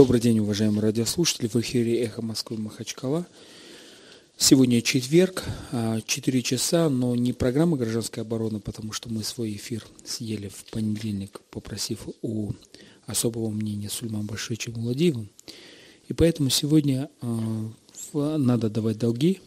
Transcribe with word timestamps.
Добрый 0.00 0.18
день, 0.18 0.38
уважаемые 0.38 0.80
радиослушатели. 0.80 1.46
В 1.46 1.56
эфире 1.56 2.02
«Эхо 2.02 2.22
Москвы» 2.22 2.56
Махачкала. 2.56 3.26
Сегодня 4.38 4.80
четверг, 4.80 5.44
4 6.06 6.42
часа, 6.42 6.88
но 6.88 7.14
не 7.14 7.34
программа 7.34 7.76
«Гражданская 7.76 8.24
оборона», 8.24 8.60
потому 8.60 8.94
что 8.94 9.10
мы 9.10 9.22
свой 9.22 9.52
эфир 9.52 9.84
съели 10.02 10.48
в 10.48 10.64
понедельник, 10.70 11.42
попросив 11.50 12.08
у 12.22 12.52
особого 13.04 13.50
мнения 13.50 13.90
Сульман 13.90 14.24
Башевича 14.24 14.70
Муладиева. 14.70 15.26
И 16.08 16.14
поэтому 16.14 16.48
сегодня 16.48 17.10
надо 18.14 18.70
давать 18.70 18.96
долги, 18.96 19.42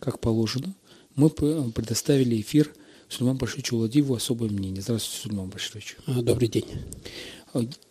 как 0.00 0.18
положено. 0.18 0.74
Мы 1.14 1.30
предоставили 1.30 2.40
эфир 2.40 2.74
Сульман 3.08 3.36
Башевичу 3.36 3.76
Муладиеву 3.76 4.16
особое 4.16 4.50
мнение. 4.50 4.82
Здравствуйте, 4.82 5.22
Сульман 5.22 5.48
Башевич. 5.48 5.96
Добрый 6.08 6.48
день. 6.48 6.66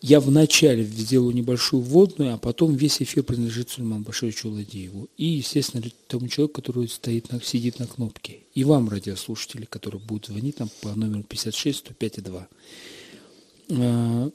Я 0.00 0.20
вначале 0.20 0.84
сделаю 0.84 1.34
небольшую 1.34 1.82
вводную, 1.82 2.34
а 2.34 2.38
потом 2.38 2.74
весь 2.74 3.00
эфир 3.00 3.22
принадлежит 3.22 3.70
Сульману 3.70 4.04
Башировичу 4.04 4.50
Ладееву. 4.50 5.08
И, 5.16 5.26
естественно, 5.26 5.82
тому 6.08 6.28
человеку, 6.28 6.60
который 6.60 6.88
стоит 6.88 7.30
на, 7.32 7.40
сидит 7.40 7.78
на 7.78 7.86
кнопке. 7.86 8.40
И 8.54 8.64
вам, 8.64 8.88
радиослушатели, 8.88 9.64
которые 9.64 10.00
будут 10.00 10.26
звонить 10.26 10.58
нам 10.58 10.68
по 10.82 10.94
номеру 10.94 11.22
56 11.22 11.78
105 11.78 12.22
2. 13.68 14.30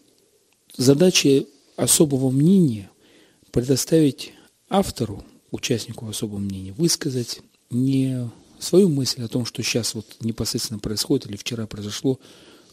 Задача 0.78 1.46
особого 1.76 2.32
мнения 2.32 2.90
предоставить 3.52 4.34
автору, 4.70 5.24
участнику 5.52 6.08
особого 6.08 6.40
мнения, 6.40 6.74
высказать 6.74 7.42
не 7.70 8.30
свою 8.60 8.90
мысль 8.90 9.24
о 9.24 9.28
том, 9.28 9.46
что 9.46 9.62
сейчас 9.64 9.94
вот 9.96 10.06
непосредственно 10.22 10.80
происходит 10.80 11.28
или 11.28 11.36
вчера 11.36 11.68
произошло, 11.68 12.20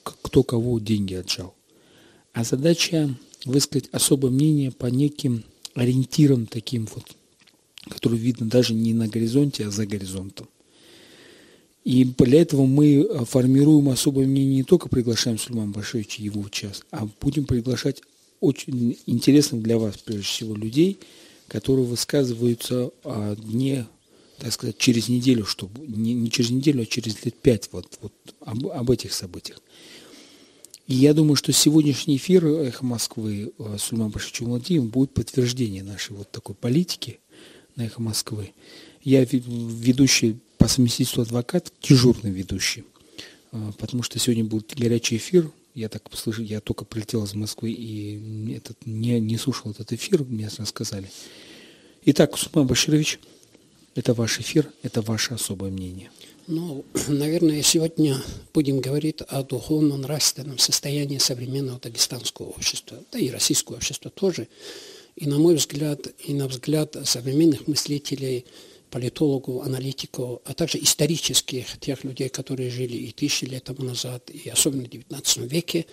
кто 0.03 0.43
кого 0.43 0.79
деньги 0.79 1.15
отжал 1.15 1.58
а 2.39 2.45
задача 2.45 3.13
высказать 3.47 3.89
особое 3.91 4.31
мнение 4.31 4.71
по 4.71 4.87
неким 4.87 5.43
ориентирам 5.75 6.47
таким 6.47 6.89
вот, 6.95 7.17
которые 7.89 8.21
видно 8.21 8.47
даже 8.47 8.75
не 8.75 8.95
на 8.95 9.09
горизонте, 9.09 9.67
а 9.67 9.73
за 9.73 9.87
горизонтом. 9.87 10.47
И 11.83 12.05
для 12.05 12.43
этого 12.43 12.65
мы 12.65 13.25
формируем 13.25 13.89
особое 13.89 14.29
мнение 14.29 14.55
не 14.55 14.63
только 14.63 14.89
приглашаем 14.89 15.37
Сульмана 15.37 15.73
Башевича 15.73 16.23
его 16.23 16.41
в 16.43 16.53
час, 16.53 16.85
а 16.93 17.09
будем 17.21 17.45
приглашать 17.45 18.03
очень 18.39 18.97
интересных 19.07 19.61
для 19.61 19.77
вас, 19.77 19.97
прежде 19.97 20.23
всего, 20.23 20.55
людей, 20.55 21.01
которые 21.49 21.87
высказываются 21.87 22.93
о 23.03 23.35
дне, 23.35 23.89
так 24.39 24.53
сказать, 24.53 24.79
через 24.79 25.09
неделю, 25.09 25.45
чтобы 25.45 25.85
не, 25.89 26.15
не 26.15 26.31
через 26.31 26.51
неделю, 26.51 26.83
а 26.83 26.87
через 26.87 27.25
лет 27.25 27.35
пять 27.35 27.69
вот, 27.73 27.99
вот 28.01 28.13
об, 28.43 28.69
об 28.69 28.91
этих 28.93 29.13
событиях. 29.13 29.61
И 30.89 30.95
я 30.95 31.13
думаю, 31.13 31.37
что 31.37 31.53
сегодняшний 31.53 32.17
эфир 32.17 32.47
«Эхо 32.47 32.83
Москвы» 32.83 33.53
с 33.77 33.93
Ульман 33.93 34.09
Башичем 34.09 34.47
Владимиром 34.47 34.89
будет 34.89 35.13
подтверждение 35.13 35.83
нашей 35.83 36.17
вот 36.17 36.31
такой 36.31 36.55
политики 36.55 37.21
на 37.77 37.83
«Эхо 37.85 38.01
Москвы». 38.01 38.53
Я 39.03 39.23
ведущий 39.25 40.39
по 40.57 40.67
совместительству 40.67 41.23
адвокат, 41.23 41.71
дежурный 41.83 42.31
ведущий, 42.31 42.85
а, 43.53 43.73
потому 43.79 44.03
что 44.03 44.19
сегодня 44.19 44.45
будет 44.45 44.75
горячий 44.79 45.19
эфир. 45.19 45.51
Я 45.75 45.91
так 45.91 46.05
слышу, 46.15 46.43
я 46.43 46.61
только 46.61 46.87
прилетел 46.87 47.23
из 47.25 47.35
Москвы 47.35 47.71
и 47.71 48.55
этот, 48.55 48.79
не, 48.87 49.21
не 49.21 49.37
слушал 49.37 49.71
этот 49.71 49.93
эфир, 49.93 50.25
мне 50.25 50.49
рассказали. 50.57 51.11
Итак, 52.07 52.39
Сулман 52.39 52.67
Баширович, 52.67 53.21
это 53.95 54.15
ваш 54.15 54.41
эфир, 54.41 54.71
это 54.83 55.03
ваше 55.03 55.35
особое 55.35 55.71
мнение. 55.71 56.11
Ну, 56.47 56.85
наверное, 57.09 57.63
сегодня 57.63 58.17
будем 58.55 58.81
говорить 58.81 59.21
о 59.29 59.43
духовно-нравственном 59.43 60.59
состоянии 60.59 61.19
современного 61.19 61.79
дагестанского 61.79 62.47
общества, 62.47 62.99
да 63.13 63.19
и 63.19 63.31
российского 63.31 63.77
общества 63.77 64.11
тоже. 64.11 64.49
И 65.17 65.27
на 65.27 65.39
мой 65.39 65.57
взгляд, 65.57 66.07
и 66.25 66.33
на 66.33 66.49
взгляд 66.49 66.97
современных 67.05 67.67
мыслителей, 67.67 68.47
политологов, 68.91 69.67
аналитиков, 69.67 70.41
а 70.45 70.55
также 70.55 70.79
исторических, 70.79 71.79
тех 71.79 72.05
людей, 72.05 72.29
которые 72.29 72.71
жили 72.71 72.97
и 72.97 73.13
тысячи 73.13 73.45
лет 73.45 73.65
тому 73.65 73.83
назад, 73.83 74.31
и 74.31 74.49
особенно 74.49 74.85
в 74.85 74.89
XIX 74.89 75.47
веке, 75.47 75.87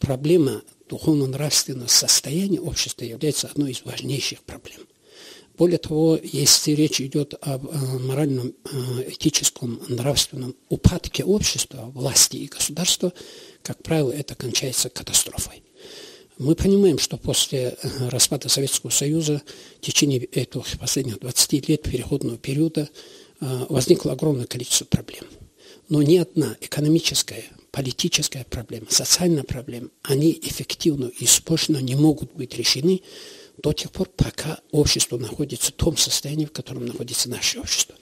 проблема 0.00 0.62
духовно-нравственного 0.88 1.88
состояния 1.88 2.60
общества 2.60 3.04
является 3.04 3.46
одной 3.46 3.70
из 3.70 3.82
важнейших 3.84 4.42
проблем. 4.42 4.80
Более 5.60 5.76
того, 5.76 6.18
если 6.22 6.72
речь 6.72 7.02
идет 7.02 7.34
об 7.42 7.66
э, 7.66 7.98
моральном, 7.98 8.54
э, 8.72 9.10
этическом, 9.10 9.78
нравственном 9.88 10.56
упадке 10.70 11.22
общества, 11.22 11.92
власти 11.94 12.38
и 12.38 12.46
государства, 12.46 13.12
как 13.62 13.82
правило, 13.82 14.10
это 14.10 14.34
кончается 14.34 14.88
катастрофой. 14.88 15.62
Мы 16.38 16.54
понимаем, 16.54 16.98
что 16.98 17.18
после 17.18 17.76
э, 17.82 18.08
распада 18.08 18.48
Советского 18.48 18.88
Союза 18.88 19.42
в 19.76 19.80
течение 19.82 20.24
этих 20.24 20.78
последних 20.78 21.20
20 21.20 21.68
лет 21.68 21.82
переходного 21.82 22.38
периода 22.38 22.88
возникло 23.40 24.12
огромное 24.12 24.46
количество 24.46 24.86
проблем. 24.86 25.24
Но 25.90 26.02
ни 26.02 26.16
одна 26.16 26.56
экономическая, 26.62 27.44
политическая 27.70 28.46
проблема, 28.48 28.86
социальная 28.88 29.44
проблема, 29.44 29.90
они 30.04 30.32
эффективно 30.42 31.10
и 31.18 31.26
спешно 31.26 31.76
не 31.82 31.96
могут 31.96 32.32
быть 32.32 32.56
решены 32.56 33.02
до 33.62 33.72
тех 33.72 33.90
пор, 33.90 34.08
пока 34.16 34.58
общество 34.70 35.18
находится 35.18 35.70
в 35.72 35.74
том 35.74 35.96
состоянии, 35.96 36.46
в 36.46 36.52
котором 36.52 36.86
находится 36.86 37.28
наше 37.28 37.60
общество. 37.60 37.94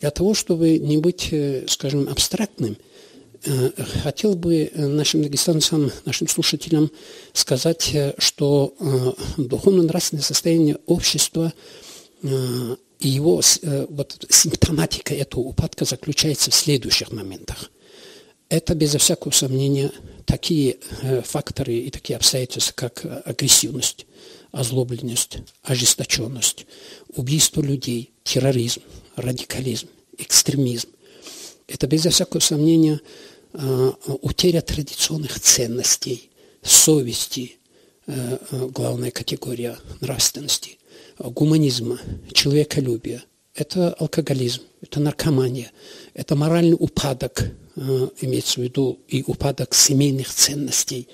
Для 0.00 0.10
того, 0.10 0.34
чтобы 0.34 0.78
не 0.78 0.98
быть, 0.98 1.28
э, 1.30 1.64
скажем, 1.68 2.08
абстрактным, 2.08 2.76
э, 3.44 3.70
хотел 4.02 4.34
бы 4.34 4.70
нашим 4.74 5.22
дагестанцам, 5.22 5.90
нашим 6.04 6.28
слушателям 6.28 6.90
сказать, 7.32 7.90
э, 7.94 8.14
что 8.18 8.74
духовно-нравственное 9.36 10.22
состояние 10.22 10.78
общества 10.86 11.52
и 12.22 13.08
его 13.08 13.42
вот, 13.88 14.26
симптоматика 14.30 15.12
этого 15.12 15.40
упадка 15.40 15.84
заключается 15.84 16.52
в 16.52 16.54
следующих 16.54 17.10
моментах. 17.10 17.70
Это, 18.48 18.76
безо 18.76 18.98
всякого 18.98 19.32
сомнения, 19.32 19.90
такие 20.24 20.76
факторы 21.24 21.74
и 21.74 21.90
такие 21.90 22.16
обстоятельства, 22.16 22.74
как 22.76 23.04
агрессивность, 23.24 24.06
озлобленность, 24.52 25.38
ожесточенность, 25.62 26.66
убийство 27.16 27.62
людей, 27.62 28.12
терроризм, 28.22 28.82
радикализм, 29.16 29.88
экстремизм. 30.18 30.88
Это, 31.66 31.86
без 31.86 32.02
всякого 32.06 32.40
сомнения, 32.40 33.00
а, 33.54 33.94
утеря 34.20 34.60
традиционных 34.60 35.40
ценностей, 35.40 36.30
совести, 36.62 37.56
а, 38.06 38.38
а, 38.50 38.68
главная 38.68 39.10
категория 39.10 39.76
нравственности, 40.00 40.78
гуманизма, 41.18 41.98
человеколюбия. 42.32 43.24
Это 43.54 43.92
алкоголизм, 43.94 44.62
это 44.80 45.00
наркомания, 45.00 45.72
это 46.14 46.36
моральный 46.36 46.76
упадок, 46.78 47.44
имеется 47.76 48.60
в 48.60 48.64
виду 48.64 49.00
и 49.08 49.22
упадок 49.26 49.74
семейных 49.74 50.32
ценностей, 50.32 51.08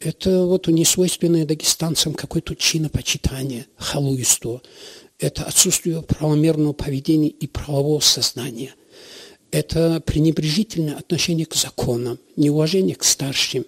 это 0.00 0.44
вот 0.44 0.68
несвойственное 0.68 1.46
дагестанцам 1.46 2.14
какое-то 2.14 2.54
чинопочитание, 2.54 3.66
халуйство. 3.76 4.60
Это 5.18 5.44
отсутствие 5.44 6.02
правомерного 6.02 6.72
поведения 6.72 7.28
и 7.28 7.46
правового 7.46 8.00
сознания. 8.00 8.74
Это 9.50 10.02
пренебрежительное 10.04 10.96
отношение 10.96 11.46
к 11.46 11.54
законам, 11.54 12.18
неуважение 12.36 12.96
к 12.96 13.04
старшим, 13.04 13.64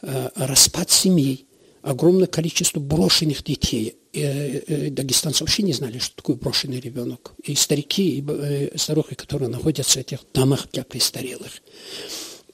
э, 0.00 0.30
распад 0.36 0.90
семей, 0.90 1.46
огромное 1.82 2.28
количество 2.28 2.80
брошенных 2.80 3.42
детей. 3.42 3.96
Э, 4.14 4.62
э, 4.66 4.90
дагестанцы 4.90 5.42
вообще 5.42 5.62
не 5.62 5.72
знали, 5.72 5.98
что 5.98 6.16
такое 6.16 6.36
брошенный 6.36 6.80
ребенок. 6.80 7.32
И 7.42 7.54
старики, 7.54 8.18
и 8.18 8.78
старухи, 8.78 9.14
которые 9.14 9.48
находятся 9.48 9.98
в 9.98 10.02
этих 10.02 10.20
домах 10.32 10.68
для 10.72 10.84
престарелых. 10.84 11.62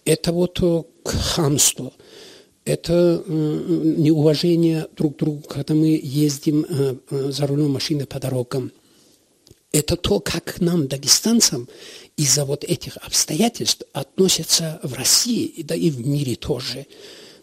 Это 0.04 0.32
вот 0.32 0.60
хамство– 1.04 1.92
это 2.64 3.24
неуважение 3.26 4.86
друг 4.96 5.16
к 5.16 5.18
другу, 5.18 5.42
когда 5.48 5.74
мы 5.74 5.98
ездим 6.02 6.66
э, 6.68 6.96
э, 7.10 7.30
за 7.32 7.46
рулем 7.46 7.70
машины 7.70 8.06
по 8.06 8.20
дорогам. 8.20 8.70
Это 9.72 9.96
то, 9.96 10.20
как 10.20 10.44
к 10.44 10.60
нам, 10.60 10.88
дагестанцам, 10.88 11.68
из-за 12.16 12.44
вот 12.44 12.64
этих 12.64 12.96
обстоятельств 12.98 13.84
относятся 13.92 14.80
в 14.82 14.94
России, 14.94 15.62
да 15.62 15.74
и 15.74 15.90
в 15.90 16.06
мире 16.06 16.36
тоже. 16.36 16.86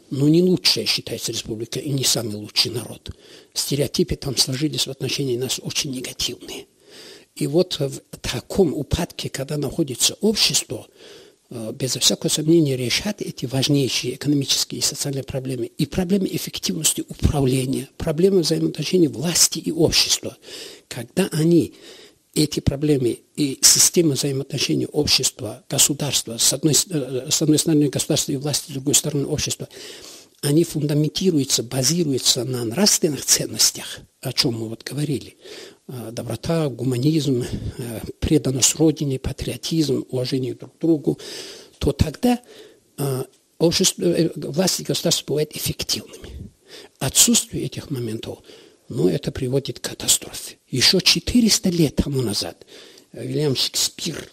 Но 0.09 0.27
не 0.27 0.42
лучшая 0.42 0.86
считается 0.86 1.31
республика 1.31 1.80
и 1.80 1.89
не 1.89 2.04
самый 2.04 2.36
лучший 2.36 2.71
народ. 2.71 3.12
Стереотипы 3.54 4.15
там 4.15 4.38
сложились 4.38 4.88
в 4.88 4.92
отношении 4.92 5.38
нас 5.38 5.59
очень 5.62 5.92
негативные. 5.92 6.65
И 7.36 7.45
вот 7.45 7.80
в 7.80 8.01
таком 8.21 8.74
упадке, 8.74 9.30
когда 9.30 9.57
находится 9.57 10.15
общество, 10.21 10.88
Э, 11.50 11.71
без 11.74 11.95
всякого 11.95 12.30
сомнения 12.30 12.75
решат 12.75 13.21
эти 13.21 13.45
важнейшие 13.45 14.15
экономические 14.15 14.80
и 14.80 14.83
социальные 14.83 15.24
проблемы 15.24 15.65
и 15.65 15.86
проблемы 15.86 16.27
эффективности 16.27 17.06
управления, 17.07 17.89
проблемы 17.98 18.42
взаимоотношений 18.42 19.07
власти 19.07 19.59
и 19.59 19.71
общества. 19.71 20.36
Когда 20.89 21.30
они 21.31 21.74
эти 22.37 22.59
проблемы 22.59 23.19
и 23.35 23.57
система 23.61 24.13
взаимоотношений 24.13 24.87
общества, 24.91 25.63
государства, 25.69 26.37
с 26.37 26.53
одной, 26.53 26.73
э, 26.89 27.27
с 27.29 27.41
одной 27.41 27.57
стороны 27.57 27.89
государства 27.89 28.31
и 28.31 28.37
власти, 28.37 28.71
с 28.71 28.73
другой 28.73 28.93
стороны 28.93 29.25
общества, 29.25 29.67
они 30.41 30.63
фундаментируются, 30.63 31.63
базируются 31.63 32.43
на 32.43 32.63
нравственных 32.63 33.25
ценностях, 33.25 34.01
о 34.21 34.33
чем 34.33 34.53
мы 34.53 34.69
вот 34.69 34.83
говорили. 34.83 35.35
Э, 35.87 36.11
доброта, 36.11 36.69
гуманизм, 36.69 37.43
э, 37.43 38.01
преданность 38.19 38.75
Родине, 38.75 39.17
патриотизм, 39.17 40.05
уважение 40.09 40.53
друг 40.53 40.77
к 40.77 40.79
другу, 40.79 41.19
то 41.79 41.91
тогда 41.91 42.39
общество, 43.59 44.03
власти 44.35 44.81
государства 44.81 45.25
бывают 45.27 45.55
эффективными. 45.55 46.49
Отсутствие 46.97 47.65
этих 47.65 47.91
моментов, 47.91 48.39
ну, 48.89 49.09
это 49.09 49.31
приводит 49.31 49.79
к 49.79 49.89
катастрофе. 49.89 50.57
Еще 50.69 51.01
400 51.01 51.69
лет 51.69 51.95
тому 51.95 52.21
назад 52.21 52.65
Вильям 53.13 53.55
Шекспир 53.55 54.29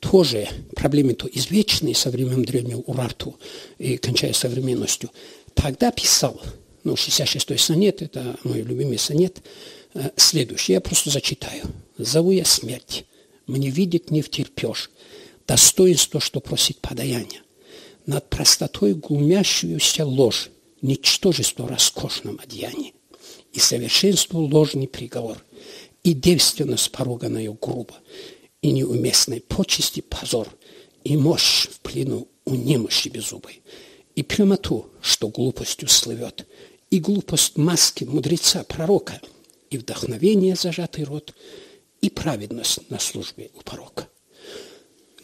тоже 0.00 0.48
проблемы 0.74 1.14
то 1.14 1.28
извечные 1.32 1.94
со 1.94 2.10
времен 2.10 2.42
древнего 2.42 2.80
Урарту 2.80 3.38
и 3.78 3.96
кончая 3.96 4.32
современностью, 4.32 5.10
тогда 5.54 5.90
писал, 5.92 6.40
ну, 6.84 6.94
66-й 6.94 7.58
сонет, 7.58 8.02
это 8.02 8.36
мой 8.42 8.62
любимый 8.62 8.98
сонет, 8.98 9.40
Э, 9.96 10.10
следующее. 10.16 10.74
Я 10.74 10.80
просто 10.80 11.10
зачитаю. 11.10 11.64
«Зову 11.96 12.30
я 12.30 12.44
смерть, 12.44 13.06
мне 13.46 13.70
видеть 13.70 14.10
не 14.10 14.20
втерпешь, 14.20 14.90
достоинство, 15.46 16.20
что 16.20 16.40
просит 16.40 16.78
подаяние. 16.80 17.40
Над 18.04 18.28
простотой 18.28 18.92
глумящуюся 18.92 20.04
ложь, 20.04 20.50
ничтожество 20.82 21.66
роскошном 21.66 22.38
одеянии, 22.42 22.92
и 23.56 23.60
совершенству 23.60 24.40
ложный 24.40 24.86
приговор, 24.86 25.38
и 26.04 26.12
девственность 26.12 26.92
поруганную 26.92 27.52
грубо, 27.54 27.94
и 28.62 28.70
неуместной 28.70 29.40
почести 29.40 30.00
позор, 30.00 30.48
и 31.02 31.16
мощь 31.16 31.66
в 31.68 31.80
плену 31.80 32.28
у 32.44 32.54
немощи 32.54 33.08
беззубой, 33.08 33.62
и 34.14 34.22
прямоту, 34.22 34.86
что 35.00 35.28
глупостью 35.28 35.88
слывет, 35.88 36.46
и 36.90 37.00
глупость 37.00 37.56
маски 37.56 38.04
мудреца 38.04 38.62
пророка– 38.64 39.20
и 39.70 39.78
вдохновение 39.78 40.54
зажатый 40.54 41.04
рот, 41.04 41.34
и 42.00 42.10
праведность 42.10 42.88
на 42.90 42.98
службе 42.98 43.50
у 43.58 43.62
порока. 43.62 44.08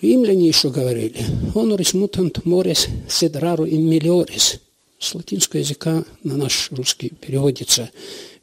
Римляне 0.01 0.49
еще 0.49 0.71
говорили 0.71 1.25
«Honoris 1.55 1.95
mutant 1.95 2.43
mores 2.45 2.89
sed 3.09 3.35
raro 3.35 3.65
in 3.65 3.89
meliores». 3.89 4.59
С 5.03 5.17
латинского 5.17 5.59
языка 5.59 6.05
на 6.23 6.37
наш 6.37 6.71
русский 6.71 7.09
переводится 7.09 7.91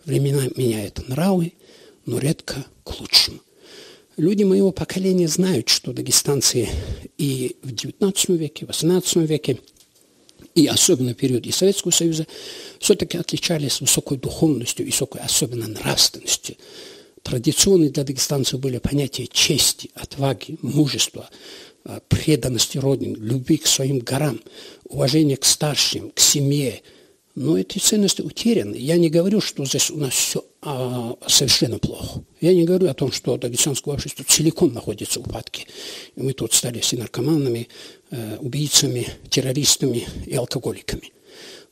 «Времена 0.03 0.43
меняют 0.57 1.07
нравы, 1.07 1.53
но 2.05 2.19
редко 2.19 2.65
к 2.83 2.99
лучшему». 2.99 3.39
Люди 4.17 4.43
моего 4.43 4.73
поколения 4.73 5.29
знают, 5.29 5.69
что 5.69 5.93
дагестанцы 5.93 6.67
и 7.17 7.55
в 7.63 7.71
XIX 7.71 8.35
веке, 8.35 8.65
в 8.65 8.71
XVIII 8.71 9.25
веке– 9.25 9.57
и 10.55 10.67
особенно 10.67 11.13
в 11.13 11.15
период 11.15 11.45
и 11.45 11.51
Советского 11.51 11.91
Союза, 11.91 12.27
все-таки 12.79 13.17
отличались 13.17 13.79
высокой 13.79 14.17
духовностью, 14.17 14.85
высокой 14.85 15.21
особенно 15.21 15.67
нравственностью. 15.67 16.57
Традиционные 17.23 17.91
для 17.91 18.03
дагестанцев 18.03 18.59
были 18.59 18.79
понятия 18.79 19.27
чести, 19.27 19.91
отваги, 19.93 20.57
мужества, 20.61 21.29
преданности 22.07 22.77
Родине, 22.77 23.15
любви 23.15 23.57
к 23.57 23.67
своим 23.67 23.99
горам, 23.99 24.41
уважения 24.87 25.37
к 25.37 25.45
старшим, 25.45 26.11
к 26.11 26.19
семье– 26.19 26.81
но 27.39 27.57
эти 27.57 27.77
ценности 27.77 28.21
утеряны. 28.21 28.75
Я 28.75 28.97
не 28.97 29.09
говорю, 29.09 29.39
что 29.39 29.63
здесь 29.63 29.89
у 29.91 29.95
нас 29.95 30.13
все 30.13 30.43
а, 30.61 31.15
совершенно 31.25 31.79
плохо. 31.79 32.21
Я 32.41 32.53
не 32.53 32.65
говорю 32.65 32.89
о 32.89 32.93
том, 32.93 33.13
что 33.13 33.37
дагестанское 33.37 33.93
общество 33.93 34.25
целиком 34.27 34.73
находится 34.73 35.21
в 35.21 35.27
упадке. 35.27 35.65
И 36.17 36.21
мы 36.21 36.33
тут 36.33 36.51
стали 36.51 36.79
все 36.79 36.97
наркоманами, 36.97 37.69
э, 38.11 38.37
убийцами, 38.41 39.07
террористами 39.29 40.05
и 40.25 40.35
алкоголиками. 40.35 41.13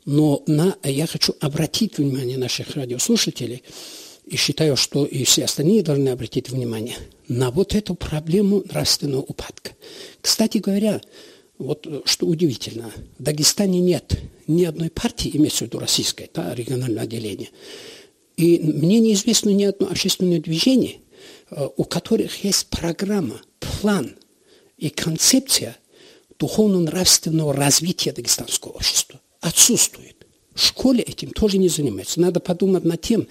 Но 0.05 0.41
на, 0.47 0.77
я 0.83 1.05
хочу 1.05 1.35
обратить 1.41 1.97
внимание 1.97 2.37
наших 2.37 2.77
радиослушателей, 2.77 3.61
и 4.27 4.35
считаю, 4.35 4.75
что 4.75 5.05
и 5.05 5.23
все 5.23 5.45
остальные 5.45 5.83
должны 5.83 6.09
обратить 6.09 6.49
внимание 6.49 6.97
на 7.27 7.49
вот 7.49 7.75
эту 7.75 7.95
проблему 7.95 8.63
нравственного 8.69 9.21
упадка. 9.21 9.71
Кстати 10.21 10.57
говоря, 10.57 11.01
вот 11.57 11.87
э, 11.87 12.01
что 12.05 12.27
удивительно, 12.27 12.91
в 13.17 13.23
Дагестане 13.23 13.79
нет 13.79 14.19
ни 14.47 14.65
одной 14.65 14.89
партии, 14.89 15.31
имеется 15.33 15.63
в 15.63 15.67
виду 15.67 15.79
российской, 15.79 16.29
да, 16.33 16.53
региональное 16.53 17.03
отделение. 17.03 17.49
И 18.35 18.59
мне 18.59 18.99
неизвестно 18.99 19.49
ни 19.49 19.63
одно 19.63 19.87
общественное 19.87 20.39
движение, 20.39 20.97
э, 21.49 21.67
у 21.77 21.83
которых 21.85 22.43
есть 22.43 22.67
программа, 22.67 23.41
план 23.59 24.15
и 24.77 24.89
концепция 24.89 25.77
духовно-нравственного 26.37 27.53
развития 27.53 28.11
дагестанского 28.11 28.73
общества. 28.73 29.19
Отсутствует. 29.39 30.25
В 30.53 30.61
школе 30.61 31.01
этим 31.01 31.31
тоже 31.31 31.57
не 31.57 31.69
занимается. 31.69 32.19
Надо 32.19 32.39
подумать 32.39 32.83
над 32.83 33.01
тем, 33.01 33.27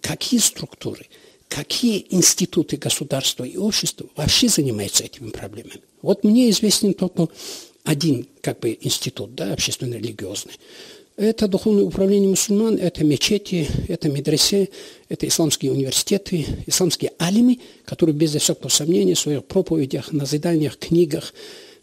какие 0.00 0.40
структуры, 0.40 1.06
какие 1.48 2.06
институты 2.10 2.76
государства 2.76 3.44
и 3.44 3.56
общества 3.56 4.06
вообще 4.16 4.48
занимаются 4.48 5.04
этими 5.04 5.30
проблемами. 5.30 5.82
Вот 6.02 6.24
мне 6.24 6.50
известен 6.50 6.94
только 6.94 7.28
один 7.84 8.26
как 8.40 8.60
бы 8.60 8.76
институт, 8.80 9.34
да, 9.34 9.52
общественно-религиозный. 9.52 10.54
Это 11.16 11.48
духовное 11.48 11.84
управление 11.84 12.30
мусульман, 12.30 12.76
это 12.76 13.04
мечети, 13.04 13.68
это 13.88 14.08
медресе, 14.08 14.70
это 15.10 15.28
исламские 15.28 15.72
университеты, 15.72 16.46
исламские 16.66 17.12
алимы, 17.18 17.58
которые 17.84 18.14
без 18.14 18.34
всякого 18.34 18.70
сомнения 18.70 19.14
в 19.14 19.20
своих 19.20 19.44
проповедях, 19.44 20.12
назиданиях, 20.12 20.78
книгах 20.78 21.34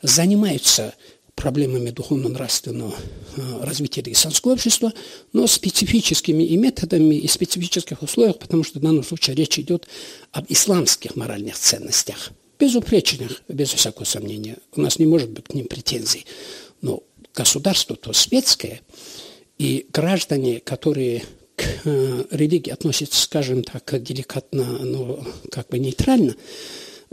занимаются 0.01 0.95
проблемами 1.37 1.91
духовно-нравственного 1.91 2.93
э, 3.37 3.41
развития 3.61 4.03
исламского 4.07 4.53
общества, 4.53 4.91
но 5.31 5.47
специфическими 5.47 6.43
и 6.43 6.57
методами, 6.57 7.15
и 7.15 7.27
специфических 7.27 8.01
условиях, 8.01 8.39
потому 8.39 8.65
что 8.65 8.79
в 8.79 8.81
данном 8.81 9.05
случае 9.05 9.37
речь 9.37 9.57
идет 9.57 9.87
об 10.33 10.47
исламских 10.49 11.15
моральных 11.15 11.57
ценностях– 11.57 12.31
безупречных, 12.59 13.43
без 13.47 13.69
всякого 13.69 14.05
сомнения. 14.05 14.57
У 14.75 14.81
нас 14.81 14.99
не 14.99 15.05
может 15.05 15.29
быть 15.29 15.45
к 15.45 15.53
ним 15.53 15.67
претензий. 15.67 16.25
Но 16.81 17.03
государство 17.33 17.95
то 17.95 18.13
светское, 18.13 18.81
и 19.57 19.87
граждане, 19.91 20.59
которые 20.59 21.23
к 21.55 21.63
э, 21.85 22.23
религии 22.31 22.71
относятся, 22.71 23.21
скажем 23.21 23.63
так, 23.63 24.01
деликатно, 24.01 24.63
но 24.79 25.25
как 25.51 25.69
бы 25.69 25.79
нейтрально, 25.79 26.35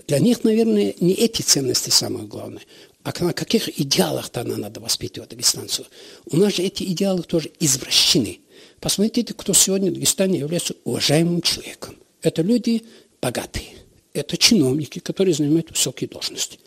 для 0.07 0.19
них, 0.19 0.45
наверное, 0.45 0.95
не 1.01 1.15
эти 1.15 1.43
ценности 1.43 1.91
самое 1.91 2.27
главное, 2.27 2.63
а 3.05 3.13
на 3.25 3.33
каких 3.33 3.69
идеалах 3.81 4.31
тогда 4.31 4.57
надо 4.57 4.81
воспитывать 4.81 5.31
дагестанцев. 5.31 5.87
У 6.27 6.37
нас 6.37 6.57
же 6.57 6.63
эти 6.63 6.83
идеалы 6.83 7.23
тоже 7.23 7.53
извращены. 7.61 8.41
Посмотрите, 8.81 9.33
кто 9.35 9.53
сегодня 9.53 9.91
в 9.91 9.95
Дагестане 9.95 10.41
является 10.41 10.75
уважаемым 10.85 11.43
человеком. 11.43 11.97
Это 12.23 12.43
люди 12.43 12.83
богатые– 13.21 13.69
это 14.15 14.37
чиновники, 14.37 15.01
которые 15.01 15.35
занимают 15.35 15.71
высокие 15.71 16.09
должности. 16.09 16.59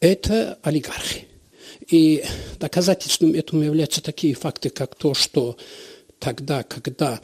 Это 0.00 0.58
олигархи. 0.62 1.26
И 1.88 2.24
доказательством 2.58 3.32
этому 3.32 3.62
являются 3.62 4.02
такие 4.02 4.34
факты, 4.34 4.70
как 4.70 4.94
то, 4.96 5.14
что 5.14 5.56
тогда, 6.18 6.62
когда 6.62 7.20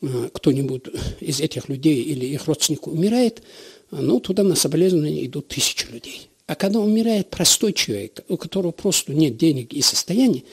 э, 0.00 0.30
кто-нибудь 0.32 0.84
из 1.20 1.40
этих 1.40 1.68
людей 1.68 2.02
или 2.02 2.26
их 2.26 2.46
родственник 2.46 2.86
умирает, 2.86 3.42
ну, 3.90 4.20
туда 4.20 4.44
на 4.44 4.54
соболезнования 4.54 5.26
идут 5.26 5.48
тысячи 5.48 5.86
людей. 5.90 6.27
А 6.48 6.54
когда 6.54 6.80
умирает 6.80 7.28
простой 7.28 7.74
человек, 7.74 8.24
у 8.26 8.38
которого 8.38 8.72
просто 8.72 9.12
нет 9.12 9.36
денег 9.36 9.74
и 9.74 9.82
состояния, 9.82 10.44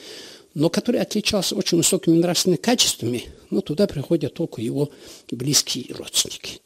но 0.52 0.68
который 0.68 1.00
отличался 1.00 1.56
очень 1.56 1.78
высокими 1.78 2.18
нравственными 2.18 2.58
качествами, 2.58 3.24
ну, 3.48 3.62
туда 3.62 3.86
приходят 3.86 4.34
только 4.34 4.60
его 4.60 4.90
близкие 5.30 5.94
родственники. 5.94 6.60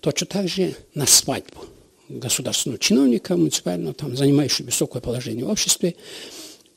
Точно 0.00 0.26
так 0.26 0.48
же 0.48 0.76
на 0.94 1.06
свадьбу 1.06 1.64
государственного 2.10 2.78
чиновника, 2.78 3.34
муниципального, 3.38 3.94
там, 3.94 4.14
занимающего 4.14 4.66
высокое 4.66 5.00
положение 5.00 5.46
в 5.46 5.50
обществе, 5.50 5.96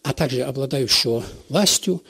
а 0.01 0.13
также 0.13 0.43
обладающего 0.43 1.25
властью 1.49 2.01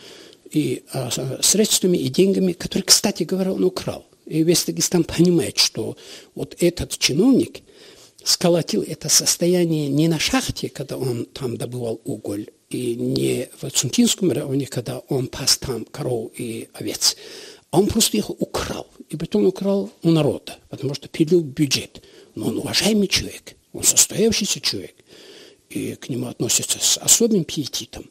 и 0.51 0.83
а, 0.93 1.09
средствами 1.41 1.97
и 1.97 2.09
деньгами, 2.09 2.51
которые, 2.51 2.85
кстати 2.85 3.23
говоря, 3.23 3.53
он 3.53 3.63
украл. 3.63 4.05
И 4.27 4.43
весь 4.43 4.65
Дагестан 4.65 5.03
понимает, 5.03 5.57
что 5.57 5.97
вот 6.35 6.55
этот 6.59 6.95
чиновник 6.99 7.61
сколотил 8.29 8.83
это 8.83 9.09
состояние 9.09 9.87
не 9.87 10.07
на 10.07 10.19
шахте, 10.19 10.69
когда 10.69 10.97
он 10.97 11.25
там 11.25 11.57
добывал 11.57 11.99
уголь, 12.03 12.47
и 12.69 12.95
не 12.95 13.49
в 13.59 13.67
Цунтинском 13.71 14.31
районе, 14.31 14.67
когда 14.67 14.99
он 15.09 15.27
пас 15.27 15.57
там 15.57 15.85
коров 15.85 16.31
и 16.37 16.69
овец, 16.73 17.15
а 17.71 17.79
он 17.79 17.87
просто 17.87 18.17
их 18.17 18.29
украл. 18.29 18.85
И 19.09 19.17
потом 19.17 19.47
украл 19.47 19.91
у 20.03 20.11
народа, 20.11 20.59
потому 20.69 20.93
что 20.93 21.07
пилил 21.07 21.41
бюджет. 21.41 22.03
Но 22.35 22.49
он 22.49 22.59
уважаемый 22.59 23.07
человек, 23.07 23.55
он 23.73 23.81
состоявшийся 23.83 24.61
человек. 24.61 24.95
И 25.69 25.95
к 25.95 26.09
нему 26.09 26.27
относятся 26.27 26.77
с 26.79 26.97
особым 26.99 27.43
пиетитом. 27.43 28.05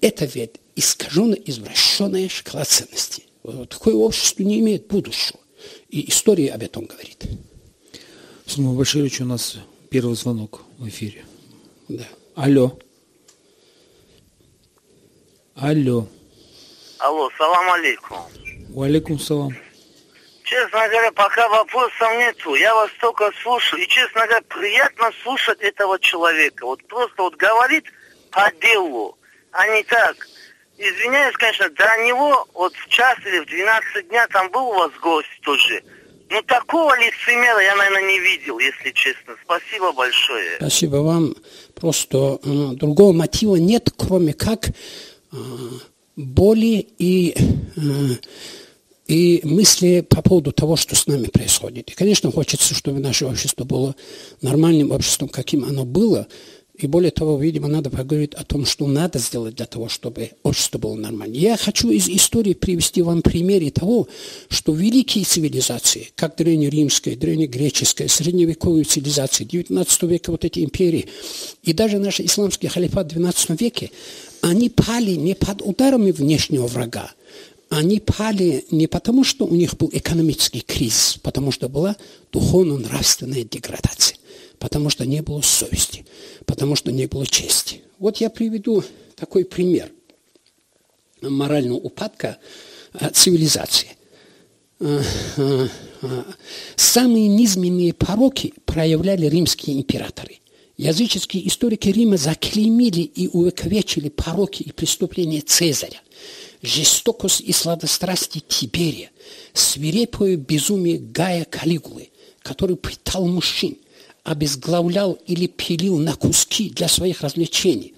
Это 0.00 0.24
ведь 0.24 0.56
искаженная, 0.74 1.38
извращенная 1.44 2.30
шкала 2.30 2.64
ценностей. 2.64 3.26
Вот 3.42 3.68
такое 3.68 3.94
общество 3.94 4.42
не 4.42 4.60
имеет 4.60 4.86
будущего. 4.86 5.38
И 5.90 6.08
история 6.08 6.52
об 6.52 6.62
этом 6.62 6.86
говорит. 6.86 7.26
Сулман 8.50 8.76
Баширович, 8.76 9.20
у 9.20 9.26
нас 9.26 9.58
первый 9.92 10.16
звонок 10.16 10.62
в 10.76 10.88
эфире. 10.88 11.24
Да. 11.88 12.02
Алло. 12.34 12.76
Алло. 15.54 16.08
Алло, 16.98 17.30
салам 17.38 17.70
алейкум. 17.70 18.18
Валикум 18.70 19.20
салам. 19.20 19.56
Честно 20.42 20.88
говоря, 20.88 21.12
пока 21.12 21.48
вопросов 21.48 22.08
нету. 22.18 22.56
Я 22.56 22.74
вас 22.74 22.90
только 23.00 23.30
слушаю. 23.40 23.84
И, 23.84 23.86
честно 23.86 24.26
говоря, 24.26 24.42
приятно 24.48 25.12
слушать 25.22 25.60
этого 25.60 26.00
человека. 26.00 26.66
Вот 26.66 26.84
просто 26.88 27.22
вот 27.22 27.36
говорит 27.36 27.84
по 28.32 28.50
делу, 28.60 29.16
а 29.52 29.64
не 29.68 29.84
так. 29.84 30.16
Извиняюсь, 30.76 31.36
конечно, 31.36 31.70
до 31.70 32.04
него 32.04 32.48
вот 32.54 32.74
в 32.74 32.88
час 32.88 33.16
или 33.24 33.38
в 33.38 33.46
12 33.46 34.08
дня 34.08 34.26
там 34.26 34.50
был 34.50 34.70
у 34.70 34.74
вас 34.74 34.90
гость 35.00 35.40
тоже. 35.42 35.84
Ну, 36.30 36.40
такого 36.42 36.96
лицемера 36.96 37.60
я, 37.60 37.74
наверное, 37.74 38.08
не 38.08 38.20
видел, 38.20 38.60
если 38.60 38.92
честно. 38.92 39.34
Спасибо 39.44 39.92
большое. 39.92 40.56
Спасибо 40.58 40.96
вам. 40.96 41.34
Просто 41.74 42.38
э, 42.44 42.68
другого 42.74 43.12
мотива 43.12 43.56
нет, 43.56 43.90
кроме 43.96 44.32
как 44.32 44.68
э, 44.68 44.72
боли 46.14 46.86
и, 46.98 47.34
э, 47.36 47.80
и 49.08 49.40
мысли 49.42 50.06
по 50.08 50.22
поводу 50.22 50.52
того, 50.52 50.76
что 50.76 50.94
с 50.94 51.08
нами 51.08 51.26
происходит. 51.26 51.90
И, 51.90 51.94
конечно, 51.94 52.30
хочется, 52.30 52.74
чтобы 52.74 53.00
наше 53.00 53.26
общество 53.26 53.64
было 53.64 53.96
нормальным 54.40 54.92
обществом, 54.92 55.28
каким 55.28 55.64
оно 55.64 55.84
было, 55.84 56.28
и 56.82 56.86
более 56.86 57.10
того, 57.10 57.38
видимо, 57.38 57.68
надо 57.68 57.90
поговорить 57.90 58.34
о 58.34 58.44
том, 58.44 58.64
что 58.64 58.86
надо 58.86 59.18
сделать 59.18 59.56
для 59.56 59.66
того, 59.66 59.88
чтобы 59.88 60.30
общество 60.42 60.78
было 60.78 60.94
нормальным. 60.94 61.38
Я 61.38 61.56
хочу 61.56 61.90
из 61.90 62.08
истории 62.08 62.54
привести 62.54 63.02
вам 63.02 63.22
примеры 63.22 63.70
того, 63.70 64.08
что 64.48 64.72
великие 64.72 65.24
цивилизации, 65.24 66.08
как 66.14 66.36
древнеримская, 66.36 67.16
древнегреческая, 67.16 68.08
средневековые 68.08 68.84
цивилизации, 68.84 69.44
19 69.44 70.02
века 70.04 70.30
вот 70.30 70.44
эти 70.44 70.60
империи, 70.60 71.06
и 71.62 71.72
даже 71.72 71.98
наш 71.98 72.20
исламский 72.20 72.68
халифат 72.68 73.06
в 73.06 73.14
12 73.14 73.60
веке, 73.60 73.90
они 74.40 74.70
пали 74.70 75.12
не 75.12 75.34
под 75.34 75.62
ударами 75.62 76.12
внешнего 76.12 76.66
врага, 76.66 77.12
они 77.68 78.00
пали 78.00 78.64
не 78.70 78.86
потому, 78.86 79.22
что 79.22 79.44
у 79.44 79.54
них 79.54 79.76
был 79.76 79.90
экономический 79.92 80.60
кризис, 80.60 81.18
потому 81.22 81.52
что 81.52 81.68
была 81.68 81.96
духовно-нравственная 82.32 83.44
деградация 83.44 84.19
потому 84.60 84.90
что 84.90 85.06
не 85.06 85.22
было 85.22 85.40
совести, 85.40 86.04
потому 86.46 86.76
что 86.76 86.92
не 86.92 87.06
было 87.06 87.26
чести. 87.26 87.80
Вот 87.98 88.18
я 88.18 88.30
приведу 88.30 88.84
такой 89.16 89.44
пример 89.44 89.90
морального 91.22 91.78
упадка 91.78 92.38
а, 92.92 93.10
цивилизации. 93.10 93.88
А, 94.78 95.02
а, 95.38 95.68
самые 96.76 97.26
низменные 97.28 97.94
пороки 97.94 98.52
проявляли 98.66 99.26
римские 99.26 99.78
императоры. 99.78 100.40
Языческие 100.76 101.46
историки 101.48 101.88
Рима 101.88 102.16
заклеймили 102.16 103.00
и 103.00 103.28
увековечили 103.28 104.08
пороки 104.08 104.62
и 104.62 104.72
преступления 104.72 105.40
Цезаря, 105.40 106.00
жестокость 106.62 107.40
и 107.40 107.52
сладострастие 107.52 108.42
Тиберия, 108.46 109.10
свирепое 109.54 110.36
безумие 110.36 110.98
Гая 110.98 111.46
Калигулы, 111.46 112.10
который 112.42 112.76
пытал 112.76 113.26
мужчин– 113.26 113.78
обезглавлял 114.24 115.18
или 115.26 115.46
пилил 115.46 115.98
на 115.98 116.14
куски 116.14 116.70
для 116.70 116.88
своих 116.88 117.22
развлечений, 117.22 117.94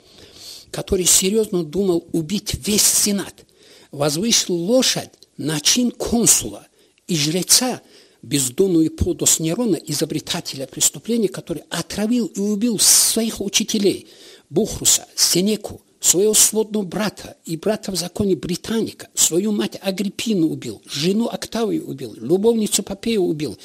который 0.71 1.05
серьезно 1.05 1.65
думал 1.65 2.07
убить 2.13 2.55
весь 2.67 2.83
Сенат, 2.85 3.45
возвысил 3.91 4.55
лошадь 4.55 5.11
на 5.37 5.61
чин 5.61 5.91
консула 5.91 6.67
и 7.07 7.17
жреца, 7.17 7.83
бездонную 8.23 8.91
подос 8.91 9.41
Нерона, 9.41 9.77
изобретателя 9.77 10.67
преступления, 10.67 11.29
который 11.29 11.65
отравил 11.71 12.27
и 12.27 12.41
убил 12.41 12.79
своих 12.79 13.41
учителей, 13.41 14.09
Бухруса, 14.49 15.07
Сенеку, 15.17 15.83
своего 16.03 16.35
сводного 16.35 16.85
брата 16.85 17.37
и 17.45 17.57
брата 17.57 17.93
в 17.93 17.97
законе 17.97 18.37
Британика, 18.37 19.09
свою 19.15 19.53
мать 19.53 19.79
Агриппину 19.81 20.49
убил, 20.49 20.83
жену 20.85 21.29
Октавию 21.29 21.87
убил, 21.87 22.15
любовницу 22.15 22.83
Попею 22.83 23.23
убил, 23.23 23.57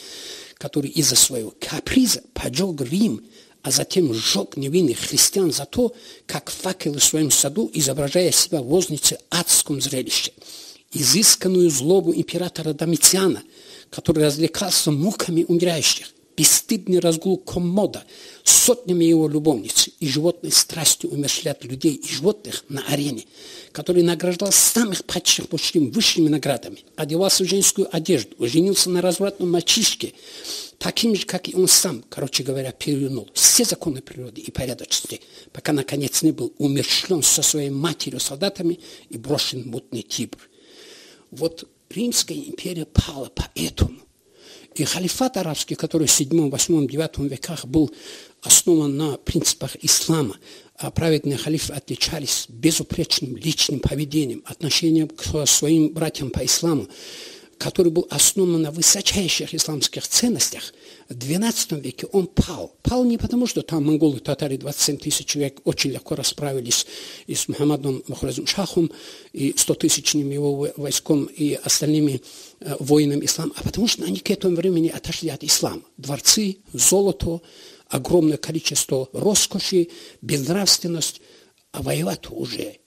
который 0.57 0.89
из-за 0.89 1.15
своего 1.15 1.53
каприза 1.59 2.21
поджег 2.33 2.81
Рим, 2.81 3.25
а 3.61 3.71
затем 3.71 4.13
сжег 4.13 4.57
невинных 4.57 4.99
христиан 4.99 5.51
за 5.51 5.65
то, 5.65 5.93
как 6.25 6.49
факелы 6.49 6.99
в 6.99 7.03
своем 7.03 7.31
саду, 7.31 7.69
изображая 7.73 8.31
себя 8.31 8.61
возницы 8.61 9.19
адском 9.29 9.81
зрелище. 9.81 10.31
Изысканную 10.93 11.69
злобу 11.69 12.13
императора 12.13 12.73
Домициана, 12.73 13.43
который 13.89 14.25
развлекался 14.25 14.91
муками 14.91 15.43
умирающих, 15.47 16.07
бесстыдный 16.37 16.99
разгул 16.99 17.37
коммода, 17.37 18.05
сотнями 18.43 19.03
его 19.03 19.27
любовниц 19.27 19.89
и 19.99 20.07
животной 20.07 20.51
страстью 20.51 21.09
умершлять 21.09 21.65
людей 21.65 21.95
и 21.95 22.07
животных 22.07 22.63
на 22.69 22.83
арене, 22.87 23.25
который 23.71 24.03
награждал 24.03 24.51
самых 24.51 25.03
падших 25.03 25.51
мужчин 25.51 25.89
высшими 25.89 26.29
наградами, 26.29 26.83
одевался 26.95 27.43
в 27.43 27.49
женскую 27.49 27.93
одежду, 27.93 28.35
женился 28.39 28.91
на 28.91 29.01
развратном 29.01 29.51
мальчишке, 29.51 30.13
таким 30.77 31.15
же, 31.15 31.25
как 31.25 31.49
и 31.49 31.55
он 31.55 31.67
сам, 31.67 32.03
короче 32.07 32.43
говоря, 32.43 32.71
перевернул 32.71 33.27
все 33.33 33.65
законы 33.65 34.01
природы 34.01 34.41
и 34.41 34.51
порядочности, 34.51 35.21
пока, 35.51 35.73
наконец, 35.73 36.21
не 36.21 36.31
был 36.31 36.53
умершлен 36.59 37.23
со 37.23 37.41
своей 37.41 37.71
матерью, 37.71 38.19
солдатами 38.19 38.79
и 39.09 39.17
брошен 39.17 39.67
мутный 39.67 40.03
Тибр. 40.03 40.37
Вот 41.31 41.67
Римская 41.89 42.37
империя 42.37 42.85
пала 42.85 43.31
поэтому. 43.33 44.06
И 44.77 44.83
халифат 44.85 45.37
арабский, 45.37 45.73
который 45.73 46.05
в 46.05 46.11
7, 46.11 46.51
8, 46.51 46.87
9 46.87 47.17
веках 47.31 47.65
был 47.65 47.91
основан 48.43 48.95
на 48.95 49.17
принципах 49.17 49.75
ислама, 49.81 50.37
а 50.77 50.91
праведные 50.91 51.37
халифы 51.37 51.73
отличались 51.73 52.45
безупречным 52.47 53.35
личным 53.37 53.79
поведением, 53.79 54.43
отношением 54.45 55.09
к 55.09 55.47
своим 55.47 55.89
братьям 55.89 56.29
по 56.29 56.45
исламу, 56.45 56.87
который 57.57 57.91
был 57.91 58.07
основан 58.11 58.61
на 58.61 58.71
высочайших 58.71 59.55
исламских 59.55 60.07
ценностях, 60.07 60.73
XII 61.09 61.79
веке 61.79 62.07
он 62.07 62.27
пал. 62.27 62.75
Пал 62.83 63.05
не 63.05 63.17
потому, 63.17 63.47
что 63.47 63.61
там 63.61 63.85
монголы, 63.85 64.19
татары 64.19 64.57
27 64.57 64.97
тысяч 64.97 65.25
человек 65.25 65.61
очень 65.63 65.91
легко 65.91 66.15
расправились 66.15 66.85
и 67.27 67.35
с 67.35 67.47
Мухаммадом 67.47 68.03
Махразом 68.07 68.45
Шахом, 68.45 68.91
и 69.31 69.53
100 69.55 69.73
тысячным 69.75 70.29
его 70.29 70.69
войском, 70.75 71.25
и 71.25 71.53
остальными 71.53 72.21
э, 72.59 72.75
воинами 72.79 73.25
ислама, 73.25 73.53
а 73.55 73.63
потому 73.63 73.87
что 73.87 74.03
они 74.03 74.19
к 74.19 74.29
этому 74.29 74.55
времени 74.55 74.89
отошли 74.89 75.29
от 75.29 75.43
ислама. 75.43 75.81
Дворцы, 75.97 76.57
золото, 76.73 77.41
огромное 77.87 78.37
количество 78.37 79.07
роскоши, 79.13 79.89
безнравственность, 80.21 81.21
а 81.71 81.81
воевать 81.81 82.29
уже 82.29 82.77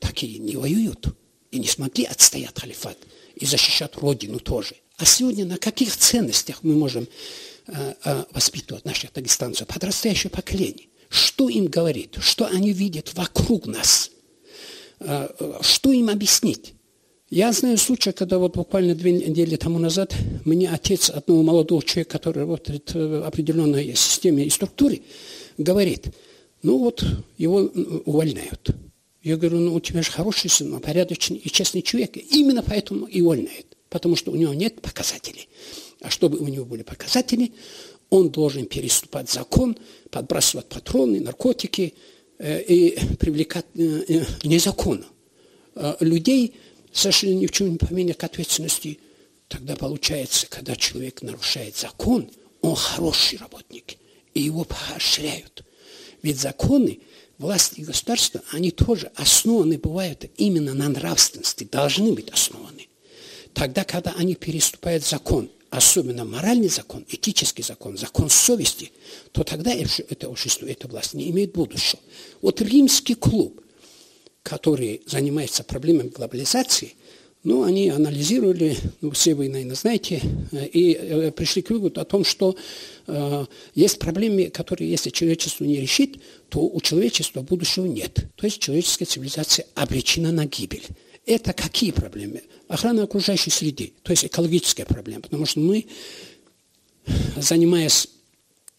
такие 0.00 0.38
не 0.38 0.56
воюют 0.56 1.08
и 1.50 1.58
не 1.58 1.66
смогли 1.66 2.04
отстоять 2.04 2.58
халифат 2.58 2.98
и 3.34 3.44
защищать 3.44 3.96
родину 3.96 4.38
тоже. 4.38 4.76
А 4.96 5.04
сегодня 5.04 5.44
на 5.44 5.58
каких 5.58 5.96
ценностях 5.96 6.62
мы 6.62 6.74
можем 6.74 7.06
э, 7.68 7.94
э, 8.04 8.24
воспитывать 8.32 8.84
наших 8.84 9.12
дагестанцев, 9.12 9.66
подрастающее 9.66 10.30
поколение? 10.30 10.88
Что 11.08 11.48
им 11.48 11.66
говорит? 11.66 12.16
Что 12.20 12.46
они 12.46 12.72
видят 12.72 13.14
вокруг 13.14 13.66
нас? 13.66 14.10
Э 15.00 15.28
что 15.60 15.92
им 15.92 16.10
объяснить? 16.10 16.74
Я 17.30 17.52
знаю 17.52 17.76
случай, 17.76 18.12
когда 18.12 18.38
вот 18.38 18.56
буквально 18.56 18.94
две 18.94 19.12
недели 19.12 19.56
тому 19.56 19.78
назад 19.78 20.14
мне 20.46 20.70
отец 20.70 21.10
одного 21.10 21.42
молодого 21.42 21.82
человека, 21.82 22.12
который 22.12 22.38
работает 22.38 22.94
в 22.94 23.26
определенной 23.26 23.94
системе 23.94 24.44
и 24.44 24.50
структуре, 24.50 25.02
говорит, 25.58 26.06
ну 26.62 26.78
вот 26.78 27.04
его 27.36 27.58
увольняют. 28.06 28.70
Я 29.22 29.36
говорю, 29.36 29.58
ну 29.58 29.74
у 29.74 29.80
тебя 29.80 30.02
же 30.02 30.10
хороший 30.10 30.48
сын, 30.48 30.80
порядочный 30.80 31.36
и 31.36 31.50
честный 31.50 31.82
человек. 31.82 32.16
Именно 32.16 32.62
поэтому 32.62 33.04
и 33.04 33.20
увольняют, 33.20 33.76
потому 33.90 34.16
что 34.16 34.32
у 34.32 34.36
него 34.36 34.54
нет 34.54 34.80
показателей. 34.80 35.48
А 36.00 36.10
чтобы 36.10 36.38
у 36.38 36.46
него 36.46 36.64
были 36.64 36.82
показатели, 36.82 37.52
он 38.10 38.30
должен 38.30 38.66
переступать 38.66 39.30
закон, 39.30 39.76
подбрасывать 40.10 40.66
патроны, 40.66 41.20
наркотики 41.20 41.94
э, 42.38 42.62
и 42.62 42.98
привлекать 43.16 43.66
э, 43.74 44.24
незаконно 44.44 45.06
э, 45.74 45.96
людей, 46.00 46.54
совершенно 46.92 47.34
ни 47.34 47.46
в 47.46 47.52
чем 47.52 47.72
не 47.72 47.78
повинных 47.78 48.16
к 48.16 48.24
ответственности, 48.24 48.98
тогда 49.48 49.76
получается, 49.76 50.46
когда 50.48 50.76
человек 50.76 51.22
нарушает 51.22 51.76
закон, 51.76 52.30
он 52.60 52.74
хороший 52.74 53.38
работник, 53.38 53.96
и 54.34 54.40
его 54.40 54.64
поощряют. 54.64 55.64
Ведь 56.22 56.38
законы, 56.38 57.00
власти 57.38 57.80
и 57.80 57.84
государства, 57.84 58.40
они 58.52 58.70
тоже 58.70 59.10
основаны 59.14 59.78
бывают 59.78 60.24
именно 60.36 60.74
на 60.74 60.88
нравственности, 60.88 61.64
должны 61.64 62.12
быть 62.12 62.30
основаны. 62.30 62.88
Тогда, 63.54 63.84
когда 63.84 64.12
они 64.12 64.34
переступают 64.34 65.04
закон, 65.04 65.50
особенно 65.70 66.24
моральный 66.24 66.68
закон, 66.68 67.04
этический 67.08 67.62
закон, 67.62 67.96
закон 67.96 68.30
совести, 68.30 68.92
то 69.32 69.44
тогда 69.44 69.72
это 69.72 70.28
общество, 70.28 70.66
эта 70.66 70.88
власть 70.88 71.14
не 71.14 71.30
имеет 71.30 71.52
будущего. 71.52 72.00
Вот 72.40 72.60
римский 72.60 73.14
клуб– 73.14 73.60
который 74.48 75.02
занимается 75.06 75.62
проблемами 75.62 76.08
глобализации, 76.08 76.94
Ну, 77.44 77.62
они 77.62 77.88
анализировали, 77.88 78.76
ну, 79.00 79.12
все 79.12 79.32
вы, 79.34 79.48
наверное, 79.48 79.76
знаете, 79.76 80.20
э, 80.50 80.66
и 80.66 80.92
э, 80.92 81.30
пришли 81.30 81.62
к 81.62 81.70
выводу 81.70 82.00
о 82.00 82.04
том, 82.04 82.24
что 82.24 82.56
э, 83.06 83.46
есть 83.76 84.00
проблемы, 84.00 84.50
которые, 84.50 84.90
если 84.90 85.10
человечество 85.10 85.64
не 85.64 85.76
решит, 85.76 86.18
то 86.48 86.58
у 86.58 86.80
человечества 86.80 87.42
будущего 87.42 87.86
нет. 87.86 88.26
То 88.34 88.46
есть 88.46 88.58
человеческая 88.58 89.04
цивилизация 89.04 89.66
обречена 89.76 90.32
на 90.32 90.46
гибель. 90.46 90.84
Это 91.28 91.52
какие 91.52 91.90
проблемы? 91.90 92.42
Охрана 92.68 93.02
окружающей 93.02 93.50
среды, 93.50 93.92
то 94.02 94.12
есть 94.12 94.24
экологическая 94.24 94.86
проблема. 94.86 95.20
Потому 95.20 95.44
что 95.44 95.60
мы, 95.60 95.86
занимаясь 97.36 98.08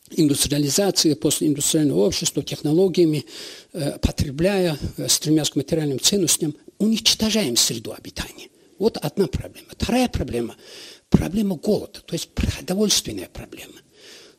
индустриализацией, 0.09 1.15
постиндустриального 1.15 1.99
общества, 1.99 2.41
технологиями, 2.41 3.23
э, 3.73 3.99
потребляя, 3.99 4.79
э, 4.97 5.07
стремясь 5.07 5.51
к 5.51 5.57
материальным 5.57 5.99
ценностям, 5.99 6.55
уничтожаем 6.79 7.55
среду 7.55 7.93
обитания. 7.93 8.49
Вот 8.79 8.97
одна 8.97 9.27
проблема. 9.27 9.67
Вторая 9.69 10.09
проблема– 10.09 10.55
проблема 11.09 11.55
голода, 11.55 12.01
то 12.01 12.13
есть 12.13 12.29
продовольственная 12.29 13.29
проблема. 13.31 13.75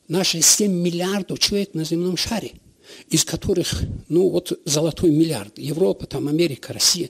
Наши 0.09 0.41
7 0.41 0.69
миллиардов 0.69 1.39
человек 1.39 1.73
на 1.75 1.85
земном 1.85 2.17
шаре, 2.17 2.51
из 3.07 3.23
которых, 3.23 3.83
ну 4.09 4.27
вот 4.27 4.59
золотой 4.65 5.11
миллиард, 5.11 5.57
Европа, 5.57 6.05
там 6.07 6.27
Америка, 6.27 6.73
Россия, 6.73 7.09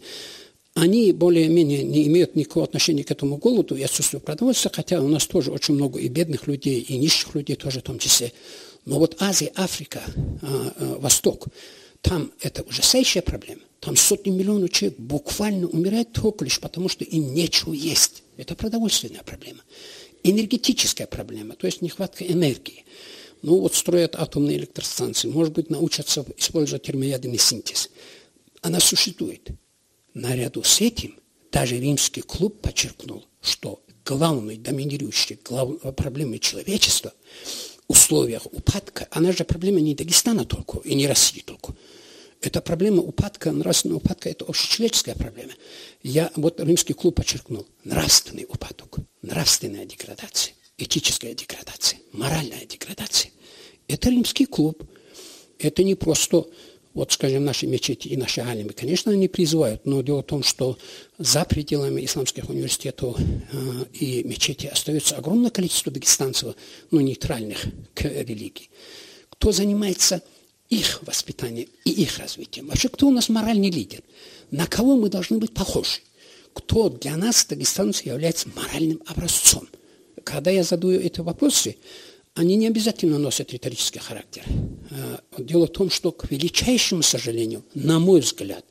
они 0.73 1.11
более-менее 1.11 1.83
не 1.83 2.07
имеют 2.07 2.35
никакого 2.35 2.65
отношения 2.65 3.03
к 3.03 3.11
этому 3.11 3.37
голоду 3.37 3.75
и 3.75 3.83
отсутствию 3.83 4.21
продовольствия, 4.21 4.71
хотя 4.73 5.01
у 5.01 5.07
нас 5.07 5.27
тоже 5.27 5.51
очень 5.51 5.73
много 5.73 5.99
и 5.99 6.07
бедных 6.07 6.47
людей, 6.47 6.79
и 6.79 6.97
нищих 6.97 7.35
людей 7.35 7.55
тоже 7.55 7.79
в 7.79 7.83
том 7.83 7.99
числе. 7.99 8.31
Но 8.85 8.97
вот 8.97 9.17
Азия, 9.19 9.51
Африка, 9.55 10.01
а, 10.41 10.73
а, 10.75 10.99
Восток, 10.99 11.47
там 12.01 12.31
это 12.39 12.63
ужасающая 12.63 13.21
проблема. 13.21 13.61
Там 13.79 13.95
сотни 13.95 14.29
миллионов 14.29 14.69
человек 14.71 14.97
буквально 14.99 15.67
умирают 15.67 16.13
только 16.13 16.45
лишь 16.45 16.59
потому, 16.59 16.87
что 16.87 17.03
им 17.03 17.33
нечего 17.33 17.73
есть. 17.73 18.23
Это 18.37 18.55
продовольственная 18.55 19.23
проблема. 19.23 19.61
Энергетическая 20.23 21.07
проблема, 21.07 21.55
то 21.55 21.65
есть 21.65 21.81
нехватка 21.81 22.23
энергии. 22.23 22.85
Ну 23.41 23.59
вот 23.59 23.73
строят 23.75 24.15
атомные 24.15 24.57
электростанции, 24.57 25.27
может 25.27 25.53
быть, 25.53 25.69
научатся 25.69 26.25
использовать 26.37 26.83
термоядерный 26.83 27.39
синтез. 27.39 27.89
Она 28.61 28.79
существует. 28.79 29.49
Наряду 30.13 30.63
с 30.63 30.81
этим 30.81 31.17
даже 31.51 31.79
римский 31.79 32.21
клуб 32.21 32.61
подчеркнул, 32.61 33.25
что 33.41 33.81
главной 34.05 34.57
доминирующей 34.57 35.39
глав... 35.43 35.79
проблемой 35.95 36.39
человечества 36.39 37.13
в 37.87 37.91
условиях 37.91 38.45
упадка, 38.51 39.07
она 39.11 39.31
же 39.31 39.43
проблема 39.43 39.79
не 39.79 39.95
Дагестана 39.95 40.45
только 40.45 40.79
и 40.79 40.95
не 40.95 41.07
России 41.07 41.41
только, 41.41 41.75
это 42.41 42.59
проблема 42.61 43.01
упадка, 43.01 43.51
нравственного 43.51 43.99
упадка, 43.99 44.29
это 44.29 44.45
общечеловеческая 44.45 45.13
проблема. 45.13 45.51
Я, 46.01 46.31
вот 46.35 46.59
римский 46.59 46.93
клуб 46.93 47.15
подчеркнул, 47.15 47.67
нравственный 47.83 48.47
упадок, 48.49 48.97
нравственная 49.21 49.85
деградация, 49.85 50.55
этическая 50.77 51.35
деградация, 51.35 51.99
моральная 52.13 52.65
деградация. 52.65 53.31
Это 53.87 54.09
римский 54.09 54.45
клуб. 54.45 54.83
Это 55.59 55.83
не 55.83 55.93
просто, 55.93 56.47
вот 56.93 57.11
скажем, 57.11 57.45
наши 57.45 57.67
мечети 57.67 58.09
и 58.09 58.17
наши 58.17 58.41
алимы. 58.41 58.73
Конечно, 58.73 59.11
они 59.11 59.27
призывают, 59.27 59.85
но 59.85 60.01
дело 60.01 60.21
в 60.21 60.25
том, 60.25 60.43
что 60.43 60.77
за 61.17 61.45
пределами 61.45 62.03
исламских 62.03 62.49
университетов 62.49 63.17
э, 63.19 63.85
и 63.93 64.23
мечети 64.23 64.67
остается 64.67 65.15
огромное 65.15 65.51
количество 65.51 65.91
дагестанцев, 65.91 66.55
ну, 66.91 66.99
нейтральных 66.99 67.65
к 67.93 68.03
религии. 68.03 68.69
Кто 69.29 69.51
занимается 69.51 70.21
их 70.69 71.01
воспитанием 71.03 71.67
и 71.83 71.91
их 71.91 72.17
развитием. 72.17 72.67
Вообще, 72.67 72.87
кто 72.89 73.07
у 73.07 73.11
нас 73.11 73.29
моральный 73.29 73.69
лидер? 73.69 74.01
На 74.51 74.65
кого 74.65 74.95
мы 74.95 75.09
должны 75.09 75.37
быть 75.37 75.53
похожи? 75.53 75.99
Кто 76.53 76.89
для 76.89 77.17
нас, 77.17 77.45
дагестанцев, 77.45 78.05
является 78.05 78.49
моральным 78.55 79.01
образцом? 79.05 79.67
Когда 80.23 80.49
я 80.49 80.63
задаю 80.63 80.99
эти 80.99 81.19
вопросы, 81.19 81.75
они 82.35 82.55
не 82.55 82.67
обязательно 82.67 83.17
носят 83.17 83.51
риторический 83.51 83.99
характер. 83.99 84.43
А, 84.91 85.21
дело 85.37 85.67
в 85.67 85.71
том, 85.71 85.89
что, 85.89 86.11
к 86.11 86.29
величайшему 86.31 87.01
сожалению, 87.01 87.63
на 87.73 87.99
мой 87.99 88.21
взгляд, 88.21 88.65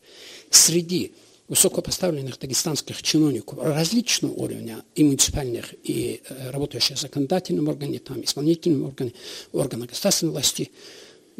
среди 0.51 1.13
высокопоставленных 1.49 2.39
дагестанских 2.39 3.03
чиновников 3.03 3.59
различного 3.61 4.33
уровня, 4.33 4.85
и 4.95 5.03
муниципальных, 5.03 5.75
и 5.83 6.23
э, 6.29 6.51
работающих 6.51 6.97
в 6.97 7.01
законодательном 7.01 7.69
органе, 7.69 7.99
там, 7.99 8.23
исполнительном 8.23 8.87
органе, 8.87 9.13
органах 9.53 9.91
государственной 9.91 10.33
власти– 10.33 10.71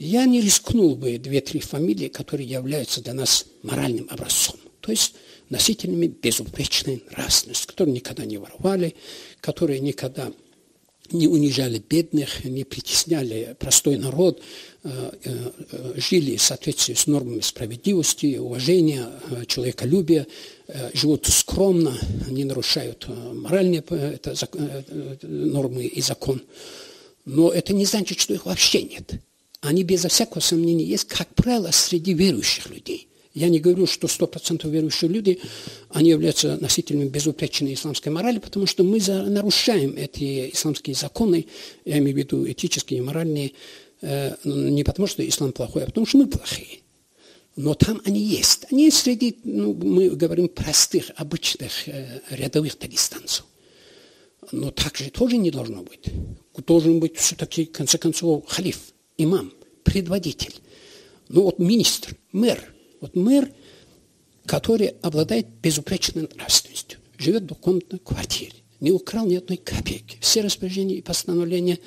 я 0.03 0.25
не 0.25 0.41
рискнул 0.41 0.97
бы 0.97 1.19
две-три 1.19 1.61
фамилии, 1.61 2.09
которые 2.09 2.49
являются 2.49 3.03
для 3.03 3.13
нас 3.13 3.45
моральным 3.63 4.09
образцом. 4.11 4.57
То 4.81 4.93
есть 4.93 5.15
носителями 5.51 6.07
безупречной 6.07 7.05
нравственности, 7.11 7.67
которые 7.67 7.95
никогда 7.97 8.25
не 8.25 8.39
воровали, 8.39 8.95
которые 9.43 9.79
никогда 9.81 10.33
не 11.13 11.27
унижали 11.29 11.79
бедных, 11.79 12.45
не 12.45 12.65
притесняли 12.65 13.57
простой 13.59 13.97
народ, 13.97 14.41
э, 14.83 15.11
э, 15.25 15.93
жили 15.97 16.37
в 16.37 16.43
соответствии 16.43 16.95
с 16.95 17.07
нормами 17.07 17.41
справедливости, 17.41 18.37
уважения, 18.39 19.09
э, 19.31 19.45
человеколюбия, 19.47 20.27
живут 20.95 21.27
скромно, 21.27 21.99
не 22.29 22.45
нарушают 22.45 23.09
моральные 23.09 23.83
это, 23.89 24.35
нормы 25.23 25.87
и 25.87 26.01
закон. 26.01 26.43
Но 27.25 27.51
это 27.51 27.73
не 27.73 27.85
значит, 27.85 28.21
что 28.21 28.35
их 28.35 28.47
вообще 28.47 28.83
нет 28.83 29.21
они 29.61 29.85
безо 29.85 30.09
всякого 30.09 30.41
сомнения 30.41 30.85
есть, 30.85 31.05
как 31.05 31.29
правило, 31.35 31.71
среди 31.71 32.15
верующих 32.15 32.71
людей. 32.71 33.09
Я 33.33 33.49
не 33.49 33.61
говорю, 33.61 33.87
что 33.87 34.09
100% 34.09 34.69
верующие 34.69 35.09
люди, 35.09 35.41
они 35.91 36.11
являются 36.11 36.57
носителями 36.61 37.09
безупречной 37.09 37.75
исламской 37.75 38.11
морали, 38.11 38.39
потому 38.39 38.67
что 38.67 38.83
мы 38.83 38.99
нарушаем 39.01 39.95
эти 39.97 40.51
исламские 40.53 40.97
законы, 40.97 41.47
я 41.85 41.99
имею 41.99 42.15
в 42.15 42.19
виду 42.19 42.51
этические 42.51 43.03
моральные, 43.03 43.53
э, 44.03 44.35
не 44.45 44.83
потому 44.83 45.07
что 45.07 45.27
ислам 45.27 45.53
плохой, 45.53 45.85
а 45.85 45.87
потому 45.87 46.07
что 46.07 46.19
мы 46.19 46.27
плохие. 46.27 46.81
Но 47.57 47.75
там 47.75 48.01
они 48.05 48.21
есть. 48.21 48.67
Они 48.73 48.91
среди, 48.91 49.39
ну, 49.45 49.75
мы 49.75 50.11
говорим, 50.11 50.49
простых, 50.49 51.11
обычных, 51.17 51.89
э, 51.89 52.23
рядовых 52.31 52.79
дагестанцев. 52.79 53.45
Но 54.51 54.71
так 54.71 54.97
же 54.97 55.11
тоже 55.11 55.37
не 55.37 55.51
должно 55.51 55.83
быть. 55.83 56.07
Должен 56.67 56.99
быть 56.99 57.17
все-таки, 57.17 57.67
в 57.67 57.73
конце 57.73 57.99
концов, 57.99 58.45
халиф– 58.49 58.79
имам, 59.19 59.53
предводитель. 59.85 60.55
Ну 61.29 61.43
вот 61.43 61.59
министр, 61.59 62.17
мэр. 62.33 62.75
Вот 63.01 63.17
мэр, 63.17 63.51
который 64.47 64.89
обладает 65.03 65.47
безупречной 65.63 66.29
нравственностью, 66.35 66.99
живет 67.19 67.43
в 67.43 67.47
двухкомнатной 67.47 67.99
квартире, 67.99 68.55
не 68.81 68.93
украл 68.93 69.27
ни 69.27 69.37
одной 69.37 69.59
копейки. 69.59 70.19
Все 70.21 70.41
распоряжения 70.41 70.97
и 70.97 71.03
постановления 71.03 71.79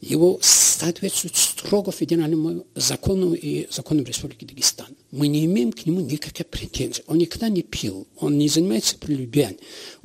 его 0.00 0.38
соответствуют 0.42 1.36
строго 1.36 1.90
федеральному 1.90 2.66
закону 2.74 3.34
и 3.34 3.66
законам 3.70 4.04
Республики 4.04 4.44
Дагестан. 4.44 4.88
Мы 5.10 5.28
не 5.28 5.44
имеем 5.46 5.72
к 5.72 5.86
нему 5.86 6.00
никаких 6.00 6.46
претензий. 6.46 7.02
Он 7.06 7.18
никогда 7.18 7.48
не 7.48 7.62
пил, 7.62 8.06
он 8.18 8.38
не 8.38 8.48
занимается 8.48 8.98
прелюбием, 8.98 9.56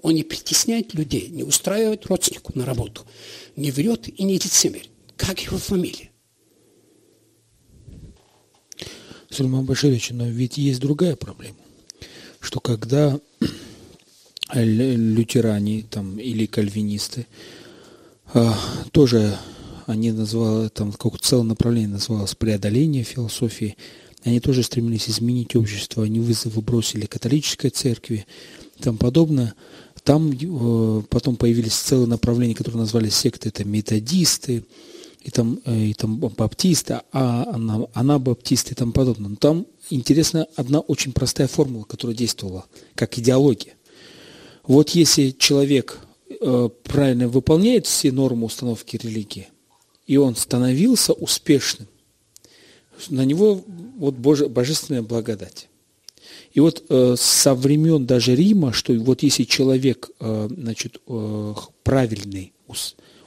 он 0.01 0.13
не 0.15 0.23
притесняет 0.23 0.93
людей, 0.93 1.27
не 1.27 1.43
устраивает 1.43 2.05
родственнику 2.05 2.53
на 2.55 2.65
работу, 2.65 3.01
не 3.55 3.71
врет 3.71 4.07
и 4.07 4.23
не 4.23 4.35
лицемерит. 4.35 4.89
Как 5.17 5.39
его 5.41 5.57
фамилия? 5.57 6.10
Сульман 9.31 9.65
Баширович, 9.65 10.11
но 10.11 10.27
ведь 10.27 10.57
есть 10.57 10.79
другая 10.79 11.15
проблема, 11.15 11.57
что 12.39 12.59
когда 12.59 13.19
лютеране 14.53 15.85
там, 15.89 16.19
или 16.19 16.45
кальвинисты 16.45 17.27
а, 18.33 18.57
тоже 18.91 19.37
они 19.87 20.11
назвали, 20.11 20.69
там 20.69 20.91
какое-то 20.91 21.19
целое 21.19 21.43
направление 21.43 21.89
называлось 21.89 22.35
преодоление 22.35 23.03
философии, 23.03 23.77
они 24.23 24.39
тоже 24.39 24.63
стремились 24.63 25.09
изменить 25.09 25.55
общество, 25.55 26.03
они 26.03 26.19
вызовы 26.19 26.61
бросили 26.61 27.05
католической 27.05 27.69
церкви 27.69 28.25
и 28.77 28.83
тому 28.83 28.97
подобное. 28.97 29.55
Там 30.03 30.31
э, 30.31 31.01
потом 31.09 31.35
появились 31.35 31.73
целые 31.73 32.07
направления, 32.07 32.55
которые 32.55 32.81
назвались 32.81 33.15
секты, 33.15 33.49
это 33.49 33.63
методисты, 33.65 34.63
и 35.21 35.29
там, 35.29 35.59
э, 35.65 35.77
и 35.77 35.93
там 35.93 36.17
баптисты, 36.17 37.01
а 37.11 37.49
она, 37.53 37.87
она 37.93 38.19
баптисты 38.19 38.73
и 38.73 38.75
тому 38.75 38.91
подобное. 38.91 39.29
Но 39.29 39.35
там 39.35 39.67
интересна 39.89 40.47
одна 40.55 40.79
очень 40.79 41.13
простая 41.13 41.47
формула, 41.47 41.83
которая 41.83 42.15
действовала, 42.15 42.65
как 42.95 43.17
идеология. 43.17 43.73
Вот 44.63 44.91
если 44.91 45.31
человек 45.31 45.99
э, 46.29 46.69
правильно 46.83 47.27
выполняет 47.27 47.85
все 47.85 48.11
нормы 48.11 48.45
установки 48.45 48.97
религии, 48.97 49.47
и 50.07 50.17
он 50.17 50.35
становился 50.35 51.13
успешным, 51.13 51.87
на 53.09 53.25
него 53.25 53.63
вот 53.97 54.15
Боже, 54.15 54.47
божественная 54.47 55.01
благодать. 55.01 55.67
И 56.53 56.59
вот 56.59 56.83
э, 56.89 57.15
со 57.17 57.55
времен 57.55 58.05
даже 58.05 58.35
Рима, 58.35 58.73
что 58.73 58.93
вот 58.93 59.23
если 59.23 59.43
человек 59.43 60.09
э, 60.19 60.49
значит, 60.51 60.99
э, 61.07 61.53
правильный, 61.83 62.53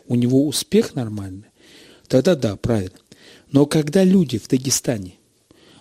у 0.06 0.14
него 0.14 0.46
успех 0.46 0.94
нормальный, 0.94 1.48
тогда 2.22 2.50
да, 2.50 2.56
правильно. 2.56 2.96
Но 3.50 3.66
когда 3.66 4.04
люди 4.04 4.38
в 4.38 4.46
Дагестане 4.46 5.14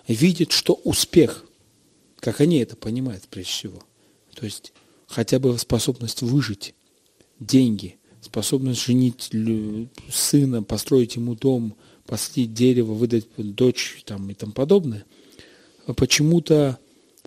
видят, 0.08 0.50
что 0.50 0.74
успех, 0.74 1.44
как 2.18 2.40
они 2.40 2.58
это 2.58 2.74
понимают 2.74 3.24
прежде 3.30 3.52
всего, 3.52 3.82
то 4.34 4.44
есть 4.44 4.72
хотя 5.06 5.38
бы 5.38 5.56
способность 5.58 6.22
выжить, 6.22 6.74
деньги, 7.38 7.98
способность 8.20 8.84
женить 8.84 9.30
сына, 10.10 10.64
построить 10.64 11.14
ему 11.14 11.36
дом, 11.36 11.76
посадить 12.04 12.52
дерево, 12.52 12.94
выдать 12.94 13.26
дочь 13.36 14.02
там, 14.04 14.28
и 14.28 14.34
тому 14.34 14.52
подобное, 14.52 15.04
почему-то 15.96 16.78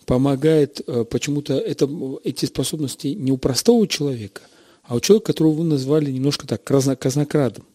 помогает, 0.06 0.82
э, 0.86 1.06
почему-то 1.06 1.58
это, 1.58 1.89
эти 2.24 2.46
способности 2.46 3.08
не 3.08 3.32
у 3.32 3.38
простого 3.38 3.88
человека, 3.88 4.41
а 4.84 4.96
у 4.96 5.00
человека, 5.00 5.28
которого 5.28 5.54
вы 5.54 5.63
назвали 5.63 6.12
немножко 6.12 6.46
так 6.48 6.63
казнокрадом, 6.63 7.65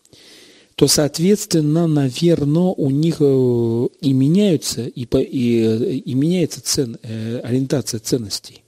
то, 0.74 0.88
соответственно, 0.88 1.86
наверное, 1.86 2.72
у 2.76 2.90
них 2.90 3.16
э, 3.20 3.88
и 4.00 4.12
меняются, 4.12 4.86
и, 4.86 5.04
и, 5.04 5.98
и 5.98 6.14
меняется 6.14 6.62
цен, 6.62 6.98
э, 7.02 7.40
ориентация 7.40 8.00
ценностей. 8.00 8.62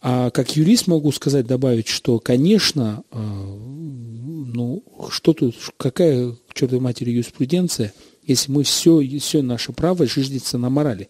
А 0.00 0.30
как 0.30 0.56
юрист 0.56 0.88
могу 0.88 1.12
сказать, 1.12 1.46
добавить, 1.46 1.86
что, 1.86 2.18
конечно, 2.18 3.04
ну, 3.12 4.82
что 5.10 5.32
тут, 5.32 5.54
какая, 5.76 6.32
к 6.48 6.54
чертовой 6.54 6.82
матери, 6.82 7.10
юриспруденция, 7.10 7.92
если 8.26 8.50
мы 8.50 8.64
все, 8.64 9.00
все 9.20 9.42
наше 9.42 9.72
право 9.72 10.06
жиждется 10.06 10.58
на 10.58 10.70
морали. 10.70 11.08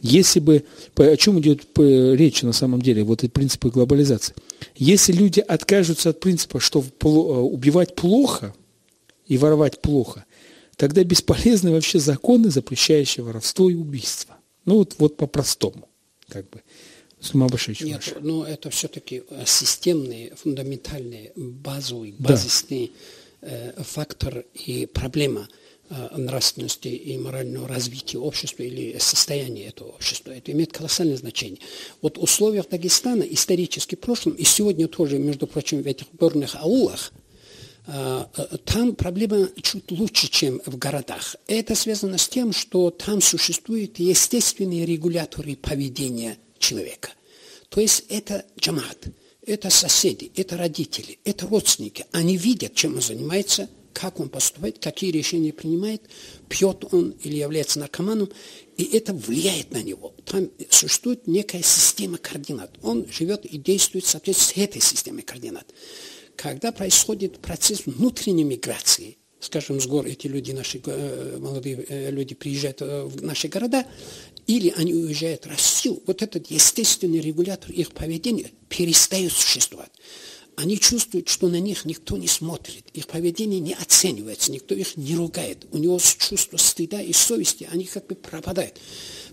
Если 0.00 0.40
бы, 0.40 0.64
о 0.96 1.16
чем 1.16 1.38
идет 1.40 1.66
речь 1.76 2.42
на 2.42 2.52
самом 2.52 2.80
деле, 2.80 3.04
вот 3.04 3.22
эти 3.22 3.30
принципы 3.30 3.68
глобализации. 3.68 4.34
Если 4.74 5.12
люди 5.12 5.40
откажутся 5.40 6.10
от 6.10 6.20
принципа, 6.20 6.60
что 6.60 6.80
э, 6.80 7.06
убивать 7.06 7.94
плохо 7.94 8.54
и 9.30 9.38
воровать 9.38 9.80
плохо, 9.80 10.26
тогда 10.76 11.02
бесполезны 11.04 11.70
вообще 11.70 11.98
законы, 11.98 12.50
запрещающие 12.50 13.24
воровство 13.24 13.70
и 13.70 13.74
убийство. 13.74 14.36
Ну 14.66 14.76
вот, 14.76 14.96
вот 14.98 15.16
по-простому, 15.16 15.88
как 16.28 16.48
бы. 16.50 16.62
Сумасшедший. 17.20 17.86
Нет, 17.86 18.16
но 18.20 18.46
это 18.46 18.70
все-таки 18.70 19.22
э, 19.28 19.44
системный, 19.46 20.32
фундаментальный, 20.36 21.32
базовый, 21.36 22.14
базисный 22.18 22.92
да. 23.40 23.48
э, 23.48 23.82
фактор 23.82 24.44
и 24.54 24.86
проблема– 24.86 25.48
Э, 25.92 26.16
нравственности 26.16 26.86
и 26.86 27.18
морального 27.18 27.66
развития 27.66 28.18
общества 28.18 28.62
или 28.62 28.96
состояния 29.00 29.64
этого 29.64 29.88
общества. 29.88 30.30
Это 30.30 30.52
имеет 30.52 30.72
колоссальное 30.72 31.16
значение. 31.16 31.58
Вот 32.00 32.16
в 32.16 32.22
условиях 32.22 32.68
Дагестана, 32.68 33.24
исторически 33.24 33.96
прошлом, 33.96 34.34
и 34.34 34.44
сегодня 34.44 34.86
тоже, 34.86 35.18
между 35.18 35.48
прочим, 35.48 35.82
в 35.82 35.86
этих 35.88 36.06
горных 36.12 36.54
аулах, 36.54 37.12
там 38.64 38.94
проблема 38.94 39.48
чуть 39.62 39.90
лучше, 39.90 40.28
чем 40.28 40.60
в 40.66 40.76
городах. 40.78 41.36
Это 41.46 41.74
связано 41.74 42.18
с 42.18 42.28
тем, 42.28 42.52
что 42.52 42.90
там 42.90 43.20
существуют 43.20 43.98
естественные 43.98 44.86
регуляторы 44.86 45.56
поведения 45.56 46.38
человека. 46.58 47.10
То 47.68 47.80
есть 47.80 48.04
это 48.08 48.44
джамат, 48.58 49.08
это 49.46 49.70
соседи, 49.70 50.30
это 50.36 50.56
родители, 50.56 51.18
это 51.24 51.46
родственники. 51.46 52.06
Они 52.12 52.36
видят, 52.36 52.74
чем 52.74 52.94
он 52.94 53.02
занимается– 53.02 53.68
как 53.92 54.20
он 54.20 54.28
поступает, 54.28 54.78
какие 54.78 55.10
решения 55.10 55.52
принимает, 55.52 56.02
пьет 56.48 56.84
он 56.92 57.10
или 57.22 57.36
является 57.36 57.78
наркоманом, 57.78 58.30
и 58.76 58.84
это 58.84 59.12
влияет 59.12 59.72
на 59.72 59.82
него. 59.82 60.14
Там 60.24 60.48
существует 60.70 61.26
некая 61.26 61.62
система 61.62 62.18
координат. 62.18 62.70
Он 62.82 63.06
живет 63.10 63.44
и 63.44 63.58
действует 63.58 64.04
в 64.04 64.08
соответствии 64.08 64.60
с 64.60 64.64
этой 64.64 64.80
системой 64.80 65.22
координат. 65.22 65.66
Когда 66.40 66.72
происходит 66.72 67.38
процесс 67.38 67.84
внутренней 67.84 68.44
миграции, 68.44 69.18
скажем, 69.40 69.78
с 69.78 69.86
гор 69.86 70.06
эти 70.06 70.26
люди, 70.26 70.52
наши 70.52 70.80
э, 70.82 71.36
молодые 71.38 71.84
э, 71.86 72.10
люди 72.10 72.34
приезжают 72.34 72.80
э, 72.80 73.04
в 73.04 73.22
наши 73.22 73.48
города, 73.48 73.84
или 74.46 74.72
они 74.74 74.94
уезжают 74.94 75.44
в 75.44 75.50
Россию, 75.50 76.02
вот 76.06 76.22
этот 76.22 76.50
естественный 76.50 77.20
регулятор 77.20 77.70
их 77.72 77.92
поведения 77.92 78.52
перестает 78.70 79.32
существовать. 79.32 79.90
Они 80.60 80.78
чувствуют, 80.78 81.28
что 81.28 81.48
на 81.48 81.58
них 81.58 81.86
никто 81.86 82.18
не 82.18 82.28
смотрит, 82.28 82.84
их 82.92 83.06
поведение 83.06 83.60
не 83.60 83.72
оценивается, 83.72 84.52
никто 84.52 84.74
их 84.74 84.94
не 84.98 85.16
ругает. 85.16 85.66
У 85.72 85.78
него 85.78 85.98
чувство 85.98 86.58
стыда 86.58 87.00
и 87.00 87.14
совести, 87.14 87.66
они 87.72 87.84
как 87.84 88.06
бы 88.06 88.14
пропадают. 88.14 88.74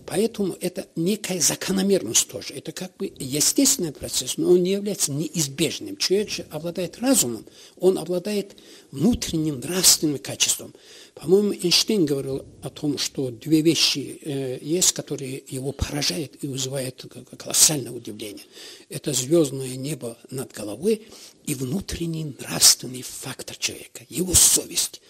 Поэтому 0.06 0.56
это 0.58 0.86
некая 0.96 1.38
закономерность 1.38 2.28
тоже. 2.28 2.54
Это 2.54 2.72
как 2.72 2.96
бы 2.96 3.12
естественный 3.18 3.92
процесс, 3.92 4.38
но 4.38 4.50
он 4.50 4.62
не 4.62 4.70
является 4.70 5.12
неизбежным. 5.12 5.98
Человек 5.98 6.30
же 6.30 6.46
обладает 6.50 6.98
разумом, 6.98 7.44
он 7.76 7.98
обладает 7.98 8.56
внутренним 8.90 9.60
нравственным 9.60 10.18
качеством. 10.18 10.72
По-моему, 11.20 11.52
Эйнштейн 11.52 12.06
говорил 12.06 12.46
о 12.62 12.70
том, 12.70 12.96
что 12.96 13.30
две 13.30 13.60
вещи 13.60 14.20
э, 14.22 14.58
есть, 14.62 14.92
которые 14.92 15.42
его 15.48 15.72
поражают 15.72 16.36
и 16.42 16.46
вызывают 16.46 17.04
колоссальное 17.36 17.90
удивление. 17.90 18.44
Это 18.88 19.12
звездное 19.12 19.74
небо 19.74 20.16
над 20.30 20.52
головой 20.52 21.08
и 21.44 21.56
внутренний 21.56 22.24
нравственный 22.38 23.02
фактор 23.02 23.56
человека, 23.56 24.06
его 24.08 24.32
совесть. 24.32 25.00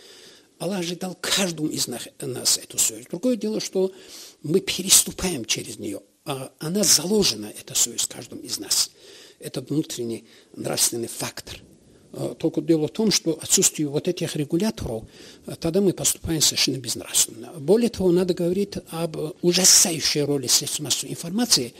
Аллах 0.59 0.83
же 0.83 0.97
дал 0.97 1.15
каждому 1.21 1.69
из 1.69 1.87
нас, 1.89 2.09
эту 2.59 2.79
совесть. 2.79 3.11
Другое 3.11 3.37
дело, 3.37 3.61
что 3.61 3.93
мы 4.43 4.61
переступаем 4.61 5.45
через 5.45 5.79
нее, 5.79 6.01
а 6.25 6.51
она 6.59 6.85
заложена, 6.85 7.53
эта 7.61 7.75
совесть, 7.75 8.07
в 8.07 8.09
каждом 8.09 8.39
из 8.39 8.59
нас. 8.59 8.91
Это 9.41 9.61
внутренний 9.61 10.25
нравственный 10.55 11.09
фактор– 11.09 11.61
только 12.39 12.61
дело 12.63 12.89
в 12.89 12.93
том, 12.93 13.11
что 13.11 13.39
отсутствие 13.41 13.89
вот 13.89 14.09
этих 14.09 14.35
регуляторов, 14.37 15.05
э, 15.47 15.55
тогда 15.61 15.81
мы 15.81 15.93
поступаем 15.93 16.41
совершенно 16.41 16.79
безнравственно. 16.79 17.53
Более 17.59 17.91
того, 17.91 18.11
надо 18.11 18.35
говорить 18.35 18.75
об 18.91 19.17
ужасающей 19.43 20.23
роли 20.23 20.47
средств 20.47 20.81
массовой 20.81 21.13
информации, 21.13 21.75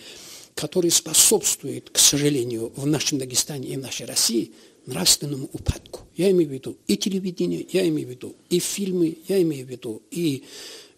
которые 0.55 0.91
способствуют, 0.91 1.91
к 1.91 1.99
сожалению, 1.99 2.73
в 2.77 2.87
нашем 2.87 3.19
Дагестане 3.19 3.69
и 3.69 3.77
в 3.77 3.81
нашей 3.81 4.07
России 4.07 4.53
нравственному 4.87 5.49
упадку. 5.53 6.01
Я 6.17 6.31
имею 6.31 6.51
в 6.51 6.53
виду 6.53 6.77
и 6.87 6.97
телевидение, 6.97 7.67
я 7.73 7.87
имею 7.89 8.09
в 8.09 8.11
виду 8.11 8.35
и 8.51 8.59
фильмы, 8.59 9.17
я 9.29 9.41
имею 9.43 9.67
в 9.67 9.71
виду 9.71 10.03
и 10.11 10.45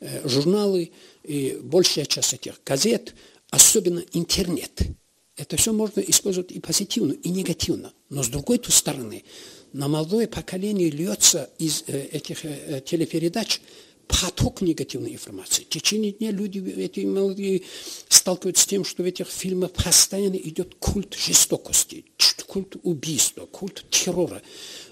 э, 0.01 0.29
журналы, 0.29 0.91
и 1.25 1.59
большая 1.63 2.07
часть 2.07 2.35
этих 2.35 2.61
газет, 2.65 3.15
особенно 3.51 4.03
интернет– 4.13 4.73
это 5.41 5.57
все 5.57 5.73
можно 5.73 6.01
использовать 6.01 6.53
и 6.53 6.61
позитивно, 6.61 7.13
и 7.13 7.31
негативно. 7.31 7.95
Но 8.11 8.23
с 8.23 8.29
другой 8.29 8.61
стороны, 8.69 9.25
на 9.73 9.89
молодое 9.89 10.29
поколение 10.29 10.91
льется 10.91 11.49
из 11.59 11.85
э, 11.87 12.09
этих 12.13 12.45
э, 12.45 12.83
телепередач 12.85 13.63
поток 14.07 14.61
негативной 14.61 15.15
информации. 15.15 15.63
В 15.63 15.71
течение 15.71 16.13
дня 16.13 16.31
люди, 16.31 16.59
эти 16.77 17.01
молодые, 17.01 17.63
сталкиваются 18.09 18.65
с 18.65 18.67
тем, 18.67 18.85
что 18.85 19.03
в 19.03 19.07
этих 19.07 19.29
фильмах 19.29 19.71
постоянно 19.73 20.35
идет 20.35 20.75
культ 20.75 21.15
жестокости, 21.15 22.05
культ 22.47 22.77
убийства, 22.83 23.47
культ 23.47 23.87
террора, 23.89 24.43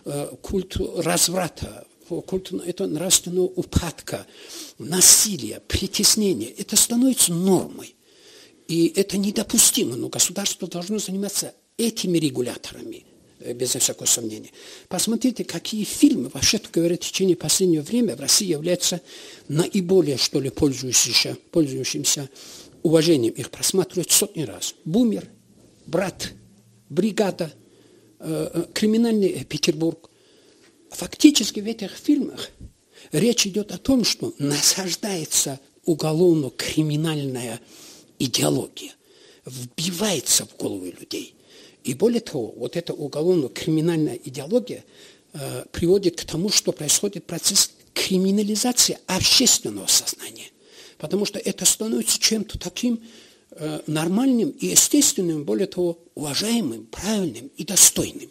э, 0.06 0.28
культ 0.40 0.76
разврата, 0.96 1.86
культ 2.08 2.52
это 2.64 2.86
нравственного 2.86 3.48
упадка, 3.48 4.26
насилия, 4.78 5.60
притеснения. 5.68 6.48
Это 6.48 6.74
становится 6.76 7.34
нормой. 7.34 7.96
И 8.68 8.92
это 8.94 9.16
недопустимо, 9.16 9.96
но 9.96 10.08
государство 10.08 10.68
должно 10.68 10.98
заниматься 10.98 11.54
этими 11.78 12.18
регуляторами, 12.18 13.06
э, 13.40 13.54
без 13.54 13.70
всякого 13.70 14.06
сомнения. 14.06 14.50
Посмотрите, 14.88 15.42
какие 15.42 15.84
фильмы, 15.84 16.30
вообще 16.32 16.60
говоря, 16.70 16.96
в 16.96 17.00
течение 17.00 17.34
последнего 17.34 17.82
времени 17.82 18.14
в 18.14 18.20
России 18.20 18.46
являются 18.46 19.00
наиболее, 19.48 20.18
что 20.18 20.38
ли, 20.38 20.50
пользующимся, 20.50 21.38
пользующимся 21.50 22.28
уважением. 22.82 23.32
Их 23.32 23.50
просматривают 23.50 24.10
сотни 24.10 24.42
раз. 24.42 24.74
«Бумер», 24.84 25.26
«Брат», 25.86 26.32
«Бригада», 26.90 27.50
э, 28.20 28.50
э, 28.52 28.64
«Криминальный 28.74 29.44
Петербург». 29.44 30.10
Фактически 30.90 31.60
в 31.60 31.66
этих 31.66 31.92
фильмах 31.92 32.50
речь 33.12 33.46
идет 33.46 33.72
о 33.72 33.78
том, 33.78 34.04
что 34.04 34.34
насаждается 34.38 35.58
уголовно-криминальная 35.86 37.60
идеология 38.18 38.92
вбивается 39.44 40.46
в 40.46 40.56
головы 40.56 40.94
людей. 40.98 41.34
И 41.84 41.94
более 41.94 42.20
того, 42.20 42.52
вот 42.56 42.76
эта 42.76 42.92
уголовно-криминальная 42.92 44.18
идеология 44.22 44.84
э, 45.32 45.64
приводит 45.72 46.20
к 46.20 46.24
тому, 46.24 46.50
что 46.50 46.72
происходит 46.72 47.24
процесс 47.24 47.70
криминализации 47.94 48.98
общественного 49.06 49.86
сознания. 49.86 50.50
Потому 50.98 51.24
что 51.24 51.38
это 51.38 51.64
становится 51.64 52.18
чем-то 52.18 52.58
таким 52.58 53.00
э, 53.52 53.80
нормальным 53.86 54.50
и 54.50 54.66
естественным, 54.66 55.44
более 55.44 55.66
того, 55.66 55.98
уважаемым, 56.14 56.86
правильным 56.86 57.50
и 57.56 57.64
достойным. 57.64 58.30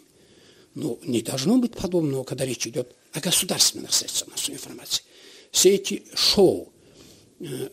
Но 0.74 0.98
не 1.02 1.22
должно 1.22 1.58
быть 1.58 1.72
подобного, 1.72 2.24
когда 2.24 2.44
речь 2.44 2.66
идет 2.66 2.94
о 3.12 3.20
государственных 3.20 3.92
средствах 3.92 4.30
массовой 4.30 4.56
информации. 4.56 5.02
Все 5.50 5.74
эти 5.74 6.04
шоу, 6.14 6.72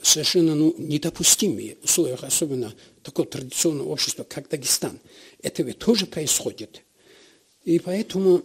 совершенно 0.01 0.55
ну, 0.55 0.75
недопустимые 0.77 1.77
условиях, 1.83 2.23
особенно 2.23 2.73
такого 3.01 3.27
традиционного 3.27 3.89
общества, 3.89 4.23
как 4.23 4.49
Дагестан. 4.49 4.99
Это 5.41 5.63
ведь 5.63 5.79
тоже 5.79 6.05
происходит. 6.05 6.83
И 7.63 7.79
поэтому, 7.79 8.43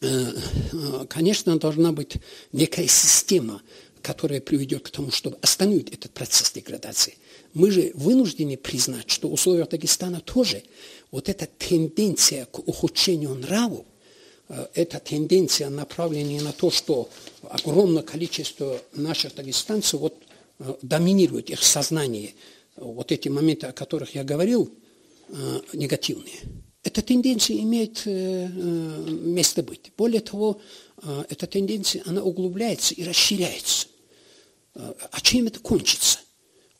э, 0.00 0.32
э, 0.72 1.06
конечно, 1.08 1.58
должна 1.58 1.92
быть 1.92 2.16
некая 2.52 2.86
система, 2.86 3.62
которая 4.00 4.40
приведет 4.40 4.82
к 4.82 4.90
тому, 4.90 5.10
чтобы 5.10 5.36
остановить 5.42 5.90
этот 5.90 6.12
процесс 6.12 6.50
деградации. 6.52 7.18
Мы 7.54 7.70
же 7.70 7.92
вынуждены 7.94 8.56
признать, 8.56 9.10
что 9.10 9.28
в 9.28 9.34
условиях 9.34 9.68
Дагестана 9.68 10.20
тоже 10.20 10.62
вот 11.10 11.28
эта 11.28 11.46
тенденция 11.46 12.46
к 12.46 12.58
ухудшению 12.58 13.34
нравов, 13.34 13.84
э, 13.86 13.91
эта 14.74 14.98
тенденция 14.98 15.70
направления 15.70 16.40
на 16.40 16.52
то, 16.52 16.70
что 16.70 17.08
огромное 17.48 18.02
количество 18.02 18.80
наших 18.92 19.34
дагестанцев 19.34 20.00
вот, 20.00 20.14
э, 20.58 20.74
доминирует 20.82 21.50
их 21.50 21.62
сознание, 21.62 22.34
вот 22.76 23.12
эти 23.12 23.28
моменты, 23.28 23.66
о 23.66 23.72
которых 23.72 24.14
я 24.14 24.24
говорил, 24.24 24.72
э, 25.28 25.60
негативные. 25.72 26.40
Эта 26.82 27.00
тенденция 27.00 27.58
имеет 27.58 28.04
место 28.06 29.62
быть. 29.62 29.92
Более 29.96 30.20
того, 30.20 30.60
эта 31.28 31.46
тенденция, 31.46 32.02
она 32.06 32.24
углубляется 32.24 32.92
и 32.92 33.04
расширяется. 33.04 33.86
А 34.74 35.20
чем 35.20 35.46
это 35.46 35.60
кончится? 35.60 36.18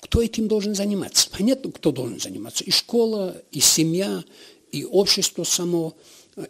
Кто 0.01 0.21
этим 0.21 0.49
должен 0.49 0.75
заниматься? 0.75 1.31
Понятно, 1.31 1.71
кто 1.71 1.93
должен 1.93 2.19
заниматься. 2.19 2.65
И 2.65 2.73
школа, 2.73 3.41
и 3.53 3.61
семья, 3.61 4.25
и 4.73 4.85
общество 4.85 5.45
само, 5.45 5.95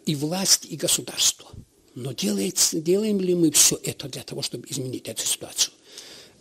и 0.05 0.15
власть, 0.15 0.65
и 0.69 0.75
государство. 0.75 1.47
Но 1.95 2.11
делается, 2.11 2.79
делаем 2.79 3.19
ли 3.19 3.35
мы 3.35 3.51
все 3.51 3.79
это 3.83 4.09
для 4.09 4.23
того, 4.23 4.41
чтобы 4.41 4.67
изменить 4.69 5.07
эту 5.07 5.25
ситуацию? 5.25 5.73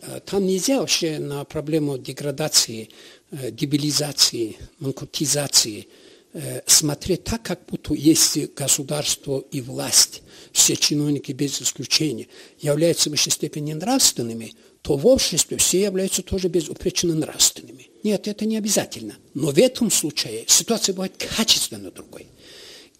Э, 0.02 0.20
там 0.24 0.46
нельзя 0.46 0.80
вообще 0.80 1.18
на 1.18 1.44
проблему 1.44 1.98
деградации, 1.98 2.88
э, 3.30 3.50
дебилизации, 3.50 4.56
манкуртизации 4.78 5.88
э, 6.32 6.62
смотреть 6.66 7.24
так, 7.24 7.42
как 7.42 7.66
будто 7.66 7.94
есть 7.94 8.54
государство 8.54 9.44
и 9.50 9.60
власть. 9.60 10.22
Все 10.52 10.76
чиновники 10.76 11.32
без 11.32 11.60
исключения 11.60 12.28
являются 12.58 13.10
в 13.10 13.12
высшей 13.12 13.32
степени 13.32 13.74
нравственными– 13.74 14.54
то 14.82 14.96
в 14.96 15.06
обществе 15.06 15.56
все 15.56 15.82
являются 15.82 16.22
тоже 16.22 16.48
безупречно 16.48 17.14
нравственными. 17.14 17.88
Нет, 18.02 18.26
это 18.26 18.44
не 18.44 18.56
обязательно. 18.56 19.14
Но 19.32 19.52
в 19.52 19.58
этом 19.58 19.90
случае 19.90 20.44
ситуация 20.48 20.92
бывает 20.92 21.14
качественно 21.36 21.92
другой. 21.92 22.26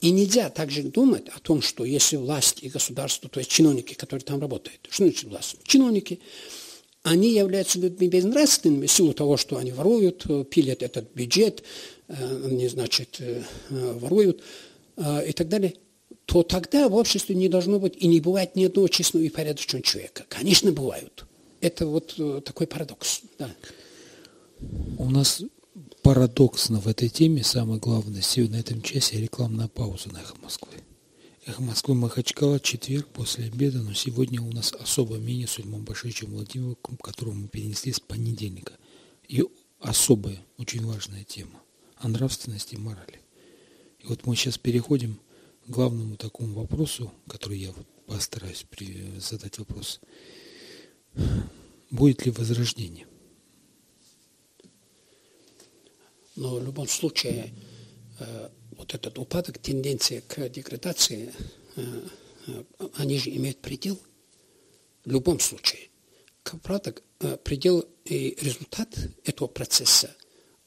И 0.02 0.10
нельзя 0.10 0.50
также 0.50 0.82
думать 0.82 1.28
о 1.28 1.38
том, 1.38 1.62
что 1.62 1.84
если 1.84 2.16
власть 2.16 2.58
и 2.62 2.68
государство, 2.68 3.30
то 3.30 3.40
есть 3.40 3.50
чиновники, 3.50 3.94
которые 3.94 4.24
там 4.24 4.40
работают, 4.40 4.80
что 4.90 5.04
значит 5.04 5.24
власть? 5.24 5.56
Чиновники, 5.64 6.20
они 7.02 7.32
являются 7.32 7.78
людьми 7.78 8.08
безнравственными 8.08 8.86
в 8.86 8.92
силу 8.92 9.14
того, 9.14 9.38
что 9.38 9.56
они 9.56 9.72
воруют, 9.72 10.26
пилят 10.50 10.82
этот 10.82 11.14
бюджет, 11.14 11.62
э, 12.08 12.46
они, 12.50 12.68
значит, 12.68 13.16
э, 13.20 13.42
воруют 13.70 14.42
э, 14.96 15.28
и 15.30 15.32
так 15.32 15.48
далее, 15.48 15.74
то 16.26 16.42
тогда 16.42 16.88
в 16.88 16.94
обществе 16.94 17.34
не 17.34 17.48
должно 17.48 17.78
быть 17.78 17.94
и 17.96 18.06
не 18.06 18.20
бывает 18.20 18.56
ни 18.56 18.64
одного 18.64 18.88
честного 18.88 19.24
и 19.24 19.30
порядочного 19.30 19.82
человека. 19.82 20.26
Конечно, 20.28 20.70
бывают 20.72 21.24
это 21.62 21.86
вот 21.86 22.14
э, 22.18 22.42
такой 22.44 22.66
парадокс. 22.66 23.22
Да. 23.38 23.48
У 24.98 25.08
нас 25.08 25.42
парадоксно 26.02 26.80
в 26.80 26.88
этой 26.88 27.08
теме, 27.08 27.42
самое 27.42 27.80
главное, 27.80 28.22
сегодня 28.22 28.56
на 28.56 28.60
этом 28.60 28.82
часе 28.82 29.20
рекламная 29.20 29.68
пауза 29.68 30.12
на 30.12 30.18
«Эхо 30.18 30.34
Москвы». 30.42 30.72
«Эхо 31.46 31.62
Москвы» 31.62 31.94
Махачкала, 31.94 32.60
четверг 32.60 33.08
после 33.08 33.46
обеда, 33.46 33.78
но 33.78 33.94
сегодня 33.94 34.40
у 34.40 34.52
нас 34.52 34.72
особое 34.72 35.18
мнение 35.18 35.46
с 35.46 35.58
Ульмом 35.58 35.84
Башевичем 35.84 36.30
Владимировым, 36.30 36.76
которого 37.02 37.34
мы 37.34 37.48
перенесли 37.48 37.92
с 37.92 38.00
понедельника. 38.00 38.74
И 39.26 39.44
особая, 39.80 40.38
очень 40.58 40.84
важная 40.84 41.24
тема 41.24 41.62
о 41.96 42.08
нравственности 42.08 42.74
и 42.74 42.78
морали. 42.78 43.20
И 44.00 44.06
вот 44.06 44.26
мы 44.26 44.36
сейчас 44.36 44.58
переходим 44.58 45.20
к 45.66 45.70
главному 45.70 46.16
такому 46.16 46.54
вопросу, 46.54 47.12
который 47.28 47.58
я 47.58 47.72
вот 47.72 47.86
постараюсь 48.06 48.66
задать 49.18 49.58
вопрос– 49.58 50.00
Будет 51.90 52.24
ли 52.24 52.32
возрождение? 52.32 53.06
Но 56.42 56.56
в 56.56 56.64
любом 56.64 56.88
случае, 56.88 57.54
э, 58.18 58.48
вот 58.72 58.92
этот 58.96 59.16
упадок, 59.16 59.58
тенденция 59.58 60.22
к 60.22 60.48
деградации, 60.48 61.32
э, 61.76 61.82
э, 62.48 62.64
они 62.96 63.16
же 63.16 63.30
имеют 63.30 63.58
предел. 63.60 63.96
В 65.04 65.10
любом 65.12 65.38
случае. 65.38 65.88
Правда, 66.64 66.94
предел 67.44 67.86
и 68.04 68.36
результат 68.40 68.88
этого 69.24 69.46
процесса, 69.46 70.16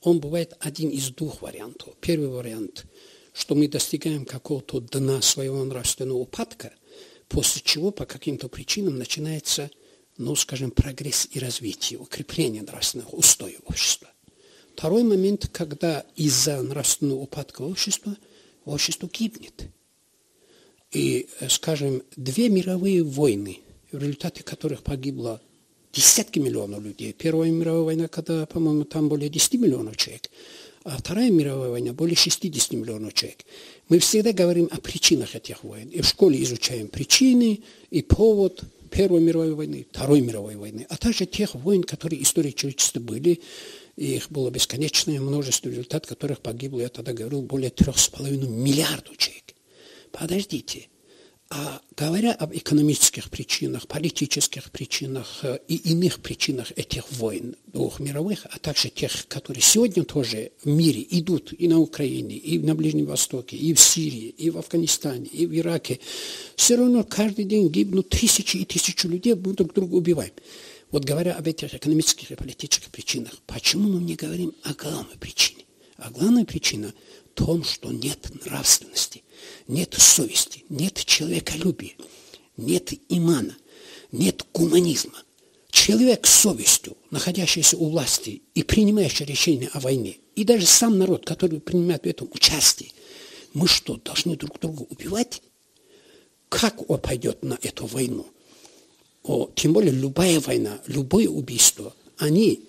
он 0.02 0.22
бывает 0.22 0.56
один 0.62 0.90
из 0.90 1.10
двух 1.10 1.42
вариантов. 1.42 1.94
Первый 2.00 2.30
вариант, 2.30 2.86
что 3.34 3.56
мы 3.56 3.68
достигаем 3.68 4.26
какого-то 4.26 4.80
дна 4.80 5.22
своего 5.22 5.62
нравственного 5.66 6.20
упадка, 6.20 6.74
после 7.28 7.62
чего 7.62 7.92
по 7.92 8.06
каким-то 8.06 8.48
причинам 8.48 8.98
начинается– 8.98 9.70
ну, 10.18 10.36
скажем, 10.36 10.72
прогресс 10.72 11.28
и 11.32 11.40
развитие, 11.40 12.00
укрепление 12.00 12.62
нравственных 12.62 13.14
устоев 13.14 13.60
общества. 13.66 14.10
Второй 14.76 15.04
момент, 15.04 15.48
когда 15.54 16.04
из-за 16.18 16.62
нравственного 16.62 17.20
упадка 17.20 17.62
общества 17.62 18.18
общество 18.66 19.10
гибнет. 19.12 19.70
И, 20.92 21.30
скажем, 21.48 22.04
две 22.18 22.50
мировые 22.50 23.02
войны, 23.02 23.60
в 23.94 24.00
результате 24.00 24.44
которых 24.44 24.84
погибло 24.84 25.42
десятки 25.94 26.40
миллионов 26.40 26.84
людей. 26.84 27.14
Первая 27.14 27.52
мировая 27.52 27.84
война, 27.84 28.08
когда, 28.10 28.46
по-моему, 28.46 28.84
там 28.84 29.08
более 29.08 29.30
10 29.30 29.54
миллионов 29.54 29.96
человек, 29.96 30.30
а 30.84 30.98
Вторая 30.98 31.30
мировая 31.30 31.70
война 31.70 31.94
более 31.94 32.18
60 32.18 32.74
миллионов 32.74 33.14
человек. 33.14 33.46
Мы 33.88 34.00
всегда 34.00 34.34
говорим 34.34 34.68
о 34.72 34.82
причинах 34.82 35.38
этих 35.38 35.64
войн. 35.64 35.88
И 35.88 36.02
в 36.02 36.06
школе 36.06 36.44
изучаем 36.44 36.90
причины 36.90 37.62
и 37.92 38.02
повод– 38.02 38.62
Первой 38.96 39.20
мировой 39.20 39.54
войны, 39.54 39.86
Второй 39.92 40.22
мировой 40.22 40.56
войны, 40.56 40.86
а 40.90 40.96
также 40.96 41.26
тех 41.26 41.54
войн, 41.54 41.84
которые 41.84 42.24
истории 42.24 42.52
человечества 42.52 43.02
были, 43.02 43.42
и 43.96 44.16
их 44.16 44.30
было 44.30 44.50
бесконечное 44.50 45.22
множество, 45.22 45.70
результат 45.70 46.06
которых 46.06 46.42
погибло, 46.42 46.82
я 46.82 46.90
тогда 46.90 47.14
говорил, 47.14 47.42
более 47.42 47.70
трех 47.70 47.98
с 47.98 48.10
половиной 48.10 48.48
миллиардов 48.48 49.18
человек. 49.18 49.56
Подождите, 50.12 50.88
а 51.50 51.80
говоря 51.96 52.34
об 52.34 52.56
экономических 52.56 53.30
причинах, 53.30 53.88
политических 53.88 54.72
причинах 54.72 55.44
э, 55.44 55.60
и 55.68 55.76
иных 55.76 56.20
причинах 56.20 56.72
этих 56.76 57.10
войн 57.12 57.56
двух 57.68 58.00
мировых, 58.00 58.48
а 58.50 58.58
также 58.58 58.90
тех, 58.90 59.28
которые 59.28 59.62
сегодня 59.62 60.04
тоже 60.04 60.52
в 60.64 60.68
мире 60.70 61.06
идут 61.08 61.54
и 61.58 61.68
на 61.68 61.80
Украине, 61.80 62.36
и 62.36 62.58
на 62.58 62.74
Ближнем 62.74 63.06
Востоке, 63.06 63.58
и 63.58 63.74
в 63.74 63.80
Сирии, 63.80 64.30
и 64.30 64.50
в 64.50 64.58
Афганистане, 64.58 65.28
и 65.28 65.46
в 65.46 65.56
Ираке, 65.56 66.00
все 66.56 66.78
равно 66.78 67.04
каждый 67.04 67.46
день 67.46 67.70
гибнут 67.70 68.10
тысячи 68.10 68.58
и 68.58 68.66
тысячи 68.66 69.06
людей, 69.06 69.36
мы 69.36 69.54
друг 69.54 69.74
друга 69.74 69.94
убиваем. 69.94 70.34
Вот 70.96 71.04
говоря 71.04 71.34
об 71.34 71.46
этих 71.46 71.74
экономических 71.74 72.32
и 72.32 72.36
политических 72.36 72.90
причинах, 72.90 73.34
почему 73.48 73.90
мы 73.90 74.02
не 74.02 74.16
говорим 74.16 74.54
о 74.64 74.74
главной 74.74 75.18
причине? 75.18 75.66
А 75.98 76.10
главная 76.10 76.46
причина 76.46 76.94
в 77.34 77.34
том, 77.34 77.66
что 77.66 77.92
нет 77.92 78.46
нравственности 78.46 79.22
нет 79.68 79.94
совести, 79.94 80.64
нет 80.70 80.94
человеколюбия, 80.94 81.96
нет 82.56 82.94
имана, 83.10 83.58
нет 84.14 84.46
гуманизма. 84.54 85.22
Человек 85.70 86.26
с 86.26 86.34
совестью, 86.34 86.96
находящийся 87.12 87.76
у 87.76 87.90
власти 87.90 88.44
и 88.54 88.64
принимающий 88.64 89.26
решение 89.26 89.70
о 89.74 89.82
войне, 89.82 90.20
и 90.38 90.46
даже 90.46 90.66
сам 90.66 90.98
народ, 90.98 91.26
который 91.26 91.60
принимает 91.60 92.04
в 92.04 92.08
этом 92.08 92.30
участие, 92.32 92.92
мы 93.54 93.68
что, 93.68 93.98
должны 93.98 94.38
друг 94.38 94.62
друга 94.62 94.84
убивать? 94.84 95.42
Как 96.48 96.90
он 96.90 97.02
пойдет 97.02 97.44
на 97.44 97.60
эту 97.62 97.86
войну? 97.86 98.28
О, 99.28 99.50
тем 99.56 99.74
более 99.74 99.92
любая 99.92 100.40
война, 100.40 100.80
любое 100.86 101.28
убийство, 101.28 101.94
они 102.18 102.62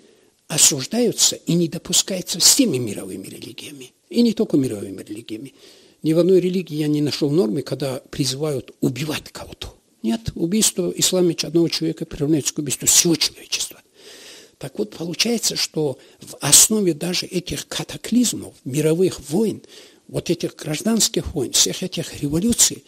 осуждаются 0.49 1.37
и 1.37 1.55
не 1.55 1.69
допускаются 1.69 2.39
всеми 2.39 2.79
мировыми 2.79 3.27
религиями. 3.27 3.93
И 4.09 4.23
не 4.23 4.33
только 4.33 4.57
мировыми 4.57 5.03
религиями. 5.03 5.55
Ни 6.03 6.13
в 6.13 6.19
одной 6.19 6.41
религии 6.41 6.77
я 6.77 6.87
не 6.87 7.03
нашел 7.03 7.31
нормы, 7.31 7.63
когда 7.63 8.01
призывают 8.11 8.73
убивать 8.81 9.31
кого-то. 9.33 9.75
Нет, 10.03 10.31
убийство 10.35 10.93
исламе 10.97 11.37
одного 11.43 11.69
человека 11.69 12.07
приравняется 12.07 12.55
к 12.55 12.59
убийству 12.59 12.87
всего 12.87 13.17
человечества. 13.17 13.81
Так 14.59 14.79
вот, 14.79 14.97
получается, 14.97 15.57
что 15.57 15.99
в 16.21 16.37
основе 16.41 16.95
даже 16.95 17.27
этих 17.27 17.69
катаклизмов, 17.69 18.55
мировых 18.65 19.21
войн, 19.29 19.61
вот 20.09 20.31
этих 20.31 20.55
гражданских 20.55 21.35
войн, 21.35 21.53
всех 21.53 21.83
этих 21.83 22.23
революций, 22.23 22.85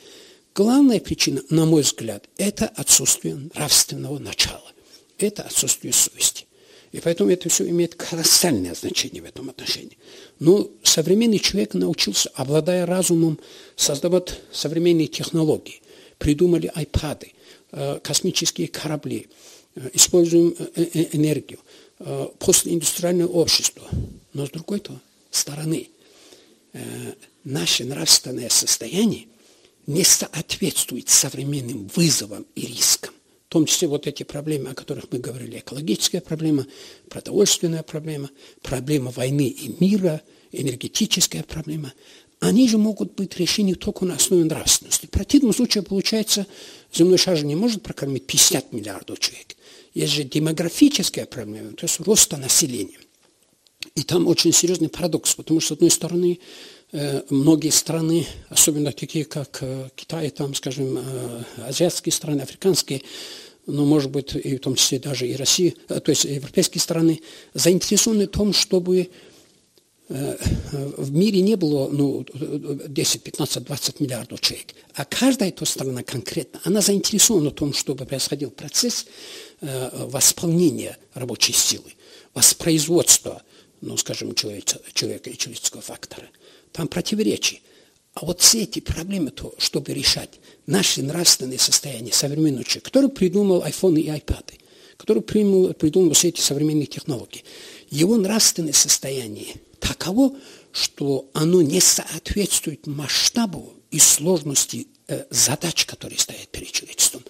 главная 0.59 0.99
причина, 0.99 1.41
на 1.51 1.67
мой 1.67 1.83
взгляд, 1.83 2.29
это 2.37 2.67
отсутствие 2.67 3.37
нравственного 3.55 4.19
начала, 4.19 4.73
это 5.17 5.45
отсутствие 5.45 5.93
совести. 5.93 6.47
И 6.91 6.99
поэтому 6.99 7.31
это 7.31 7.49
все 7.49 7.69
имеет 7.69 7.95
колоссальное 7.95 8.75
значение 8.75 9.23
в 9.23 9.27
этом 9.27 9.51
отношении. 9.51 9.97
Но 10.41 10.69
современный 10.83 11.39
человек 11.39 11.75
научился, 11.75 12.29
обладая 12.35 12.87
разумом, 12.87 13.39
создавать 13.77 14.41
современные 14.51 15.07
технологии. 15.07 15.81
Придумали 16.19 16.73
айпады, 16.75 17.35
э, 17.71 18.01
космические 18.03 18.67
корабли, 18.67 19.29
э, 19.77 19.91
используем 19.93 20.57
э, 20.59 21.07
энергию, 21.13 21.61
постиндустриальное 22.39 23.27
общество. 23.27 23.89
Но 24.33 24.47
с 24.47 24.51
другой 24.51 24.79
-то 24.79 24.97
стороны, 25.31 25.89
наше 27.45 27.85
нравственное 27.85 28.49
состояние 28.49 29.27
не 29.89 30.05
соответствует 30.05 31.09
современным 31.09 31.91
вызовам 31.97 32.47
и 32.55 32.67
рискам. 32.67 33.15
в 33.49 33.51
том 33.51 33.65
числе 33.65 33.89
вот 33.89 34.07
эти 34.07 34.23
проблемы, 34.23 34.69
о 34.69 34.75
которых 34.75 35.07
мы 35.11 35.19
говорили, 35.19 35.59
экологическая 35.59 36.21
проблема, 36.21 36.67
продовольственная 37.09 37.83
проблема, 37.83 38.29
проблема 38.61 39.11
войны 39.11 39.49
и 39.49 39.75
мира, 39.83 40.21
энергетическая 40.53 41.43
проблема, 41.43 41.95
они 42.41 42.69
же 42.69 42.77
могут 42.77 43.15
быть 43.15 43.39
решены 43.39 43.75
только 43.75 44.05
на 44.05 44.17
основе 44.17 44.45
нравственности. 44.45 45.07
В 45.07 45.11
противном 45.11 45.55
случае, 45.55 45.83
получается, 45.83 46.47
земной 46.93 47.17
шар 47.17 47.39
же 47.39 47.47
не 47.47 47.57
может 47.57 47.83
прокормить 47.83 48.27
50 48.27 48.75
миллиардов 48.75 49.19
человек. 49.19 49.57
Есть 49.95 50.13
же 50.13 50.23
демографическая 50.23 51.25
проблема, 51.25 51.73
то 51.73 51.87
есть 51.87 51.99
роста 52.01 52.37
населения. 52.37 52.99
И 53.95 54.03
там 54.03 54.27
очень 54.27 54.53
серьезный 54.53 54.91
парадокс, 54.91 55.35
потому 55.35 55.61
что, 55.61 55.75
с 55.75 55.79
одной 55.79 55.91
стороны, 55.91 56.41
многие 56.93 57.71
страны, 57.71 58.27
особенно 58.49 58.93
такие, 58.93 59.25
как 59.25 59.59
э, 59.61 59.89
Китай, 59.95 60.31
там, 60.31 60.55
скажем, 60.55 60.99
э, 60.99 61.43
азиатские 61.67 62.13
страны, 62.13 62.43
африканские, 62.43 63.03
но, 63.67 63.85
может 63.85 64.11
быть, 64.11 64.35
и 64.35 64.57
в 64.57 64.61
том 64.61 64.75
числе 64.75 64.99
даже 64.99 65.29
и 65.29 65.37
Россия, 65.37 65.75
то 65.89 66.03
есть 66.07 66.25
европейские 66.25 66.81
страны, 66.81 67.21
заинтересованы 67.53 68.27
в 68.27 68.31
том, 68.31 68.55
чтобы 68.55 69.11
в 70.09 71.13
мире 71.13 71.43
не 71.43 71.55
было 71.57 71.91
ну, 71.91 72.25
10, 72.33 73.23
15, 73.23 73.63
20 73.63 74.01
миллиардов 74.01 74.41
человек. 74.41 74.69
А 74.95 75.05
каждая 75.05 75.51
эта 75.51 75.67
страна 75.67 76.03
конкретно, 76.03 76.61
она 76.65 76.81
заинтересована 76.81 77.51
в 77.51 77.55
том, 77.55 77.75
чтобы 77.75 78.07
происходил 78.07 78.51
процесс 78.51 79.05
восполнения 79.61 80.97
рабочей 81.13 81.53
силы, 81.53 81.93
воспроизводства 82.33 83.43
ну, 83.81 83.97
скажем, 83.97 84.35
человека 84.35 84.81
и 85.31 85.37
человеческого 85.37 85.83
фактора. 85.83 86.29
Там 86.73 86.89
противоречия. 86.89 87.61
А 88.15 88.25
вот 88.25 88.41
все 88.41 88.63
эти 88.63 88.81
проблемы, 88.81 89.31
то, 89.31 89.55
чтобы 89.59 89.93
решать 89.93 90.41
наши 90.67 91.03
нравственные 91.03 91.59
состояния 91.59 92.13
современного 92.13 92.65
человека, 92.65 92.91
который 92.91 93.11
придумал 93.11 93.63
iPhone 93.63 94.01
и 94.01 94.09
iPad, 94.09 94.55
который 94.97 95.23
придумал, 95.23 95.73
придумал 95.75 96.13
все 96.15 96.29
эти 96.29 96.41
современные 96.41 96.87
технологии, 96.87 97.45
его 97.91 98.17
нравственное 98.17 98.73
состояние 98.73 99.55
таково, 99.79 100.35
что 100.73 101.31
оно 101.33 101.63
не 101.63 101.81
соответствует 101.81 102.87
масштабу 102.87 103.73
и 103.91 103.99
сложности 103.99 104.89
э, 105.07 105.25
задач, 105.31 105.87
которые 105.87 106.19
стоят 106.19 106.49
перед 106.49 106.71
человечеством. 106.73 107.23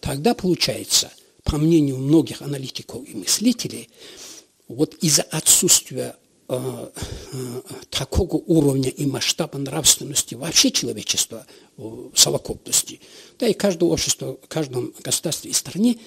Тогда 0.00 0.34
получается, 0.34 1.10
по 1.42 1.58
мнению 1.58 1.98
многих 1.98 2.42
аналитиков 2.42 3.06
и 3.08 3.14
мыслителей, 3.14 3.88
вот 4.68 4.94
из-за 5.00 5.22
отсутствия 5.22 6.16
такого 7.90 8.36
уровня 8.36 8.88
и 8.88 9.06
масштаба 9.06 9.58
нравственности 9.58 10.34
вообще 10.34 10.70
человечества 10.70 11.46
в 11.76 12.12
совокупности, 12.14 13.00
да 13.38 13.48
и 13.48 13.52
каждое 13.52 13.88
общество, 13.90 14.38
в 14.42 14.48
каждом 14.48 14.94
государстве 15.02 15.50
и 15.50 15.54
стране, 15.54 15.98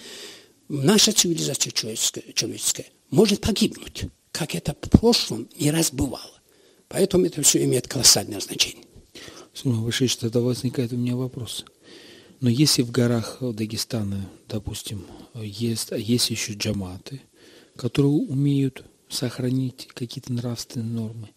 наша 0.69 1.11
цивилизация 1.11 1.71
человеческая, 1.71 2.23
человеческая 2.33 2.85
может 3.09 3.41
погибнуть, 3.41 4.05
как 4.31 4.55
это 4.55 4.73
в 4.73 4.89
прошлом 4.89 5.49
не 5.59 5.71
раз 5.71 5.91
бывало. 5.91 6.39
Поэтому 6.87 7.25
это 7.25 7.41
все 7.41 7.63
имеет 7.65 7.87
колоссальное 7.87 8.39
значение. 8.39 8.85
Сумма 9.53 9.83
Вышич, 9.83 10.15
тогда 10.15 10.39
возникает 10.39 10.93
у 10.93 10.97
меня 10.97 11.15
вопрос. 11.15 11.65
Но 12.39 12.49
если 12.49 12.81
в 12.81 12.91
горах 12.91 13.37
Дагестана, 13.41 14.29
допустим, 14.47 15.05
есть, 15.35 15.89
есть 15.91 16.29
еще 16.29 16.53
джаматы, 16.53 17.21
которые 17.75 18.11
умеют 18.11 18.85
сохранить 19.09 19.87
какие-то 19.93 20.31
нравственные 20.31 20.89
нормы, 20.89 21.29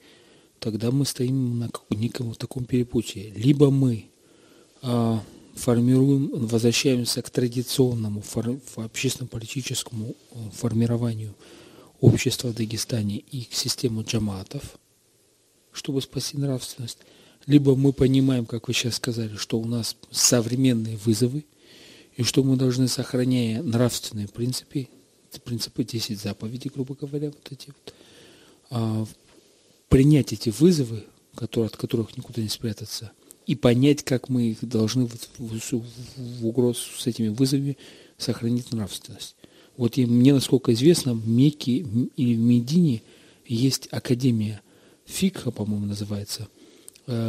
тогда 0.60 0.90
мы 0.90 1.04
стоим 1.04 1.58
на 1.58 1.70
неком 1.90 2.34
таком 2.34 2.64
перепутье. 2.64 3.30
Либо 3.30 3.70
мы 3.70 4.10
а, 4.82 5.22
формируем, 5.54 6.30
возвращаемся 6.32 7.22
к 7.22 7.30
традиционному 7.30 8.20
фор, 8.20 8.58
общественно-политическому 8.76 10.08
э, 10.08 10.36
формированию 10.52 11.34
общества 12.00 12.48
в 12.48 12.54
Дагестане 12.54 13.18
и 13.18 13.44
к 13.44 13.54
системе 13.54 14.02
джаматов, 14.02 14.78
чтобы 15.72 16.02
спасти 16.02 16.36
нравственность, 16.36 16.98
либо 17.46 17.74
мы 17.74 17.92
понимаем, 17.92 18.46
как 18.46 18.68
вы 18.68 18.74
сейчас 18.74 18.96
сказали, 18.96 19.36
что 19.36 19.58
у 19.58 19.64
нас 19.66 19.96
современные 20.10 20.96
вызовы, 20.96 21.44
и 22.16 22.22
что 22.24 22.42
мы 22.44 22.56
должны, 22.56 22.88
сохраняя 22.88 23.62
нравственные 23.62 24.28
принципы, 24.28 24.88
принципы 25.40 25.84
10 25.84 26.20
заповедей, 26.20 26.70
грубо 26.72 26.94
говоря, 26.94 27.28
вот 27.28 27.50
эти 27.50 27.68
вот, 27.68 27.94
а, 28.70 29.06
принять 29.88 30.32
эти 30.32 30.50
вызовы, 30.50 31.04
которые, 31.34 31.68
от 31.68 31.76
которых 31.76 32.16
никуда 32.16 32.42
не 32.42 32.48
спрятаться, 32.48 33.12
и 33.46 33.54
понять, 33.54 34.02
как 34.02 34.28
мы 34.28 34.50
их 34.50 34.64
должны 34.66 35.06
в, 35.06 35.14
в, 35.38 35.84
в 36.16 36.46
угрозу 36.46 36.80
с 36.96 37.06
этими 37.06 37.28
вызовами 37.28 37.76
сохранить 38.18 38.72
нравственность. 38.72 39.34
Вот 39.76 39.96
и 39.96 40.06
мне, 40.06 40.34
насколько 40.34 40.72
известно, 40.72 41.14
в 41.14 41.26
Мекке 41.26 41.78
или 42.16 42.34
в 42.34 42.38
Медине 42.38 43.02
есть 43.46 43.88
академия 43.90 44.60
Фикха, 45.06 45.50
по-моему, 45.50 45.86
называется– 45.86 46.48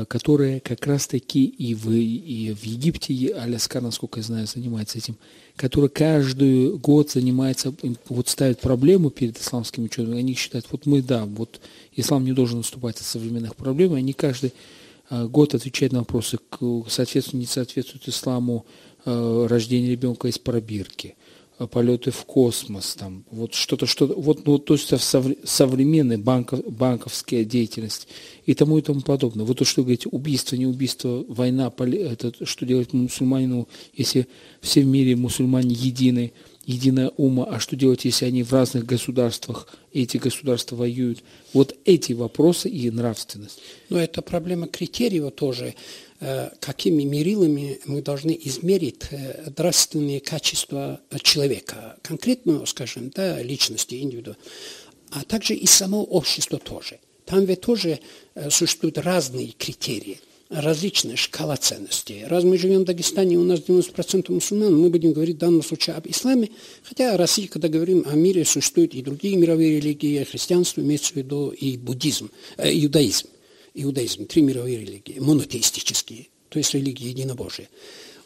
которая 0.07 0.59
как 0.59 0.85
раз-таки 0.85 1.45
и 1.45 1.73
в, 1.73 1.89
и 1.91 2.53
в 2.53 2.63
Египте, 2.63 3.13
и 3.13 3.29
Аляска, 3.29 3.81
насколько 3.81 4.19
я 4.19 4.23
знаю, 4.23 4.45
занимается 4.45 4.99
этим, 4.99 5.15
которая 5.55 5.89
каждый 5.89 6.77
год 6.77 7.11
занимается, 7.11 7.73
вот 8.07 8.27
ставит 8.27 8.59
проблему 8.59 9.09
перед 9.09 9.39
исламскими 9.39 9.85
учеными, 9.85 10.19
они 10.19 10.35
считают, 10.35 10.67
вот 10.71 10.85
мы, 10.85 11.01
да, 11.01 11.25
вот 11.25 11.59
ислам 11.95 12.23
не 12.23 12.33
должен 12.33 12.59
наступать 12.59 12.97
от 12.97 13.03
современных 13.03 13.55
проблем, 13.55 13.95
и 13.95 13.99
они 13.99 14.13
каждый 14.13 14.53
э, 15.09 15.25
год 15.25 15.55
отвечают 15.55 15.93
на 15.93 15.99
вопросы, 15.99 16.37
соответствует, 16.87 17.41
не 17.41 17.47
соответствует 17.47 18.07
исламу 18.07 18.65
э, 19.05 19.47
рождение 19.49 19.91
ребенка 19.91 20.27
из 20.27 20.37
пробирки, 20.37 21.15
Э, 21.15 21.22
полеты 21.71 22.11
в 22.11 22.25
космос, 22.25 22.95
там, 22.95 23.23
вот 23.29 23.53
что-то, 23.53 23.85
что 23.85 24.07
вот, 24.07 24.45
ну, 24.45 24.57
то 24.57 24.73
есть 24.73 24.91
современная 25.43 26.17
банков, 26.17 26.61
банковская 26.65 27.45
деятельность 27.45 28.07
и 28.45 28.53
тому 28.53 28.79
и 28.79 28.81
тому 28.81 29.01
подобное. 29.01 29.45
Вот 29.45 29.57
то, 29.59 29.65
что 29.65 29.81
вы 29.81 29.85
говорите, 29.85 30.09
убийство, 30.09 30.55
не 30.55 30.65
убийство, 30.65 31.23
война, 31.27 31.71
это 31.77 32.45
что 32.45 32.65
делать 32.65 32.93
мусульманину, 32.93 33.67
если 33.93 34.27
все 34.61 34.81
в 34.81 34.87
мире 34.87 35.15
мусульмане 35.15 35.73
едины, 35.73 36.33
единая 36.65 37.09
ума, 37.17 37.45
а 37.45 37.59
что 37.59 37.75
делать, 37.75 38.05
если 38.05 38.25
они 38.25 38.43
в 38.43 38.51
разных 38.53 38.85
государствах, 38.85 39.67
эти 39.91 40.17
государства 40.17 40.75
воюют? 40.75 41.23
Вот 41.53 41.75
эти 41.85 42.13
вопросы 42.13 42.69
и 42.69 42.89
нравственность. 42.89 43.59
Но 43.89 43.99
это 43.99 44.21
проблема 44.21 44.67
критериев 44.67 45.31
тоже. 45.33 45.75
Э, 46.25 46.51
какими 46.61 47.03
мерилами 47.03 47.81
мы 47.83 48.01
должны 48.01 48.39
измерить 48.45 49.01
э, 49.11 49.49
нравственные 49.57 50.21
качества 50.21 51.01
человека, 51.21 51.97
конкретно, 52.01 52.65
скажем, 52.65 53.09
да, 53.09 53.41
личности, 53.43 53.95
индивида, 53.95 54.37
а 55.11 55.25
также 55.25 55.53
и 55.53 55.65
само 55.65 56.01
общество 56.01 56.59
тоже. 56.59 57.01
Там 57.25 57.43
ведь 57.43 57.59
тоже 57.59 57.99
э, 58.35 58.49
существуют 58.49 58.97
разные 58.99 59.51
критерии, 59.51 60.21
различная 60.49 61.15
шкала 61.15 61.57
ценностей. 61.57 62.25
Раз 62.25 62.43
мы 62.43 62.57
живем 62.57 62.81
в 62.81 62.85
Дагестане, 62.85 63.37
у 63.37 63.43
нас 63.43 63.59
90% 63.59 64.31
мусульман, 64.31 64.79
мы 64.79 64.89
будем 64.89 65.13
говорить 65.13 65.37
в 65.37 65.39
данном 65.39 65.63
случае 65.63 65.95
об 65.95 66.07
исламе, 66.07 66.49
хотя 66.83 67.13
в 67.13 67.17
России, 67.17 67.47
когда 67.47 67.67
говорим 67.67 68.03
о 68.07 68.15
мире, 68.15 68.45
существуют 68.45 68.93
и 68.93 69.01
другие 69.01 69.35
мировые 69.37 69.77
религии, 69.77 70.23
христианство 70.23 70.81
имеется 70.81 71.13
в 71.13 71.15
виду 71.15 71.49
и 71.49 71.77
буддизм, 71.77 72.29
э, 72.57 72.71
иудаизм 72.73 73.27
иудаизм, 73.73 74.25
три 74.25 74.41
мировые 74.41 74.79
религии, 74.79 75.19
монотеистические, 75.19 76.27
то 76.49 76.59
есть 76.59 76.73
религии 76.73 77.07
единобожия. 77.07 77.69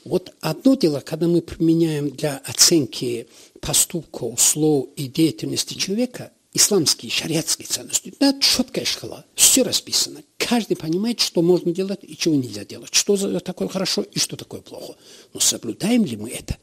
Вот 0.03 0.33
одно 0.41 0.75
дело, 0.75 1.01
когда 1.01 1.27
мы 1.27 1.41
применяем 1.41 2.09
для 2.09 2.37
оценки 2.37 3.27
поступков, 3.59 4.39
слов 4.39 4.89
и 4.95 5.07
деятельности 5.07 5.73
человека 5.73 6.31
исламские, 6.57 7.11
шариатские 7.11 7.67
ценности. 7.67 8.13
Да, 8.19 8.37
четкая 8.39 8.85
шкала, 8.85 9.23
все 9.35 9.63
расписано. 9.63 10.21
Каждый 10.37 10.75
понимает, 10.75 11.19
что 11.21 11.41
можно 11.41 11.71
делать 11.71 11.99
и 12.01 12.17
чего 12.17 12.35
нельзя 12.35 12.65
делать, 12.65 12.93
что 12.93 13.39
такое 13.39 13.67
хорошо 13.67 14.01
и 14.01 14.19
что 14.19 14.35
такое 14.35 14.61
плохо. 14.61 14.95
Но 15.33 15.39
соблюдаем 15.39 16.03
ли 16.03 16.17
мы 16.17 16.29
это? 16.29 16.57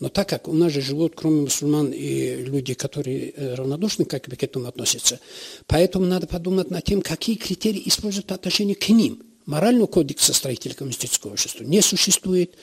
Но 0.00 0.08
так 0.08 0.28
как 0.28 0.46
у 0.48 0.52
нас 0.52 0.72
же 0.72 0.80
живут, 0.80 1.14
кроме 1.16 1.42
мусульман, 1.42 1.90
и 1.90 2.36
люди, 2.36 2.74
которые 2.74 3.30
э, 3.30 3.54
равнодушны 3.54 4.04
как 4.04 4.28
бы 4.28 4.36
к 4.36 4.42
этому 4.42 4.66
относятся, 4.66 5.18
поэтому 5.66 6.06
надо 6.06 6.26
подумать 6.26 6.70
над 6.70 6.84
тем, 6.84 7.02
какие 7.02 7.36
критерии 7.36 7.82
используют 7.86 8.26
по 8.26 8.34
отношению 8.34 8.76
к 8.78 8.88
ним. 8.88 9.22
Морального 9.46 9.86
кодекса 9.86 10.32
строителя 10.34 10.74
коммунистического 10.74 11.32
общества 11.32 11.64
не 11.64 11.80
существует. 11.80 12.54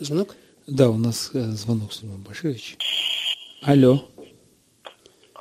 Звонок? 0.00 0.34
Да, 0.66 0.90
у 0.90 0.98
нас 0.98 1.30
э, 1.32 1.50
звонок, 1.52 1.92
Сулейман 1.92 2.22
Баширович. 2.22 2.76
Алло. 3.62 4.08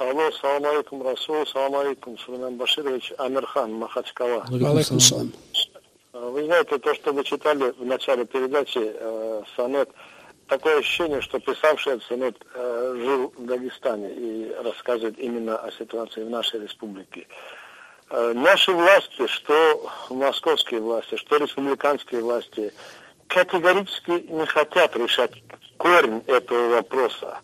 Алло, 0.01 0.31
салам 0.31 0.65
алейкум, 0.65 1.03
Расул, 1.03 1.45
салам 1.45 1.75
алейкум, 1.75 2.17
Сулейман 2.17 2.55
Баширович, 2.55 3.13
Амирхан, 3.19 3.71
Махачкала. 3.73 4.43
Алейкум 4.49 4.99
салам. 4.99 5.31
Вы 6.11 6.45
знаете, 6.45 6.79
то, 6.79 6.95
что 6.95 7.13
вы 7.13 7.23
читали 7.23 7.69
в 7.77 7.85
начале 7.85 8.25
передачи, 8.25 8.79
э, 8.81 9.43
сонет, 9.55 9.89
такое 10.47 10.79
ощущение, 10.79 11.21
что 11.21 11.39
писавший 11.39 11.93
этот 11.93 12.07
сонет 12.07 12.35
э, 12.55 12.95
жил 12.97 13.31
в 13.37 13.45
Дагестане 13.45 14.11
и 14.11 14.51
рассказывает 14.63 15.19
именно 15.19 15.57
о 15.57 15.71
ситуации 15.71 16.23
в 16.23 16.31
нашей 16.31 16.61
республике. 16.61 17.27
Э, 18.09 18.33
наши 18.33 18.71
власти, 18.71 19.27
что 19.27 19.87
московские 20.09 20.79
власти, 20.79 21.15
что 21.15 21.37
республиканские 21.37 22.21
власти, 22.21 22.73
категорически 23.27 24.25
не 24.31 24.47
хотят 24.47 24.95
решать 24.95 25.31
корень 25.77 26.23
этого 26.25 26.69
вопроса. 26.69 27.37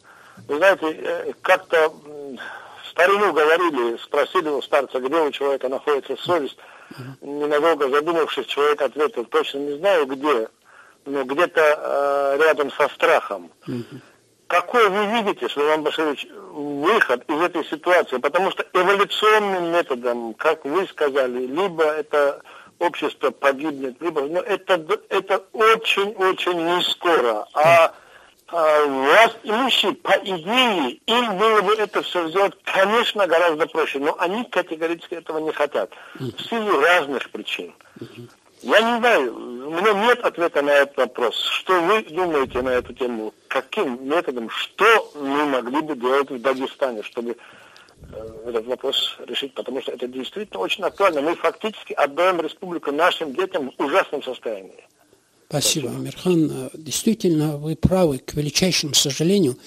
Вы 0.47 0.57
знаете, 0.57 0.85
э, 0.91 1.33
как-то 1.41 1.93
старину 2.89 3.33
говорили, 3.33 3.97
спросили 3.97 4.49
у 4.49 4.61
старца, 4.61 4.99
где 4.99 5.15
у 5.15 5.31
человека 5.31 5.69
находится 5.69 6.15
совесть. 6.17 6.57
Ненадолго 7.21 7.89
задумавшись, 7.89 8.47
человек 8.47 8.81
ответил, 8.81 9.25
точно 9.25 9.59
не 9.59 9.77
знаю 9.77 10.05
где, 10.05 10.47
но 11.05 11.23
где-то 11.23 11.61
э, 11.61 12.43
рядом 12.43 12.71
со 12.71 12.87
страхом. 12.89 13.51
Какой 14.47 14.89
вы 14.89 15.05
видите, 15.07 15.49
Славан 15.49 15.83
Башевич, 15.83 16.25
выход 16.51 17.23
из 17.29 17.41
этой 17.41 17.65
ситуации? 17.65 18.17
Потому 18.17 18.49
что 18.51 18.65
эволюционным 18.71 19.73
методом, 19.73 20.33
как 20.35 20.63
вы 20.63 20.87
сказали, 20.87 21.45
либо 21.45 21.83
это 21.83 22.41
общество 22.79 23.31
погибнет, 23.31 24.01
либо 24.01 24.21
но 24.21 24.39
это, 24.39 24.81
это 25.09 25.43
очень-очень 25.51 26.65
не 26.65 26.81
скоро. 26.83 27.45
А 27.53 27.93
власть 28.51 29.37
имущие, 29.43 29.93
по 29.93 30.11
идее, 30.23 30.99
им 31.05 31.37
было 31.37 31.61
бы 31.61 31.73
это 31.73 32.01
все 32.01 32.29
сделать, 32.29 32.53
конечно, 32.63 33.27
гораздо 33.27 33.67
проще, 33.67 33.99
но 33.99 34.15
они 34.19 34.45
категорически 34.45 35.15
этого 35.15 35.39
не 35.39 35.51
хотят. 35.51 35.91
В 36.15 36.41
силу 36.49 36.79
разных 36.79 37.29
причин. 37.29 37.73
Я 38.61 38.81
не 38.81 38.97
знаю, 38.99 39.35
у 39.35 39.69
меня 39.69 39.93
нет 39.93 40.19
ответа 40.21 40.61
на 40.61 40.71
этот 40.71 40.97
вопрос. 40.97 41.35
Что 41.39 41.79
вы 41.81 42.01
думаете 42.03 42.61
на 42.61 42.69
эту 42.69 42.93
тему? 42.93 43.33
Каким 43.47 44.07
методом, 44.07 44.49
что 44.49 45.11
мы 45.15 45.45
могли 45.45 45.81
бы 45.81 45.95
делать 45.95 46.29
в 46.31 46.41
Дагестане, 46.41 47.03
чтобы 47.03 47.37
э, 48.11 48.47
этот 48.47 48.65
вопрос 48.65 49.17
решить, 49.27 49.53
потому 49.53 49.81
что 49.81 49.91
это 49.91 50.07
действительно 50.07 50.59
очень 50.59 50.83
актуально. 50.83 51.21
Мы 51.21 51.35
фактически 51.35 51.93
отдаем 51.93 52.41
республику 52.41 52.91
нашим 52.91 53.33
детям 53.33 53.71
в 53.77 53.83
ужасном 53.83 54.23
состоянии. 54.23 54.87
Спасибо, 55.49 55.89
Амирхан. 55.91 56.69
Действительно, 56.73 57.57
вы 57.57 57.75
правы. 57.75 58.17
К 58.17 58.33
величайшему 58.33 58.93
сожалению, 58.93 59.57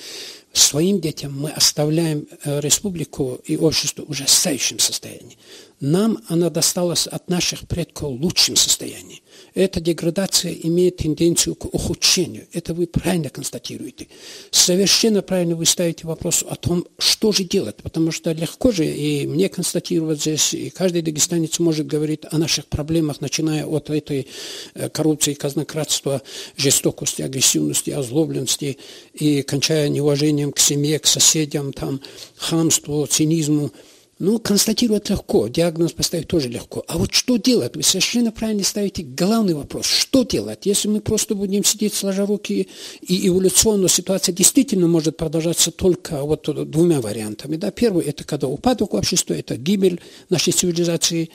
своим 0.52 1.00
детям 1.00 1.38
мы 1.38 1.50
оставляем 1.50 2.26
э, 2.44 2.60
республику 2.60 3.40
и 3.44 3.56
общество 3.56 4.04
в 4.04 4.10
ужасающем 4.10 4.78
состоянии. 4.78 5.38
Нам 5.80 6.18
она 6.28 6.50
досталась 6.50 7.06
от 7.06 7.30
наших 7.30 7.66
предков 7.66 8.18
в 8.18 8.22
лучшем 8.22 8.54
состоянии. 8.54 9.22
Эта 9.54 9.80
деградация 9.80 10.52
имеет 10.52 10.98
тенденцию 10.98 11.54
к 11.54 11.64
ухудшению. 11.64 12.46
Это 12.52 12.74
вы 12.74 12.86
правильно 12.86 13.30
констатируете. 13.30 14.08
Совершенно 14.50 15.22
правильно 15.22 15.56
вы 15.56 15.64
ставите 15.64 16.06
вопрос 16.06 16.44
о 16.48 16.54
том, 16.56 16.86
что 16.98 17.32
же 17.32 17.44
делать. 17.44 17.76
Потому 17.76 18.12
что 18.12 18.32
легко 18.32 18.70
же 18.72 18.86
и 18.86 19.26
мне 19.26 19.48
констатировать 19.48 20.20
здесь, 20.20 20.52
и 20.52 20.68
каждый 20.68 21.00
дагестанец 21.00 21.58
может 21.58 21.86
говорить 21.86 22.24
о 22.30 22.36
наших 22.36 22.66
проблемах, 22.66 23.22
начиная 23.22 23.64
от 23.64 23.88
этой 23.88 24.28
э, 24.74 24.90
коррупции, 24.90 25.32
казнократства, 25.32 26.20
жестокости, 26.58 27.22
агрессивности, 27.22 27.90
озлобленности, 27.90 28.76
и 29.14 29.42
кончая 29.42 29.88
неуважением 29.88 30.52
к 30.52 30.58
семье, 30.58 30.98
к 30.98 31.06
соседям, 31.06 31.72
там, 31.72 32.00
хамству, 32.36 33.06
цинизму, 33.06 33.72
ну, 34.20 34.38
констатировать 34.38 35.08
легко, 35.08 35.48
диагноз 35.48 35.92
поставить 35.92 36.28
тоже 36.28 36.48
легко. 36.48 36.84
А 36.86 36.98
вот 36.98 37.14
что 37.14 37.38
делать? 37.38 37.74
Вы 37.74 37.82
совершенно 37.82 38.30
правильно 38.30 38.62
ставите 38.62 39.02
главный 39.02 39.54
вопрос. 39.54 39.86
Что 39.86 40.24
делать? 40.24 40.66
Если 40.66 40.88
мы 40.88 41.00
просто 41.00 41.34
будем 41.34 41.64
сидеть 41.64 41.94
сложа 41.94 42.26
руки, 42.26 42.68
и 43.00 43.28
эволюционная 43.28 43.88
ситуация 43.88 44.34
действительно 44.34 44.88
может 44.88 45.16
продолжаться 45.16 45.70
только 45.70 46.22
вот 46.22 46.46
двумя 46.70 47.00
вариантами. 47.00 47.56
Да? 47.56 47.70
Первый– 47.70 48.04
это 48.06 48.24
когда 48.24 48.46
упадок 48.46 48.92
общества, 48.92 49.32
это 49.32 49.56
гибель 49.56 50.02
нашей 50.28 50.52
цивилизации. 50.52 51.30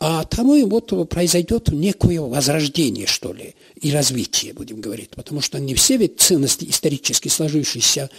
А 0.00 0.24
второй 0.24 0.64
вот 0.64 1.08
произойдет 1.08 1.68
некое 1.68 2.22
возрождение, 2.22 3.06
что 3.06 3.32
ли, 3.32 3.54
и 3.80 3.92
развитие, 3.92 4.52
будем 4.52 4.80
говорить. 4.80 5.10
Потому 5.10 5.40
что 5.40 5.60
не 5.60 5.74
все 5.76 5.96
ведь 5.96 6.18
ценности 6.20 6.64
исторически 6.64 7.28
сложившиеся 7.28 8.10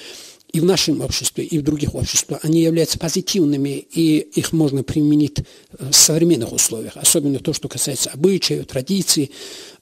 и 0.52 0.60
в 0.60 0.66
нашем 0.66 1.02
обществе, 1.02 1.46
и 1.46 1.60
в 1.60 1.64
других 1.64 1.96
обществах, 1.96 2.42
они 2.44 2.62
являются 2.62 3.00
позитивными, 3.00 3.86
и 3.92 4.18
их 4.18 4.52
можно 4.52 4.84
применить 4.84 5.40
в 5.78 5.94
современных 5.94 6.52
условиях, 6.52 6.98
особенно 6.98 7.40
то, 7.40 7.54
что 7.54 7.70
касается 7.70 8.10
обычаев, 8.10 8.66
традиций. 8.66 9.32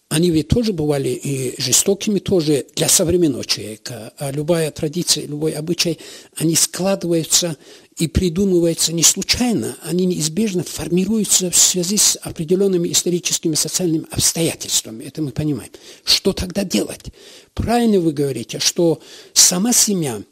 Они 0.10 0.32
ведь 0.32 0.48
тоже 0.48 0.74
бывали 0.74 1.10
и 1.10 1.60
жестокими 1.62 2.18
тоже 2.18 2.66
для 2.76 2.90
современного 2.90 3.46
человека. 3.46 4.12
А 4.18 4.32
любая 4.32 4.72
традиция, 4.72 5.28
любой 5.28 5.52
обычай, 5.52 6.00
они 6.36 6.56
складываются 6.56 7.58
и 7.98 8.08
придумываются 8.08 8.92
не 8.92 9.04
случайно, 9.04 9.78
они 9.84 10.06
неизбежно 10.06 10.64
формируются 10.64 11.52
в 11.52 11.58
связи 11.58 11.98
с 11.98 12.18
определенными 12.22 12.92
историческими 12.92 13.56
социальными 13.56 14.06
обстоятельствами. 14.10 15.04
Это 15.04 15.22
мы 15.22 15.32
понимаем. 15.32 15.72
Что 16.04 16.34
тогда 16.34 16.64
делать? 16.64 17.06
Правильно 17.54 18.00
вы 18.00 18.12
говорите, 18.12 18.60
что 18.60 19.00
сама 19.34 19.74
семья– 19.74 20.22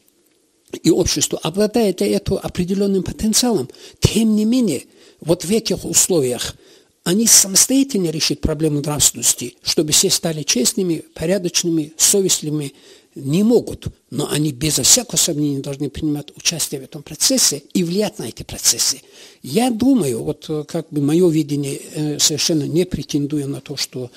и 0.83 0.91
общество 0.91 1.39
обладает 1.41 2.01
этого 2.01 2.39
определенным 2.39 3.03
потенциалом, 3.03 3.69
тем 3.99 4.35
не 4.35 4.45
менее, 4.45 4.83
вот 5.21 5.45
в 5.45 5.51
этих 5.51 5.85
условиях 5.85 6.55
они 7.03 7.25
самостоятельно 7.25 8.09
решат 8.09 8.41
проблему 8.41 8.81
нравственности, 8.81 9.55
чтобы 9.63 9.93
все 9.93 10.09
стали 10.09 10.43
честными, 10.43 11.05
порядочными, 11.13 11.93
совестливыми, 11.97 12.73
не 13.15 13.43
могут, 13.43 13.87
но 14.11 14.29
они 14.29 14.51
безо 14.51 14.83
всякого 14.83 15.17
сомнения 15.17 15.59
должны 15.59 15.89
принимать 15.89 16.35
участие 16.35 16.81
в 16.81 16.83
этом 16.83 17.01
процессе 17.01 17.63
и 17.73 17.83
влиять 17.83 18.19
на 18.19 18.25
эти 18.25 18.43
процессы. 18.43 19.01
Я 19.41 19.71
думаю, 19.71 20.23
вот 20.23 20.45
э, 20.49 20.65
как 20.67 20.87
бы 20.91 21.01
мое 21.01 21.27
видение 21.29 21.79
э, 21.95 22.19
совершенно 22.19 22.63
не 22.63 22.85
претендуя 22.85 23.47
на 23.47 23.61
то, 23.61 23.75
что 23.75 24.11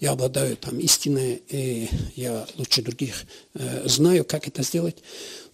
я 0.00 0.12
обладаю 0.12 0.56
там 0.56 0.78
истиной, 0.78 1.42
и 1.50 1.88
я 2.14 2.46
лучше 2.56 2.82
других 2.82 3.24
э, 3.54 3.82
знаю, 3.86 4.24
как 4.24 4.48
это 4.48 4.62
сделать. 4.62 4.96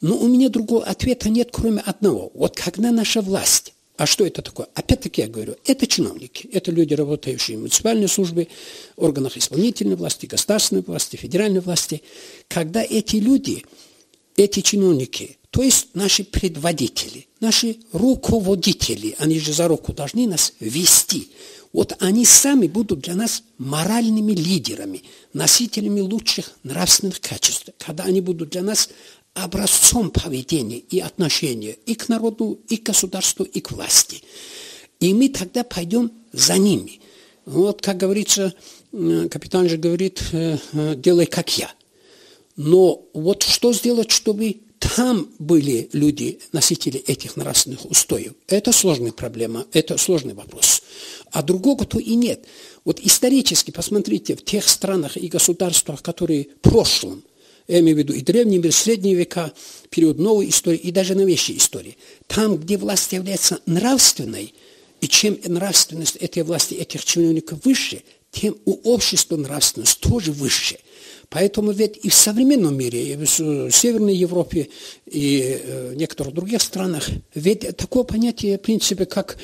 Но 0.03 0.19
у 0.19 0.29
меня 0.29 0.49
другого 0.49 0.85
ответа 0.85 1.31
нет, 1.31 1.51
кроме 1.53 1.81
одного. 1.81 2.31
Вот 2.35 2.57
когда 2.57 2.91
наша 2.91 3.23
власть, 3.23 3.73
а 3.97 4.05
что 4.05 4.27
это 4.27 4.43
такое? 4.43 4.67
Опять-таки 4.75 5.23
я 5.23 5.29
говорю, 5.29 5.55
это 5.65 5.87
чиновники, 5.87 6.49
это 6.53 6.73
люди, 6.73 6.93
работающие 6.95 7.57
в 7.57 7.61
муниципальной 7.61 8.09
службе, 8.09 8.49
органах 8.97 9.37
исполнительной 9.37 9.95
власти, 9.95 10.27
государственной 10.27 10.83
власти, 10.83 11.15
федеральной 11.15 11.61
власти. 11.61 12.03
Когда 12.49 12.83
эти 12.83 13.17
люди, 13.17 13.65
эти 14.37 14.61
чиновники, 14.61 15.39
то 15.51 15.63
есть 15.63 15.89
наши 15.95 16.25
предводители, 16.25 17.29
наши 17.39 17.77
руководители, 17.93 19.15
они 19.19 19.39
же 19.39 19.53
за 19.53 19.69
руку 19.69 19.93
должны 19.93 20.27
нас 20.27 20.55
вести. 20.59 21.29
Вот 21.73 21.97
они 22.01 22.25
сами 22.27 22.67
будут 22.67 23.01
для 23.01 23.15
нас 23.15 23.45
моральными 23.57 24.33
лидерами, 24.33 25.05
носителями 25.33 26.01
лучших 26.01 26.53
нравственных 26.65 27.21
качеств, 27.21 27.71
когда 27.79 28.05
они 28.05 28.21
будут 28.21 28.51
для 28.51 28.63
нас 28.63 28.89
образцом 29.35 30.11
поведения 30.11 30.79
и 30.79 31.01
отношения 31.01 31.77
и 31.87 31.95
к 31.95 32.09
народу, 32.09 32.61
и 32.69 32.77
к 32.77 32.87
государству, 32.87 33.45
и 33.45 33.61
к 33.61 33.73
власти. 33.73 34.23
И 35.01 35.15
мы 35.15 35.29
тогда 35.29 35.65
пойдем 35.65 36.13
за 36.33 36.59
ними. 36.59 37.01
Вот, 37.45 37.83
как 37.83 37.97
говорится, 37.97 38.55
капитан 38.93 39.69
же 39.69 39.77
говорит, 39.77 40.23
э, 40.33 40.59
э, 40.73 40.95
делай 40.97 41.27
как 41.27 41.57
я. 41.59 41.73
Но 42.57 43.05
вот 43.15 43.43
что 43.43 43.73
сделать, 43.73 44.11
чтобы 44.11 44.61
там 44.79 45.29
были 45.39 45.89
люди, 45.93 46.39
носители 46.53 47.01
этих 47.01 47.37
нравственных 47.37 47.91
устоев? 47.91 48.35
Это 48.47 48.71
сложная 48.73 49.13
проблема, 49.13 49.67
это 49.73 49.97
сложный 49.97 50.35
вопрос. 50.35 50.83
А 51.33 51.43
другого-то 51.43 51.99
и 51.99 52.15
нет. 52.15 52.45
Вот 52.85 53.01
исторически, 53.01 53.71
посмотрите, 53.71 54.37
в 54.37 54.45
тех 54.45 54.69
странах 54.69 55.17
и 55.17 55.29
государствах, 55.29 56.03
которые 56.03 56.45
в 56.45 56.61
прошлом– 56.61 57.25
я 57.69 57.81
имею 57.81 57.97
в 57.97 57.99
виду 57.99 58.13
и 58.13 58.21
древний 58.21 58.59
мир, 58.59 58.73
средние 58.73 59.15
века, 59.15 59.53
период 59.91 60.19
новой 60.19 60.49
истории 60.49 60.79
и 60.79 60.91
даже 60.91 61.15
новейшей 61.15 61.57
истории. 61.57 61.97
Там, 62.27 62.57
где 62.57 62.77
власть 62.77 63.13
является 63.13 63.61
нравственной, 63.67 64.55
и 65.01 65.09
чем 65.09 65.39
нравственность 65.45 66.17
этой 66.17 66.43
власти, 66.45 66.75
этих 66.75 67.05
чиновников 67.05 67.65
выше, 67.65 68.03
тем 68.31 68.57
у 68.65 68.93
общества 68.93 69.37
нравственность 69.37 70.01
тоже 70.01 70.33
выше. 70.33 70.79
Поэтому 71.29 71.73
ведь 71.73 71.99
и 72.03 72.11
в 72.11 72.15
современном 72.15 72.77
мире, 72.77 73.13
и 73.13 73.17
в 73.17 73.27
Северной 73.71 74.15
Европе, 74.15 74.69
и 75.07 75.41
э, 75.41 75.91
в 75.93 75.95
некоторых 75.95 76.35
других 76.35 76.61
странах, 76.61 77.09
ведь 77.35 77.77
такое 77.77 78.05
понятие, 78.05 78.59
в 78.59 78.61
принципе, 78.61 79.07
как 79.07 79.39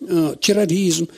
э, 0.00 0.36
терроризм, 0.40 1.08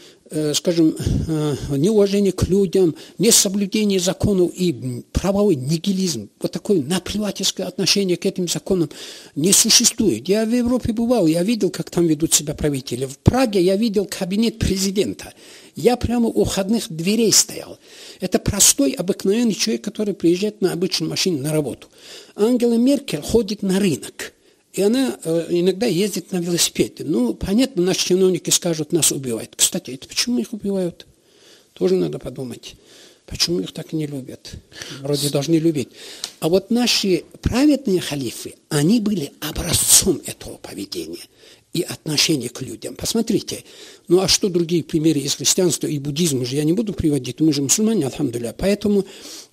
скажем, 0.55 0.97
э, 0.99 1.57
неуважение 1.77 2.33
к 2.33 2.49
людям, 2.49 2.97
несоблюдение 3.19 4.01
законов 4.01 4.51
и 4.55 5.05
правовой 5.13 5.55
нигилизм, 5.55 6.29
вот 6.41 6.53
такое 6.53 6.83
наплевательское 6.83 7.67
отношение 7.67 8.17
к 8.17 8.27
этим 8.27 8.49
законам 8.49 8.91
не 9.37 9.53
существует. 9.53 10.29
Я 10.29 10.45
в 10.45 10.53
Европе 10.53 10.93
бывал, 10.93 11.27
я 11.27 11.43
видел, 11.43 11.71
как 11.71 11.91
там 11.91 12.07
ведут 12.07 12.35
себя 12.35 12.55
правители. 12.55 13.07
В 13.07 13.19
Праге 13.19 13.63
я 13.63 13.77
видел 13.77 14.07
кабинет 14.07 14.59
президента. 14.59 15.33
Я 15.77 15.97
прямо 15.97 16.29
у 16.29 16.45
входных 16.45 16.85
дверей 16.89 17.33
стоял. 17.33 17.79
Это 18.21 18.39
простой, 18.39 18.93
обыкновенный 18.93 19.55
человек, 19.55 19.85
который 19.85 20.15
приезжает 20.15 20.61
на 20.61 20.73
обычной 20.73 21.09
машине 21.09 21.41
на 21.41 21.53
работу. 21.53 21.89
Ангела 22.37 22.75
Меркель 22.75 23.23
ходит 23.23 23.63
на 23.63 23.81
рынок. 23.81 24.34
И 24.75 24.83
она 24.83 25.17
э, 25.23 25.47
иногда 25.51 25.87
ездит 25.87 26.33
на 26.33 26.39
велосипеде. 26.39 27.05
Ну, 27.05 27.33
понятно, 27.33 27.83
наши 27.83 28.09
чиновники 28.09 28.51
скажут, 28.51 28.93
нас 28.93 29.13
убивают. 29.13 29.55
Кстати, 29.57 29.93
это 29.93 30.09
почему 30.09 30.39
их 30.39 30.53
убивают? 30.53 31.07
Тоже 31.75 31.95
надо 31.95 32.19
подумать. 32.19 32.75
Почему 33.27 33.61
их 33.61 33.73
так 33.73 33.93
не 33.93 34.07
любят? 34.07 34.55
Вроде 35.01 35.31
должны 35.31 35.55
любить. 35.55 35.91
А 36.41 36.49
вот 36.49 36.71
наши 36.71 37.23
праведные 37.41 38.01
халифы, 38.01 38.55
они 38.69 38.99
были 38.99 39.33
образцом 39.41 40.21
этого 40.27 40.57
поведения 40.57 41.23
и 41.73 41.83
отношения 41.83 42.49
к 42.49 42.61
людям. 42.61 42.97
Посмотрите, 42.97 43.65
ну 44.09 44.21
а 44.21 44.29
что 44.29 44.49
другие 44.49 44.85
примеры 44.85 45.21
из 45.21 45.37
христианства 45.37 45.87
и 45.87 45.99
буддизма 45.99 46.45
же 46.45 46.57
я 46.57 46.65
не 46.65 46.73
буду 46.73 46.93
приводить, 46.93 47.41
мы 47.41 47.53
же 47.53 47.63
мусульмане, 47.63 48.07
алхамдуля. 48.07 48.55
Поэтому 48.57 49.05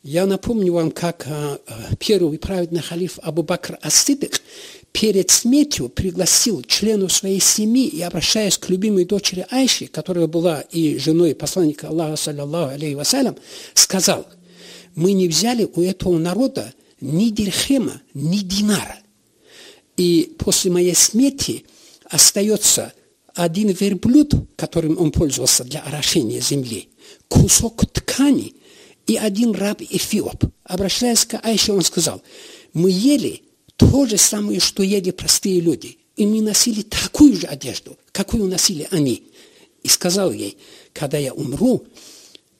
я 0.04 0.26
напомню 0.26 0.74
вам, 0.74 0.92
как 0.92 1.26
а, 1.28 1.60
а, 1.66 1.96
первый 1.98 2.38
праведный 2.38 2.82
халиф 2.82 3.20
Абу 3.22 3.42
Бакр 3.42 3.80
Ас-Сидык 3.82 4.42
перед 4.92 5.30
смертью 5.32 5.90
пригласил 5.90 6.62
членов 6.64 7.12
своей 7.12 7.40
семьи 7.40 7.88
и, 7.88 8.02
обращаясь 8.02 8.58
к 8.58 8.70
любимой 8.70 9.06
дочери 9.06 9.46
Айши, 9.50 9.88
которая 9.88 10.28
была 10.28 10.62
и 10.62 10.98
женой 10.98 11.34
посланника 11.34 11.88
Аллаха, 11.88 12.16
саллиллаху 12.16 12.74
алейхи 12.74 12.96
вассалям, 12.96 13.36
сказал, 13.74 14.26
мы 14.96 15.14
не 15.14 15.28
взяли 15.28 15.70
у 15.74 15.82
этого 15.82 16.18
народа 16.18 16.74
ни 17.00 17.30
дирхема, 17.30 18.02
ни 18.14 18.38
динара. 18.38 18.98
И 19.98 20.36
после 20.38 20.72
моей 20.72 20.96
смерти 20.96 21.66
остается 22.10 22.94
один 23.34 23.70
верблюд, 23.70 24.34
которым 24.58 25.00
он 25.00 25.12
пользовался 25.12 25.64
для 25.64 25.82
орошения 25.82 26.42
земли, 26.42 26.90
кусок 27.30 27.86
ткани 27.92 28.56
и 29.08 29.16
один 29.16 29.54
раб 29.54 29.82
Эфиоп. 29.82 30.44
Обращаясь 30.64 31.26
к 31.26 31.40
Айше, 31.44 31.72
он 31.72 31.82
сказал, 31.82 32.22
мы 32.74 32.92
ели 32.92 33.44
то 33.82 34.06
же 34.06 34.18
самое, 34.18 34.60
что 34.60 34.84
ели 34.84 35.10
простые 35.10 35.60
люди. 35.60 35.98
И 36.16 36.28
мы 36.28 36.42
носили 36.42 36.84
такую 36.84 37.36
же 37.36 37.48
одежду, 37.48 37.98
какую 38.12 38.46
носили 38.46 38.88
они. 38.92 39.24
И 39.82 39.88
сказал 39.88 40.32
ей, 40.32 40.58
когда 40.94 41.18
я 41.18 41.34
умру, 41.34 41.88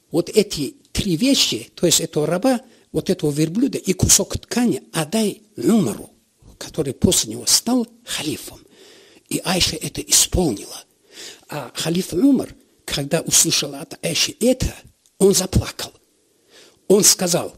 вот 0.10 0.30
эти 0.30 0.76
три 0.92 1.16
вещи, 1.16 1.70
то 1.76 1.86
есть 1.86 2.02
этого 2.02 2.26
раба, 2.26 2.62
вот 2.92 3.12
этого 3.12 3.30
верблюда 3.30 3.78
и 3.78 3.94
кусок 3.94 4.38
ткани 4.40 4.82
отдай 4.92 5.44
Умару, 5.58 6.10
который 6.58 6.94
после 6.94 7.34
него 7.34 7.46
стал 7.46 7.88
халифом. 8.04 8.60
И 9.30 9.40
Айша 9.46 9.76
это 9.76 10.02
исполнила. 10.02 10.84
А 11.50 11.72
халиф 11.76 12.14
Умар, 12.14 12.56
когда 12.84 13.22
услышал 13.22 13.76
от 13.76 14.04
Айши 14.04 14.36
это, 14.40 14.74
он 15.20 15.36
заплакал. 15.36 15.92
Он 16.88 17.04
сказал 17.04 17.56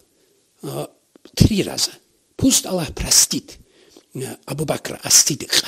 э, 0.63 0.87
три 1.33 1.63
раза, 1.63 1.91
пусть 2.43 2.65
Аллах 2.65 2.93
простит 2.93 3.53
э, 4.13 4.35
Абу 4.43 4.65
Бакра 4.65 4.99
Астидыха. 5.01 5.65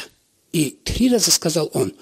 И 0.51 0.71
три 0.83 1.09
раза 1.09 1.31
сказал 1.31 1.71
он, 1.73 1.93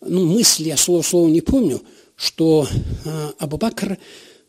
ну, 0.00 0.24
мысли 0.26 0.68
я 0.68 0.76
слово-слово 0.76 1.28
не 1.28 1.40
помню, 1.40 1.82
что 2.14 2.68
э, 3.04 3.32
Абу 3.40 3.56
Бакр, 3.56 3.98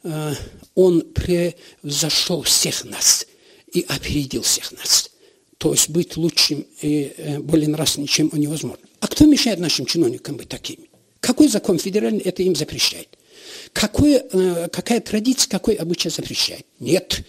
э, 0.04 0.34
он 0.76 1.02
превзошел 1.02 2.44
всех 2.44 2.86
нас 2.86 3.26
и 3.72 3.84
опередил 3.90 4.44
всех 4.44 4.74
нас. 4.74 5.10
То 5.58 5.72
есть 5.72 5.90
быть 5.90 6.18
лучшим 6.18 6.68
и 6.82 7.40
более 7.40 7.68
нравственным, 7.68 8.08
чем 8.08 8.30
он 8.32 8.42
невозможно. 8.42 8.86
А 9.00 9.08
кто 9.08 9.26
мешает 9.26 9.58
нашим 9.58 9.88
чиновникам 9.88 10.38
быть 10.38 10.50
такими? 10.50 10.88
Какой 11.20 11.48
закон 11.48 11.80
федеральный 11.80 12.20
это 12.20 12.44
им 12.44 12.56
запрещает? 12.56 13.18
Какой, 13.72 14.22
э, 14.22 14.68
какая 14.72 15.00
традиция, 15.00 15.50
какой 15.50 15.74
обычай 15.74 16.10
запрещает? 16.10 16.68
Нет. 16.80 17.24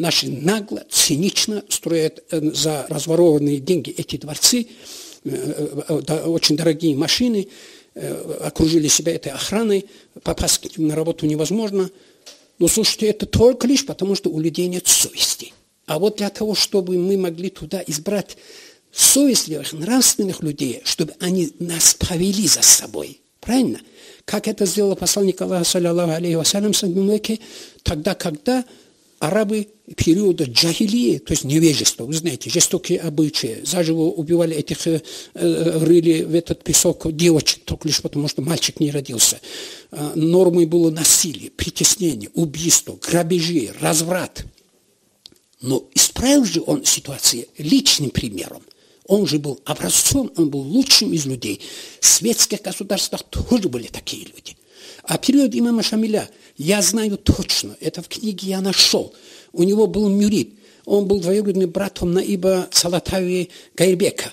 Наши 0.00 0.30
нагло, 0.30 0.82
цинично 0.88 1.62
строят 1.68 2.24
э, 2.30 2.40
за 2.54 2.86
разворованные 2.88 3.58
деньги 3.58 3.90
эти 3.90 4.16
дворцы, 4.16 4.66
э, 5.24 6.22
очень 6.24 6.56
дорогие 6.56 6.96
машины, 6.96 7.48
окружили 8.40 8.88
себя 8.88 9.14
этой 9.14 9.32
охраной, 9.32 9.84
попасть 10.22 10.78
на 10.78 10.94
работу 10.94 11.26
невозможно. 11.26 11.90
Но 12.58 12.68
слушайте, 12.68 13.08
это 13.08 13.26
только 13.26 13.66
лишь 13.66 13.84
потому, 13.84 14.14
что 14.14 14.30
у 14.30 14.40
людей 14.40 14.68
нет 14.68 14.86
совести. 14.86 15.52
А 15.84 15.98
вот 15.98 16.16
для 16.16 16.30
того, 16.30 16.54
чтобы 16.54 16.96
мы 16.96 17.18
могли 17.18 17.50
туда 17.50 17.82
избрать 17.86 18.38
совестливых, 18.92 19.74
нравственных 19.74 20.42
людей, 20.42 20.80
чтобы 20.84 21.14
они 21.20 21.52
нас 21.58 21.94
повели 21.94 22.48
за 22.48 22.62
собой. 22.62 23.20
Правильно? 23.40 23.80
Как 24.24 24.48
это 24.48 24.64
сделал 24.64 24.96
посланник 24.96 25.42
Аллаха, 25.42 25.64
саллиллаху 25.64 26.12
алейхи 26.12 26.36
вассалям, 26.36 26.72
тогда, 27.82 28.14
когда 28.14 28.64
арабы 29.20 29.68
периода 29.96 30.44
джахилии, 30.44 31.18
то 31.18 31.32
есть 31.32 31.44
невежества, 31.44 32.04
вы 32.04 32.14
знаете, 32.14 32.48
жестокие 32.48 32.98
обычаи, 32.98 33.60
заживо 33.64 34.04
убивали 34.04 34.56
этих, 34.56 34.86
э, 34.86 35.00
рыли 35.34 36.22
в 36.22 36.34
этот 36.34 36.64
песок 36.64 37.06
девочек, 37.14 37.64
только 37.64 37.86
лишь 37.86 38.00
потому, 38.00 38.28
что 38.28 38.40
мальчик 38.40 38.80
не 38.80 38.90
родился. 38.90 39.38
Э, 39.92 40.12
нормой 40.14 40.64
было 40.64 40.90
насилие, 40.90 41.50
притеснение, 41.50 42.30
убийство, 42.34 42.98
грабежи, 43.00 43.72
разврат. 43.78 44.46
Но 45.60 45.86
исправил 45.94 46.46
же 46.46 46.62
он 46.66 46.86
ситуацию 46.86 47.44
личным 47.58 48.08
примером. 48.08 48.62
Он 49.06 49.26
же 49.26 49.38
был 49.38 49.60
образцом, 49.66 50.32
он 50.36 50.48
был 50.48 50.60
лучшим 50.60 51.12
из 51.12 51.26
людей. 51.26 51.60
В 52.00 52.06
светских 52.06 52.62
государствах 52.62 53.22
тоже 53.24 53.68
были 53.68 53.88
такие 53.88 54.24
люди. 54.24 54.56
А 55.10 55.18
период 55.18 55.56
имама 55.56 55.82
Шамиля, 55.82 56.30
я 56.56 56.80
знаю 56.82 57.18
точно, 57.18 57.76
это 57.80 58.00
в 58.00 58.06
книге 58.06 58.50
я 58.50 58.60
нашел. 58.60 59.12
У 59.52 59.64
него 59.64 59.88
был 59.88 60.08
мюрид, 60.08 60.54
он 60.84 61.06
был 61.08 61.18
двоюродным 61.18 61.68
братом 61.68 62.12
Наиба 62.12 62.68
Салатави 62.70 63.50
Гайрбека, 63.74 64.32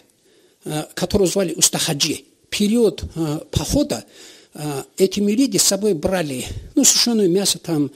э, 0.66 0.84
которого 0.94 1.28
звали 1.28 1.56
Устахаджи. 1.56 2.26
Период 2.52 3.04
э, 3.16 3.40
похода 3.50 4.06
э, 4.54 4.84
эти 4.98 5.20
мюриди 5.20 5.58
с 5.58 5.64
собой 5.64 5.96
брали, 5.96 6.46
ну, 6.76 6.84
сушеное 6.84 7.28
мясо 7.28 7.58
там, 7.58 7.90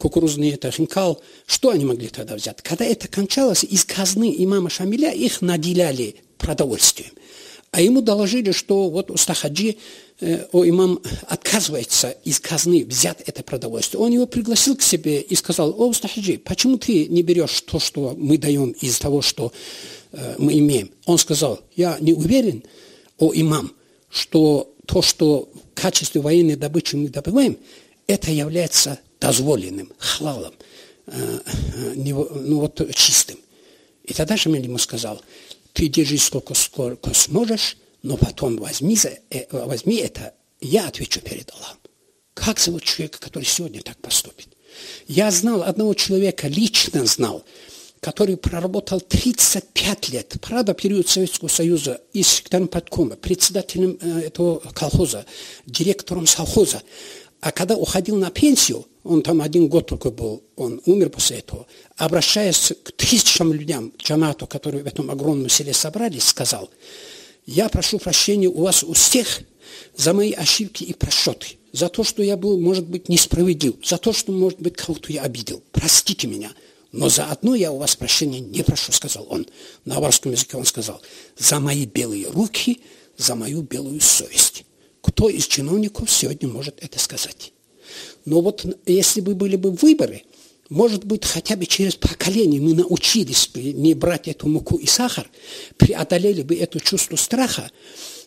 кукурузный 0.00 0.50
это 0.50 0.72
хинкал, 0.72 1.22
что 1.46 1.70
они 1.70 1.84
могли 1.84 2.08
тогда 2.08 2.34
взять? 2.34 2.62
Когда 2.62 2.84
это 2.84 3.06
кончалось, 3.06 3.62
из 3.62 3.84
казны 3.84 4.34
имама 4.38 4.70
Шамиля 4.70 5.12
их 5.12 5.40
наделяли 5.40 6.16
продовольствием. 6.36 7.12
А 7.70 7.80
ему 7.80 8.02
доложили, 8.02 8.50
что 8.52 8.90
вот 8.90 9.10
Устахаджи, 9.10 9.76
о, 10.52 10.64
имам 10.64 11.00
отказывается 11.26 12.10
из 12.24 12.38
казны 12.38 12.84
взять 12.84 13.20
это 13.26 13.42
продовольствие. 13.42 14.00
Он 14.00 14.12
его 14.12 14.26
пригласил 14.26 14.76
к 14.76 14.82
себе 14.82 15.20
и 15.20 15.34
сказал, 15.34 15.70
о, 15.70 15.88
Устахаджи, 15.88 16.38
почему 16.38 16.78
ты 16.78 17.06
не 17.06 17.22
берешь 17.22 17.60
то, 17.62 17.80
что 17.80 18.14
мы 18.16 18.38
даем 18.38 18.70
из 18.70 18.98
того, 18.98 19.20
что 19.20 19.52
э, 20.12 20.36
мы 20.38 20.56
имеем? 20.58 20.90
Он 21.06 21.18
сказал, 21.18 21.60
я 21.74 21.96
не 21.98 22.12
уверен, 22.12 22.62
о, 23.18 23.32
имам, 23.34 23.72
что 24.10 24.72
то, 24.86 25.02
что 25.02 25.48
в 25.54 25.80
качестве 25.80 26.20
военной 26.20 26.56
добычи 26.56 26.94
мы 26.94 27.08
добываем, 27.08 27.58
это 28.06 28.30
является 28.30 29.00
дозволенным, 29.20 29.90
халалом, 29.98 30.54
э, 31.06 31.38
э, 31.44 31.92
ну 31.96 32.60
вот 32.60 32.80
чистым. 32.94 33.38
И 34.04 34.12
тогда 34.12 34.36
Шамиль 34.36 34.64
ему 34.64 34.78
сказал, 34.78 35.20
ты 35.72 35.88
держись 35.88 36.24
сколько, 36.24 36.54
сколько 36.54 37.12
сможешь, 37.14 37.76
но 38.02 38.16
потом 38.16 38.56
возьми, 38.56 38.96
за, 38.96 39.10
э, 39.30 39.46
возьми 39.50 39.96
это, 39.96 40.34
я 40.60 40.88
отвечу 40.88 41.20
перед 41.20 41.50
Аллахом. 41.52 41.78
Как 42.34 42.58
зовут 42.58 42.82
человека, 42.82 43.18
который 43.20 43.44
сегодня 43.44 43.82
так 43.82 43.96
поступит? 43.98 44.48
Я 45.06 45.30
знал 45.30 45.62
одного 45.62 45.94
человека, 45.94 46.48
лично 46.48 47.04
знал, 47.04 47.44
который 48.00 48.36
проработал 48.36 49.00
35 49.00 50.08
лет, 50.08 50.34
правда, 50.40 50.74
период 50.74 51.08
Советского 51.08 51.48
Союза, 51.48 52.00
и 52.12 52.22
секретарем 52.22 52.68
подкома, 52.68 53.16
председателем 53.16 53.98
этого 54.00 54.58
колхоза, 54.72 55.24
директором 55.66 56.26
совхоза. 56.26 56.82
А 57.40 57.52
когда 57.52 57.76
уходил 57.76 58.16
на 58.16 58.30
пенсию, 58.30 58.86
он 59.04 59.22
там 59.22 59.40
один 59.42 59.68
год 59.68 59.88
только 59.88 60.10
был, 60.10 60.42
он 60.56 60.80
умер 60.86 61.10
после 61.10 61.38
этого, 61.38 61.66
обращаясь 61.96 62.72
к 62.82 62.92
тысячам 62.92 63.52
людям, 63.52 63.92
джамату, 63.98 64.46
которые 64.46 64.84
в 64.84 64.86
этом 64.86 65.10
огромном 65.10 65.48
селе 65.48 65.72
собрались, 65.72 66.24
сказал, 66.24 66.70
я 67.46 67.68
прошу 67.68 67.98
прощения 67.98 68.48
у 68.48 68.62
вас 68.62 68.82
у 68.82 68.92
всех 68.92 69.42
за 69.96 70.12
мои 70.12 70.32
ошибки 70.32 70.84
и 70.84 70.92
просчеты, 70.92 71.58
за 71.72 71.88
то, 71.88 72.04
что 72.04 72.22
я 72.22 72.36
был, 72.36 72.58
может 72.60 72.86
быть, 72.86 73.08
несправедлив, 73.08 73.74
за 73.84 73.98
то, 73.98 74.12
что, 74.12 74.32
может 74.32 74.60
быть, 74.60 74.76
кого-то 74.76 75.12
я 75.12 75.22
обидел. 75.22 75.62
Простите 75.72 76.26
меня. 76.26 76.52
Но 76.92 77.08
за 77.08 77.24
одно 77.26 77.54
я 77.54 77.72
у 77.72 77.78
вас 77.78 77.96
прощения 77.96 78.40
не 78.40 78.62
прошу, 78.62 78.92
сказал 78.92 79.26
он. 79.30 79.46
На 79.86 79.96
аварском 79.96 80.32
языке 80.32 80.58
он 80.58 80.66
сказал, 80.66 81.00
за 81.38 81.58
мои 81.58 81.86
белые 81.86 82.28
руки, 82.28 82.82
за 83.16 83.34
мою 83.34 83.62
белую 83.62 84.00
совесть. 84.00 84.64
Кто 85.00 85.28
из 85.28 85.46
чиновников 85.46 86.10
сегодня 86.10 86.48
может 86.48 86.82
это 86.82 86.98
сказать? 86.98 87.52
Но 88.24 88.40
вот 88.40 88.64
если 88.86 89.20
бы 89.20 89.34
были 89.34 89.56
бы 89.56 89.70
выборы, 89.70 90.22
может 90.72 91.04
быть, 91.04 91.26
хотя 91.26 91.54
бы 91.54 91.66
через 91.66 91.96
поколение 91.96 92.60
мы 92.60 92.72
научились 92.72 93.46
бы 93.48 93.60
не 93.60 93.92
брать 93.92 94.26
эту 94.26 94.48
муку 94.48 94.76
и 94.76 94.86
сахар, 94.86 95.28
преодолели 95.76 96.42
бы 96.42 96.56
это 96.56 96.80
чувство 96.80 97.16
страха, 97.16 97.70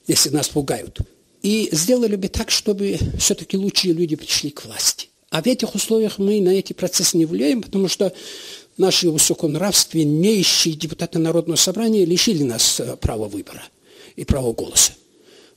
если 0.06 0.30
нас 0.30 0.50
пугают, 0.50 1.00
и 1.42 1.70
сделали 1.72 2.16
бы 2.16 2.28
так, 2.28 2.52
чтобы 2.52 3.00
все-таки 3.18 3.58
лучшие 3.58 3.94
люди 3.94 4.16
пришли 4.16 4.52
к 4.52 4.64
власти. 4.64 5.10
А 5.32 5.42
в 5.42 5.48
этих 5.48 5.74
условиях 5.74 6.20
мы 6.20 6.40
на 6.40 6.50
эти 6.50 6.74
процессы 6.74 7.18
не 7.18 7.26
влияем, 7.26 7.64
потому 7.64 7.88
что 7.88 8.14
наши 8.78 9.10
высоконравственнейшие 9.10 10.76
депутаты 10.76 11.18
Народного 11.18 11.58
собрания 11.58 12.06
лишили 12.06 12.44
нас 12.44 12.80
э, 12.80 12.96
права 12.98 13.28
выбора 13.28 13.64
и 14.16 14.24
права 14.24 14.54
голоса. 14.54 14.94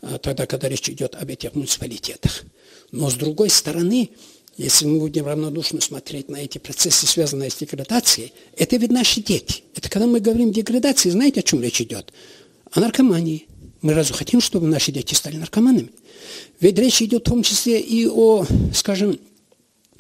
Э, 0.01 0.19
тогда, 0.23 0.47
когда 0.47 0.71
речь 0.71 0.89
идет 0.89 1.15
об 1.17 1.29
этих 1.29 1.55
муниципалитетах. 1.55 2.45
Но 2.93 3.11
с 3.11 3.15
другой 3.15 3.51
стороны, 3.51 4.11
если 4.59 4.87
мы 4.87 4.99
будем 4.99 5.25
равнодушно 5.25 5.81
смотреть 5.81 6.29
на 6.29 6.37
эти 6.37 6.59
процессы, 6.59 7.07
связанные 7.07 7.49
с 7.49 7.55
деградацией, 7.55 8.33
это 8.57 8.77
ведь 8.77 8.91
наши 8.91 9.23
дети. 9.23 9.63
Это 9.77 9.89
когда 9.89 10.09
мы 10.09 10.19
говорим 10.19 10.51
деградации, 10.51 11.11
знаете, 11.11 11.41
о 11.41 11.43
чем 11.45 11.63
речь 11.63 11.81
идет? 11.81 12.13
О 12.73 12.81
наркомании. 12.81 13.47
Мы 13.83 13.95
разве 13.95 14.17
хотим, 14.17 14.41
чтобы 14.41 14.67
наши 14.67 14.91
дети 14.91 15.15
стали 15.15 15.37
наркоманами? 15.37 15.91
Ведь 16.59 16.77
речь 16.77 17.01
идет 17.01 17.23
в 17.23 17.31
том 17.31 17.45
числе 17.45 17.81
и 17.81 18.09
о, 18.09 18.45
скажем, 18.75 19.21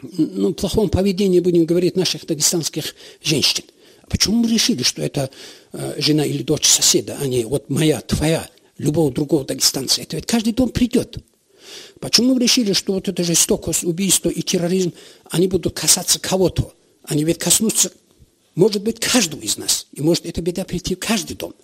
ну, 0.03 0.53
плохом 0.55 0.89
поведении, 0.89 1.39
будем 1.39 1.65
говорить, 1.65 1.97
наших 1.97 2.27
дагестанских 2.27 2.97
женщин. 3.23 3.65
Почему 4.09 4.43
мы 4.43 4.49
решили, 4.51 4.83
что 4.83 5.03
это 5.03 5.31
э, 5.73 5.95
жена 5.99 6.25
или 6.25 6.43
дочь 6.43 6.67
соседа, 6.67 7.17
а 7.21 7.29
не 7.29 7.45
вот 7.45 7.71
моя, 7.71 8.01
твоя, 8.01 8.49
любого 8.77 9.13
другого 9.13 9.45
дагестанца? 9.45 10.03
Это 10.03 10.17
ведь 10.17 10.27
каждый 10.27 10.53
дом 10.53 10.71
придет. 10.71 11.19
Почему 12.01 12.35
мы 12.35 12.41
решили, 12.41 12.73
что 12.73 12.93
вот 12.95 13.09
эта 13.09 13.23
жестокость, 13.25 13.85
убийство 13.85 14.29
и 14.29 14.43
терроризм, 14.43 14.93
они 15.31 15.49
будут 15.49 15.79
касаться 15.79 16.19
кого-то? 16.19 16.73
Они 17.05 17.25
ведь 17.25 17.39
коснутся, 17.39 17.93
может 18.55 18.83
быть, 18.83 19.01
каждого 19.01 19.41
из 19.41 19.57
нас. 19.57 19.87
И 19.93 20.01
может 20.01 20.27
эта 20.27 20.43
беда 20.43 20.65
прийти 20.65 20.95
в 20.95 20.99
каждый 20.99 21.37
дом. 21.37 21.55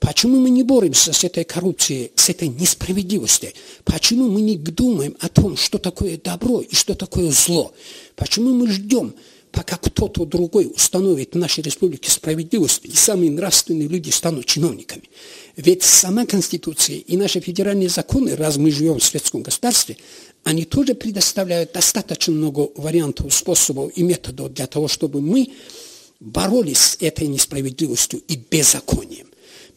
Почему 0.00 0.40
мы 0.40 0.48
не 0.48 0.62
боремся 0.62 1.12
с 1.12 1.24
этой 1.24 1.44
коррупцией, 1.44 2.10
с 2.14 2.30
этой 2.30 2.48
несправедливостью? 2.48 3.50
Почему 3.84 4.30
мы 4.30 4.40
не 4.40 4.56
думаем 4.56 5.14
о 5.20 5.28
том, 5.28 5.58
что 5.58 5.76
такое 5.76 6.16
добро 6.16 6.62
и 6.62 6.74
что 6.74 6.94
такое 6.94 7.30
зло? 7.30 7.74
Почему 8.16 8.54
мы 8.54 8.70
ждем, 8.70 9.14
пока 9.52 9.76
кто-то 9.76 10.24
другой 10.24 10.70
установит 10.74 11.34
в 11.34 11.38
нашей 11.38 11.62
республике 11.62 12.10
справедливость, 12.10 12.84
и 12.84 12.92
самые 12.92 13.30
нравственные 13.30 13.88
люди 13.88 14.10
станут 14.10 14.46
чиновниками? 14.46 15.04
Ведь 15.56 15.82
сама 15.82 16.26
Конституция 16.26 16.96
и 16.96 17.16
наши 17.16 17.40
федеральные 17.40 17.88
законы, 17.88 18.36
раз 18.36 18.56
мы 18.56 18.70
живем 18.70 18.98
в 18.98 19.04
светском 19.04 19.42
государстве, 19.42 19.96
они 20.44 20.64
тоже 20.64 20.94
предоставляют 20.94 21.72
достаточно 21.72 22.32
много 22.32 22.70
вариантов, 22.76 23.32
способов 23.34 23.92
и 23.96 24.02
методов 24.02 24.52
для 24.54 24.66
того, 24.66 24.88
чтобы 24.88 25.20
мы 25.20 25.52
боролись 26.18 26.78
с 26.78 26.96
этой 27.00 27.26
несправедливостью 27.26 28.22
и 28.26 28.36
беззаконием. 28.36 29.26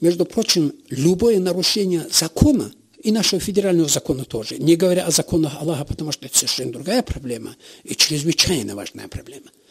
Между 0.01 0.25
прочим, 0.25 0.73
любое 0.89 1.39
нарушение 1.39 2.07
закона, 2.11 2.71
и 3.01 3.11
нашего 3.11 3.41
федерального 3.41 3.89
закона 3.89 4.23
тоже, 4.23 4.57
не 4.57 4.77
говоря 4.77 5.05
о 5.05 5.11
законах 5.11 5.57
Аллаха, 5.59 5.83
потому 5.83 6.13
что 6.13 6.25
это 6.25 6.37
совершенно 6.37 6.71
другая 6.71 7.03
проблема 7.03 7.55
и 7.83 7.95
чрезвычайно 7.95 8.75
важная 8.75 9.09
проблема– 9.09 9.47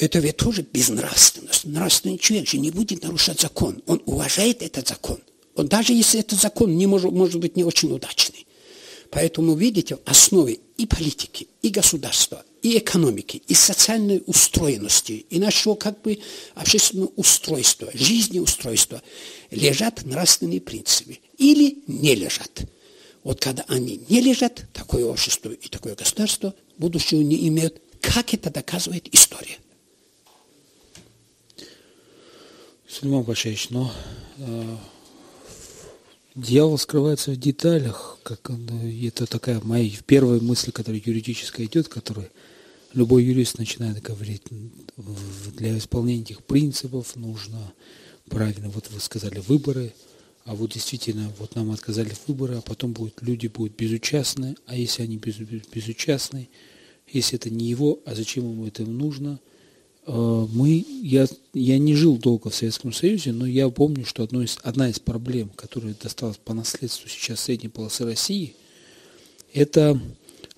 это 0.00 0.18
ведь 0.18 0.38
тоже 0.38 0.62
безнравственность. 0.62 1.66
Нравственный 1.66 2.18
человек 2.18 2.48
же 2.48 2.58
не 2.58 2.70
будет 2.70 3.02
нарушать 3.02 3.40
закон. 3.40 3.82
Он 3.86 4.02
уважает 4.06 4.62
этот 4.62 4.88
закон. 4.88 5.18
Он, 5.54 5.68
даже 5.68 5.92
если 5.92 6.20
этот 6.20 6.40
закон 6.40 6.74
не 6.76 6.86
может, 6.86 7.12
может 7.12 7.38
быть 7.38 7.56
не 7.56 7.64
очень 7.64 7.92
удачный. 7.92 8.46
Поэтому, 9.10 9.54
видите, 9.54 9.96
в 9.96 10.00
основе 10.06 10.60
и 10.78 10.86
политики, 10.86 11.48
и 11.60 11.68
государства, 11.68 12.44
и 12.62 12.78
экономики, 12.78 13.42
и 13.46 13.54
социальной 13.54 14.22
устроенности, 14.24 15.26
и 15.28 15.38
нашего 15.38 15.74
как 15.74 16.00
бы 16.00 16.20
общественного 16.54 17.10
устройства, 17.16 17.90
жизнеустройства 17.92 19.02
лежат 19.50 20.04
нравственные 20.04 20.60
принципы. 20.60 21.18
Или 21.36 21.82
не 21.88 22.14
лежат. 22.14 22.62
Вот 23.22 23.40
когда 23.40 23.64
они 23.68 24.00
не 24.08 24.20
лежат, 24.20 24.64
такое 24.72 25.04
общество 25.04 25.50
и 25.50 25.68
такое 25.68 25.94
государство 25.94 26.54
будущего 26.78 27.20
не 27.20 27.48
имеют, 27.48 27.82
как 28.00 28.32
это 28.32 28.50
доказывает 28.50 29.12
история. 29.12 29.58
Сулейман 32.90 33.24
Пашевич, 33.24 33.70
но 33.70 33.92
э, 34.38 34.76
дьявол 36.34 36.76
скрывается 36.76 37.30
в 37.30 37.36
деталях, 37.36 38.18
как 38.24 38.50
это 38.50 39.26
такая 39.26 39.60
моя 39.60 39.88
первая 40.06 40.40
мысль, 40.40 40.72
которая 40.72 41.00
юридическая 41.04 41.66
идет, 41.66 41.86
которую 41.86 42.28
любой 42.92 43.22
юрист 43.22 43.58
начинает 43.58 44.02
говорить, 44.02 44.42
для 45.54 45.78
исполнения 45.78 46.22
этих 46.22 46.42
принципов 46.42 47.14
нужно 47.14 47.72
правильно, 48.28 48.68
вот 48.70 48.90
вы 48.90 48.98
сказали, 48.98 49.38
выборы, 49.38 49.94
а 50.44 50.56
вот 50.56 50.72
действительно, 50.72 51.30
вот 51.38 51.54
нам 51.54 51.70
отказали 51.70 52.10
в 52.10 52.26
выборы, 52.26 52.56
а 52.56 52.60
потом 52.60 52.92
будут, 52.92 53.22
люди 53.22 53.46
будут 53.46 53.76
безучастны, 53.76 54.56
а 54.66 54.74
если 54.74 55.04
они 55.04 55.16
без, 55.16 55.36
безучастны, 55.36 56.48
если 57.06 57.38
это 57.38 57.50
не 57.50 57.66
его, 57.66 58.00
а 58.04 58.16
зачем 58.16 58.50
ему 58.50 58.66
это 58.66 58.82
нужно– 58.82 59.38
Э, 59.49 59.49
мы, 60.12 60.84
я, 61.02 61.26
я 61.54 61.78
не 61.78 61.94
жил 61.94 62.16
долго 62.16 62.50
в 62.50 62.54
Советском 62.54 62.92
Союзе, 62.92 63.32
но 63.32 63.46
я 63.46 63.68
помню, 63.68 64.04
что 64.04 64.24
одно 64.24 64.42
из, 64.42 64.58
одна 64.62 64.88
из 64.88 64.98
проблем, 64.98 65.50
которая 65.54 65.94
досталась 65.94 66.36
по 66.36 66.52
наследству 66.52 67.08
сейчас 67.08 67.40
средней 67.40 67.68
полосы 67.68 68.04
России, 68.04 68.56
это 69.52 70.00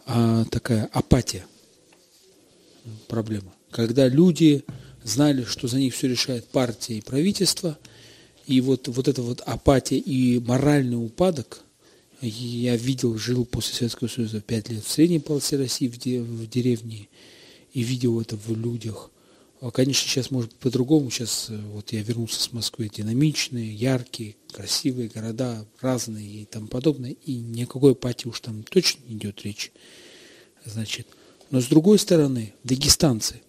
а, 0.07 0.45
такая 0.47 0.89
апатия 0.93 1.45
проблема. 3.09 3.53
Когда 3.71 4.09
люди 4.09 4.65
знали, 5.05 5.45
что 5.45 5.69
за 5.69 5.79
них 5.79 5.95
все 5.95 6.09
решает 6.09 6.47
партия 6.47 6.99
и 6.99 7.03
правительство, 7.03 7.79
и 8.47 8.61
вот, 8.61 8.89
вот 8.89 9.07
эта 9.07 9.23
вот 9.23 9.41
апатия 9.43 9.99
и 9.99 10.41
моральный 10.41 10.97
упадок, 10.97 11.63
я 12.21 12.77
видел, 12.77 13.19
жил 13.19 13.45
после 13.45 13.75
Советского 13.75 14.09
Союза 14.09 14.41
пять 14.41 14.69
лет 14.69 14.85
в 14.85 14.91
средней 14.91 15.19
полосе 15.19 15.57
России, 15.57 15.89
в, 15.89 15.99
де, 15.99 16.21
в 16.21 16.49
деревне, 16.49 17.09
и 17.73 17.83
видел 17.83 18.21
это 18.21 18.37
в 18.37 18.57
людях. 18.57 19.11
А, 19.63 19.71
конечно, 19.71 20.09
сейчас 20.09 20.33
может 20.33 20.53
по-другому. 20.57 21.09
Сейчас 21.09 21.47
э, 21.49 21.57
вот 21.57 21.93
я 21.93 22.03
вернулся 22.03 22.43
с 22.43 22.53
Москвы, 22.53 22.91
динамичные, 22.93 23.73
яркие, 23.73 24.35
красивые 24.53 25.09
города, 25.09 25.65
разные 25.81 26.27
и 26.27 26.45
тому 26.47 26.67
подобное. 26.67 27.13
И 27.13 27.37
никакой 27.37 27.93
апатии 27.93 28.27
уж 28.27 28.41
там 28.41 28.65
точно 28.65 29.05
не 29.07 29.15
идет 29.15 29.43
речь. 29.43 29.71
Значит, 30.65 31.07
но 31.51 31.61
с 31.61 31.67
другой 31.67 32.01
стороны, 32.01 32.55
дагестанцы 32.65 33.41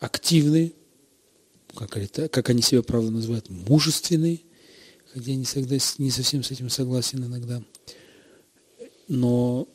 активные, 0.00 0.72
как, 1.76 1.96
это, 1.96 2.28
как 2.28 2.50
они 2.50 2.60
себя, 2.60 2.82
правда, 2.82 3.12
называют, 3.12 3.48
мужественные, 3.50 4.40
хотя 5.12 5.30
я 5.30 5.36
не, 5.36 5.44
всегда, 5.44 5.76
не 5.98 6.10
совсем 6.10 6.42
с 6.42 6.50
этим 6.50 6.68
согласен 6.70 7.24
иногда. 7.24 7.62
Но 9.06 9.68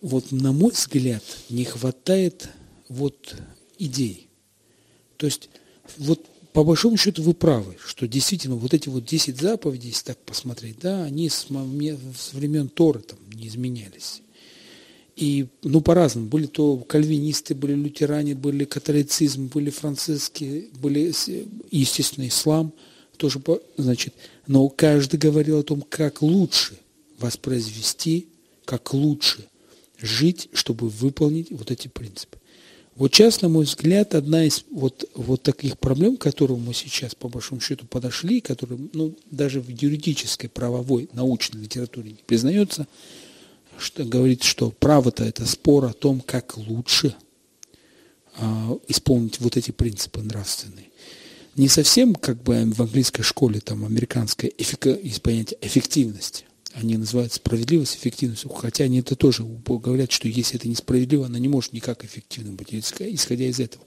вот 0.00 0.30
на 0.30 0.52
мой 0.52 0.70
взгляд 0.70 1.24
не 1.48 1.64
хватает 1.64 2.50
вот 2.88 3.34
идей. 3.78 4.28
То 5.22 5.26
есть 5.26 5.50
вот 5.98 6.26
по 6.52 6.64
большому 6.64 6.96
счету 6.96 7.22
вы 7.22 7.32
правы, 7.32 7.76
что 7.86 8.08
действительно 8.08 8.56
вот 8.56 8.74
эти 8.74 8.88
вот 8.88 9.04
10 9.04 9.40
заповедей, 9.40 9.90
если 9.90 10.06
так 10.06 10.18
посмотреть, 10.18 10.80
да, 10.80 11.04
они 11.04 11.28
с, 11.28 11.46
времен 12.32 12.68
Торы 12.68 13.02
там 13.02 13.20
не 13.32 13.46
изменялись. 13.46 14.20
И, 15.14 15.46
ну, 15.62 15.80
по-разному. 15.80 16.26
Были 16.26 16.46
то 16.46 16.76
кальвинисты, 16.78 17.54
были 17.54 17.74
лютеране, 17.74 18.34
были 18.34 18.64
католицизм, 18.64 19.46
были 19.46 19.70
франциские, 19.70 20.70
были, 20.80 21.12
естественно, 21.70 22.26
ислам 22.26 22.72
тоже, 23.16 23.40
значит, 23.76 24.14
но 24.48 24.68
каждый 24.70 25.20
говорил 25.20 25.60
о 25.60 25.62
том, 25.62 25.82
как 25.88 26.20
лучше 26.20 26.76
воспроизвести, 27.20 28.26
как 28.64 28.92
лучше 28.92 29.46
жить, 29.98 30.48
чтобы 30.52 30.88
выполнить 30.88 31.52
вот 31.52 31.70
эти 31.70 31.86
принципы. 31.86 32.38
Вот 33.02 33.12
сейчас, 33.12 33.42
на 33.42 33.48
мой 33.48 33.64
взгляд, 33.64 34.14
одна 34.14 34.44
из 34.44 34.64
вот, 34.70 35.10
вот 35.16 35.42
таких 35.42 35.76
проблем, 35.76 36.16
к 36.16 36.22
которым 36.22 36.60
мы 36.60 36.72
сейчас, 36.72 37.16
по 37.16 37.28
большому 37.28 37.60
счету, 37.60 37.84
подошли, 37.84 38.40
которые 38.40 38.78
ну, 38.92 39.16
даже 39.28 39.60
в 39.60 39.68
юридической, 39.68 40.46
правовой, 40.46 41.10
научной 41.12 41.62
литературе 41.62 42.12
не 42.12 42.22
признается, 42.24 42.86
что 43.76 44.04
говорит, 44.04 44.44
что 44.44 44.70
право-то 44.70 45.24
это 45.24 45.48
спор 45.48 45.86
о 45.86 45.92
том, 45.92 46.20
как 46.20 46.56
лучше 46.56 47.16
а, 48.36 48.78
исполнить 48.86 49.40
вот 49.40 49.56
эти 49.56 49.72
принципы 49.72 50.20
нравственные. 50.20 50.86
Не 51.56 51.66
совсем, 51.66 52.14
как 52.14 52.40
бы 52.40 52.70
в 52.72 52.82
английской 52.82 53.24
школе, 53.24 53.58
там, 53.58 53.84
американская, 53.84 54.52
есть 54.56 55.22
понятие 55.22 55.58
эффективности 55.60 56.44
они 56.74 56.96
называют 56.96 57.32
справедливость 57.32 57.96
эффективностью, 57.96 58.50
хотя 58.50 58.84
они 58.84 59.00
это 59.00 59.14
тоже 59.14 59.44
говорят, 59.44 60.10
что 60.10 60.28
если 60.28 60.58
это 60.58 60.68
несправедливо, 60.68 61.26
она 61.26 61.38
не 61.38 61.48
может 61.48 61.72
никак 61.72 62.04
эффективным 62.04 62.56
быть, 62.56 62.72
исходя 62.72 63.44
из 63.44 63.60
этого. 63.60 63.84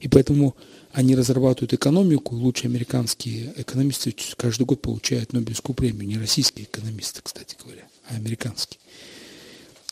И 0.00 0.08
поэтому 0.08 0.56
они 0.92 1.16
разрабатывают 1.16 1.72
экономику, 1.72 2.36
лучшие 2.36 2.68
американские 2.68 3.52
экономисты 3.56 4.14
каждый 4.36 4.64
год 4.64 4.80
получают 4.80 5.32
Нобелевскую 5.32 5.74
премию, 5.74 6.06
не 6.06 6.18
российские 6.18 6.66
экономисты, 6.66 7.20
кстати 7.22 7.56
говоря, 7.62 7.88
а 8.08 8.14
американские. 8.14 8.78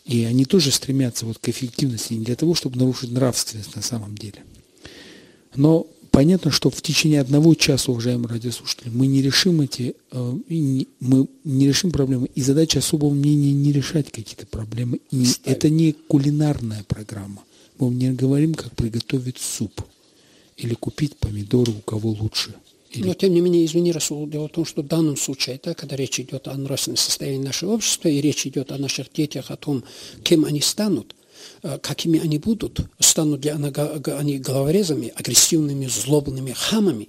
И 0.05 0.25
они 0.25 0.45
тоже 0.45 0.71
стремятся 0.71 1.27
вот 1.27 1.39
к 1.39 1.49
эффективности 1.49 2.15
не 2.15 2.25
для 2.25 2.37
того, 2.37 2.55
чтобы 2.55 2.77
нарушить 2.77 3.11
нравственность 3.11 3.75
на 3.75 3.83
самом 3.83 4.17
деле. 4.17 4.45
Но 5.55 5.87
Понятно, 6.13 6.51
что 6.51 6.69
в 6.69 6.83
течение 6.83 7.23
одного 7.23 7.55
часа, 7.55 7.91
уважаемые 7.91 8.29
радиослушатели, 8.29 8.91
мы 8.91 9.07
не 9.07 9.23
решим 9.23 9.63
эти, 9.63 9.97
э, 10.11 10.35
мы 11.01 11.27
не 11.43 11.67
решим 11.67 11.91
проблемы. 11.91 12.29
И 12.35 12.43
задача 12.43 12.81
особого 12.81 13.15
мнения 13.15 13.53
не 13.53 13.73
решать 13.73 14.13
какие-то 14.13 14.47
проблемы. 14.47 15.01
И 15.11 15.25
это 15.45 15.71
не 15.71 15.93
кулинарная 15.93 16.85
программа. 16.87 17.43
Мы 17.79 17.89
не 17.95 18.13
говорим, 18.13 18.53
как 18.53 18.77
приготовить 18.77 19.39
суп 19.39 19.81
или 20.59 20.75
купить 20.75 21.17
помидоры 21.17 21.73
у 21.73 21.81
кого 21.81 22.11
лучше. 22.11 22.55
Или... 22.91 23.07
Но, 23.07 23.15
тем 23.15 23.33
не 23.33 23.41
менее, 23.41 23.65
извини, 23.65 23.91
Расул, 23.91 24.29
дело 24.29 24.49
в 24.49 24.53
том, 24.53 24.67
что 24.67 24.83
в 24.83 24.87
данном 24.87 25.17
случае, 25.17 25.59
да, 25.65 25.73
когда 25.73 25.97
речь 25.97 26.21
идет 26.21 26.47
о 26.47 26.55
нравственном 26.55 26.99
состоянии 26.99 27.43
нашего 27.43 27.73
общества, 27.73 28.09
и 28.09 28.21
речь 28.21 28.47
идет 28.47 28.71
о 28.71 28.77
наших 28.77 29.11
детях, 29.15 29.51
о 29.51 29.57
том, 29.57 29.83
кем 30.23 30.45
они 30.45 30.61
станут, 30.61 31.15
какими 31.81 32.21
они 32.21 32.39
будут, 32.39 32.81
станут 32.99 33.45
ли 33.45 33.51
они 33.51 34.39
головорезами, 34.39 35.13
агрессивными, 35.15 35.87
злобными 35.87 36.53
хамами, 36.53 37.09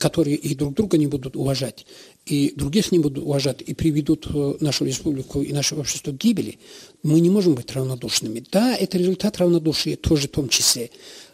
которые 0.00 0.36
и 0.36 0.54
друг 0.54 0.74
друга 0.74 0.96
не 0.96 1.06
будут 1.06 1.36
уважать, 1.36 1.84
и 2.24 2.54
других 2.56 2.90
не 2.90 2.98
будут 2.98 3.22
уважать, 3.22 3.60
и 3.60 3.74
приведут 3.74 4.26
э, 4.32 4.54
нашу 4.60 4.86
республику 4.86 5.42
и 5.42 5.52
наше 5.52 5.74
общество 5.74 6.12
к 6.12 6.16
гибели, 6.16 6.58
мы 7.02 7.20
не 7.20 7.28
можем 7.28 7.54
быть 7.54 7.70
равнодушными. 7.72 8.42
Да, 8.50 8.74
это 8.74 8.96
результат 8.96 9.36
равнодушия 9.36 9.96
тоже 9.96 10.28
в 10.28 10.30
том 10.30 10.48
числе. 10.48 10.90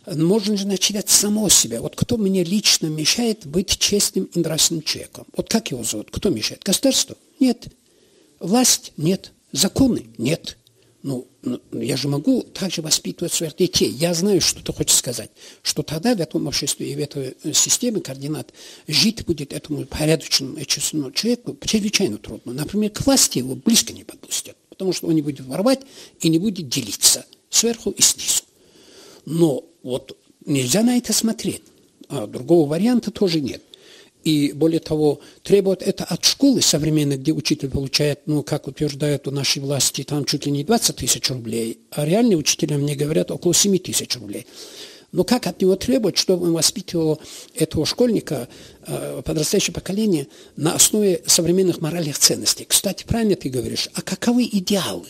Можно 0.06 0.56
же 0.56 0.66
начать 0.66 1.08
с 1.08 1.14
самого 1.14 1.48
себя. 1.48 1.80
Вот 1.80 1.94
кто 1.94 2.16
мне 2.16 2.42
лично 2.42 2.88
мешает 2.88 3.46
быть 3.46 3.78
честным 3.78 4.24
и 4.24 4.40
нравственным 4.40 4.82
человеком? 4.82 5.26
Вот 5.36 5.48
как 5.48 5.70
его 5.70 5.84
зовут? 5.84 6.08
Кто 6.10 6.30
мешает? 6.30 6.62
Государство? 6.64 7.16
Нет. 7.38 7.68
Власть? 8.40 8.92
Нет. 8.96 9.32
Законы? 9.52 10.06
Нет. 10.18 10.56
Ну, 11.04 11.28
я 11.72 11.96
же 11.96 12.08
могу 12.08 12.42
также 12.42 12.82
воспитывать 12.82 13.32
своих 13.32 13.56
детей. 13.56 13.90
Я 13.90 14.14
знаю, 14.14 14.40
что 14.40 14.62
ты 14.62 14.72
хочешь 14.72 14.96
сказать. 14.96 15.30
Что 15.62 15.82
тогда 15.82 16.14
в 16.14 16.20
этом 16.20 16.46
обществе 16.46 16.90
и 16.90 16.96
в 16.96 16.98
этой 16.98 17.36
э, 17.42 17.52
системе 17.52 18.00
координат 18.00 18.52
жить 18.88 19.24
будет 19.24 19.52
этому 19.52 19.84
порядочному 19.86 20.56
и 20.56 20.66
честному 20.66 21.12
человеку 21.12 21.56
чрезвычайно 21.64 22.18
трудно. 22.18 22.52
Например, 22.52 22.90
к 22.90 23.04
власти 23.06 23.38
его 23.38 23.54
близко 23.54 23.92
не 23.92 24.04
подпустят. 24.04 24.56
Потому 24.68 24.92
что 24.92 25.06
он 25.06 25.14
не 25.14 25.22
будет 25.22 25.46
воровать 25.46 25.80
и 26.20 26.28
не 26.28 26.38
будет 26.38 26.68
делиться 26.68 27.24
сверху 27.48 27.90
и 27.90 28.02
снизу. 28.02 28.42
Но 29.24 29.64
вот 29.82 30.16
нельзя 30.44 30.82
на 30.82 30.98
это 30.98 31.12
смотреть. 31.12 31.62
А 32.08 32.26
другого 32.26 32.68
варианта 32.68 33.10
тоже 33.10 33.40
нет. 33.40 33.62
И 34.26 34.50
более 34.52 34.80
того, 34.80 35.20
требуют 35.44 35.82
это 35.82 36.02
от 36.02 36.24
школы 36.24 36.60
современной, 36.60 37.16
где 37.16 37.30
учитель 37.30 37.70
получает, 37.70 38.22
ну, 38.26 38.42
как 38.42 38.66
утверждают 38.66 39.28
у 39.28 39.30
нашей 39.30 39.62
власти, 39.62 40.02
там 40.02 40.24
чуть 40.24 40.46
ли 40.46 40.50
не 40.50 40.64
20 40.64 40.96
тысяч 40.96 41.30
рублей, 41.30 41.78
а 41.92 42.04
реальные 42.04 42.36
учителя 42.36 42.76
мне 42.76 42.96
говорят 42.96 43.30
около 43.30 43.54
7 43.54 43.78
тысяч 43.78 44.16
рублей. 44.16 44.44
Но 45.12 45.22
как 45.22 45.46
от 45.46 45.62
него 45.62 45.76
требовать, 45.76 46.16
чтобы 46.16 46.46
он 46.46 46.54
воспитывал 46.54 47.20
этого 47.54 47.86
школьника, 47.86 48.48
э, 48.84 49.22
подрастающее 49.24 49.72
поколение, 49.72 50.26
на 50.56 50.74
основе 50.74 51.22
современных 51.24 51.80
моральных 51.80 52.18
ценностей? 52.18 52.64
Кстати, 52.64 53.04
правильно 53.06 53.36
ты 53.36 53.48
говоришь, 53.48 53.88
а 53.94 54.02
каковы 54.02 54.48
идеалы? 54.50 55.06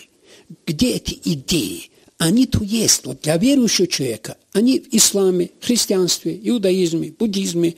Где 0.66 0.92
эти 0.92 1.18
идеи? 1.24 1.88
Они 2.18 2.44
то 2.44 2.62
есть. 2.62 3.06
Вот 3.06 3.22
для 3.22 3.38
верующего 3.38 3.86
человека, 3.86 4.36
они 4.52 4.80
в 4.80 4.94
исламе, 4.94 5.52
христианстве, 5.62 6.38
иудаизме, 6.42 7.14
буддизме, 7.18 7.76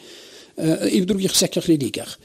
и 0.58 1.00
в 1.00 1.06
других 1.06 1.32
всяких 1.32 1.68
религиях. 1.68 2.18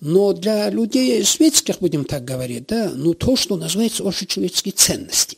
Но 0.00 0.32
для 0.32 0.70
людей 0.70 1.22
светских, 1.24 1.80
будем 1.80 2.04
так 2.04 2.24
говорить, 2.24 2.66
да, 2.68 2.90
ну 2.94 3.12
то, 3.14 3.36
что 3.36 3.56
называется 3.56 4.02
общечеловеческие 4.02 4.72
ценности. 4.72 5.36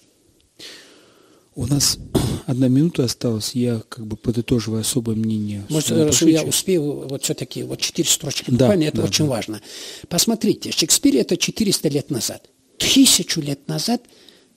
У 1.55 1.67
нас 1.67 1.99
одна 2.47 2.69
минута 2.69 3.05
осталась, 3.05 3.55
я 3.55 3.83
как 3.89 4.07
бы 4.07 4.17
подытоживаю 4.17 4.81
особое 4.81 5.17
мнение. 5.17 5.65
Может, 5.69 5.91
раз 5.91 6.23
я 6.23 6.45
успею, 6.45 7.09
вот 7.09 7.25
все-таки 7.25 7.65
вот 7.65 7.81
четыре 7.81 8.09
строчки 8.09 8.51
буквально, 8.51 8.85
да, 8.85 8.89
это 8.89 8.97
да, 8.99 9.05
очень 9.05 9.25
да. 9.25 9.31
важно. 9.31 9.61
Посмотрите, 10.09 10.71
Шекспир 10.71 11.17
это 11.17 11.37
400 11.37 11.89
лет 11.89 12.11
назад. 12.11 12.49
Тысячу 12.79 13.41
лет 13.41 13.69
назад 13.69 14.03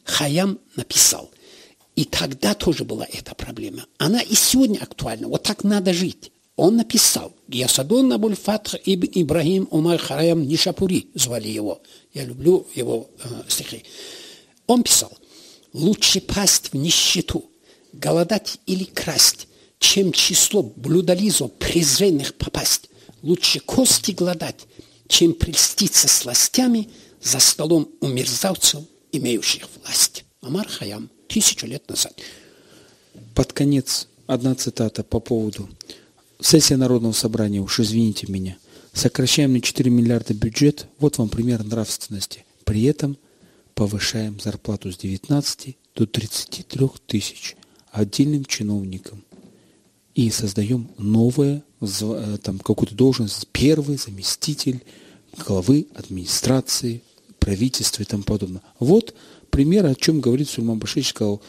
Хаям 0.04 0.60
написал. 0.76 1.32
И 1.96 2.04
тогда 2.06 2.54
тоже 2.54 2.84
была 2.84 3.08
эта 3.12 3.34
проблема. 3.36 3.86
Она 3.98 4.22
и 4.22 4.36
сегодня 4.36 4.80
актуальна. 4.80 5.28
Вот 5.28 5.44
так 5.44 5.64
надо 5.64 5.94
жить. 5.94 6.32
Он 6.56 6.78
написал, 6.78 7.34
Гиясадун 7.50 8.14
Абуль 8.14 8.36
Фатх 8.36 8.76
ибн 8.86 9.10
Ибрахим 9.14 9.68
Умар 9.72 9.98
Хараям 9.98 10.48
Нишапури 10.48 11.10
звали 11.14 11.50
его. 11.50 11.82
Я 12.14 12.24
люблю 12.24 12.66
его 12.74 13.10
э, 13.24 13.44
стихи. 13.50 13.84
Он 14.66 14.84
писал, 14.84 15.12
лучше 15.74 16.22
пасть 16.22 16.72
в 16.72 16.74
нищету, 16.76 17.44
голодать 17.92 18.58
или 18.66 18.86
красть, 18.86 19.48
чем 19.80 20.14
число 20.14 20.64
блюдолизов 20.64 21.52
презренных 21.54 22.36
попасть. 22.36 22.90
Лучше 23.22 23.60
кости 23.60 24.12
гладать, 24.12 24.66
чем 25.10 25.34
прельститься 25.34 26.08
сластями 26.08 26.90
за 27.22 27.40
столом 27.40 27.90
у 28.00 28.08
мерзавцев, 28.08 28.82
имеющих 29.12 29.68
власть. 29.82 30.24
Амар 30.42 30.68
Хаям, 30.68 31.10
тысячу 31.28 31.68
лет 31.68 31.90
назад. 31.90 32.18
Под 33.34 33.52
конец 33.52 34.08
одна 34.26 34.56
цитата 34.56 35.04
по 35.04 35.20
поводу 35.20 35.68
Сессия 36.40 36.78
Народного 36.78 37.14
собрания, 37.14 37.62
уж 37.62 37.80
извините 37.80 38.28
меня. 38.32 38.58
Сокращаем 38.94 39.54
на 39.54 39.62
4 39.62 39.90
миллиарда 39.92 40.34
бюджет, 40.34 40.88
вот 41.00 41.18
вам 41.18 41.30
пример 41.30 41.64
нравственности. 41.64 42.46
При 42.64 42.84
этом 42.84 43.18
повышаем 43.74 44.40
зарплату 44.40 44.92
с 44.92 44.98
19 44.98 45.78
до 45.96 46.06
33 46.06 46.88
тысяч 47.08 47.56
отдельным 47.92 48.46
чиновникам. 48.46 49.24
И 50.14 50.30
создаем 50.30 50.90
новое, 50.98 51.64
э, 51.82 52.38
там, 52.42 52.60
какую-то 52.60 52.96
должность, 52.96 53.48
первый 53.52 53.98
заместитель 53.98 54.82
главы 55.38 55.88
администрации, 55.94 57.02
правительства 57.40 58.02
и 58.02 58.06
тому 58.06 58.24
подобное. 58.24 58.62
Вот 58.80 59.14
пример, 59.50 59.86
о 59.86 59.96
чем 59.96 60.22
говорит 60.22 60.50
Сульман 60.50 60.80
Башевич, 60.80 61.10
сказал 61.10 61.42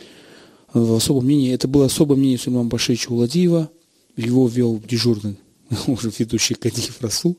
в 0.72 0.94
особом 0.94 1.26
мнении. 1.26 1.52
Это 1.52 1.68
было 1.68 1.86
особое 1.86 2.16
мнение 2.16 2.38
Сульмана 2.38 2.68
Башевича 2.68 3.10
Уладиева, 3.10 3.70
его 4.16 4.48
вел 4.48 4.78
дежурный, 4.78 5.38
уже 5.86 6.10
ведущий 6.18 6.54
Кадиев 6.54 7.00
Расул. 7.00 7.36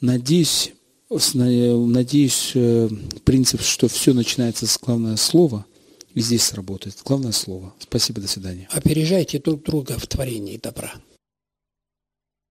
Надеюсь, 0.00 0.72
надеюсь, 1.08 2.52
э, 2.54 2.88
принцип, 3.24 3.60
что 3.62 3.88
все 3.88 4.12
начинается 4.14 4.66
с 4.66 4.78
главного 4.78 5.16
слова, 5.16 5.66
и 6.14 6.20
здесь 6.20 6.42
сработает. 6.42 6.96
Главное 7.04 7.32
слово. 7.32 7.72
Спасибо, 7.78 8.20
до 8.20 8.28
свидания. 8.28 8.68
Опережайте 8.70 9.38
друг 9.38 9.62
друга 9.62 9.98
в 9.98 10.06
творении 10.06 10.58
добра. 10.62 10.92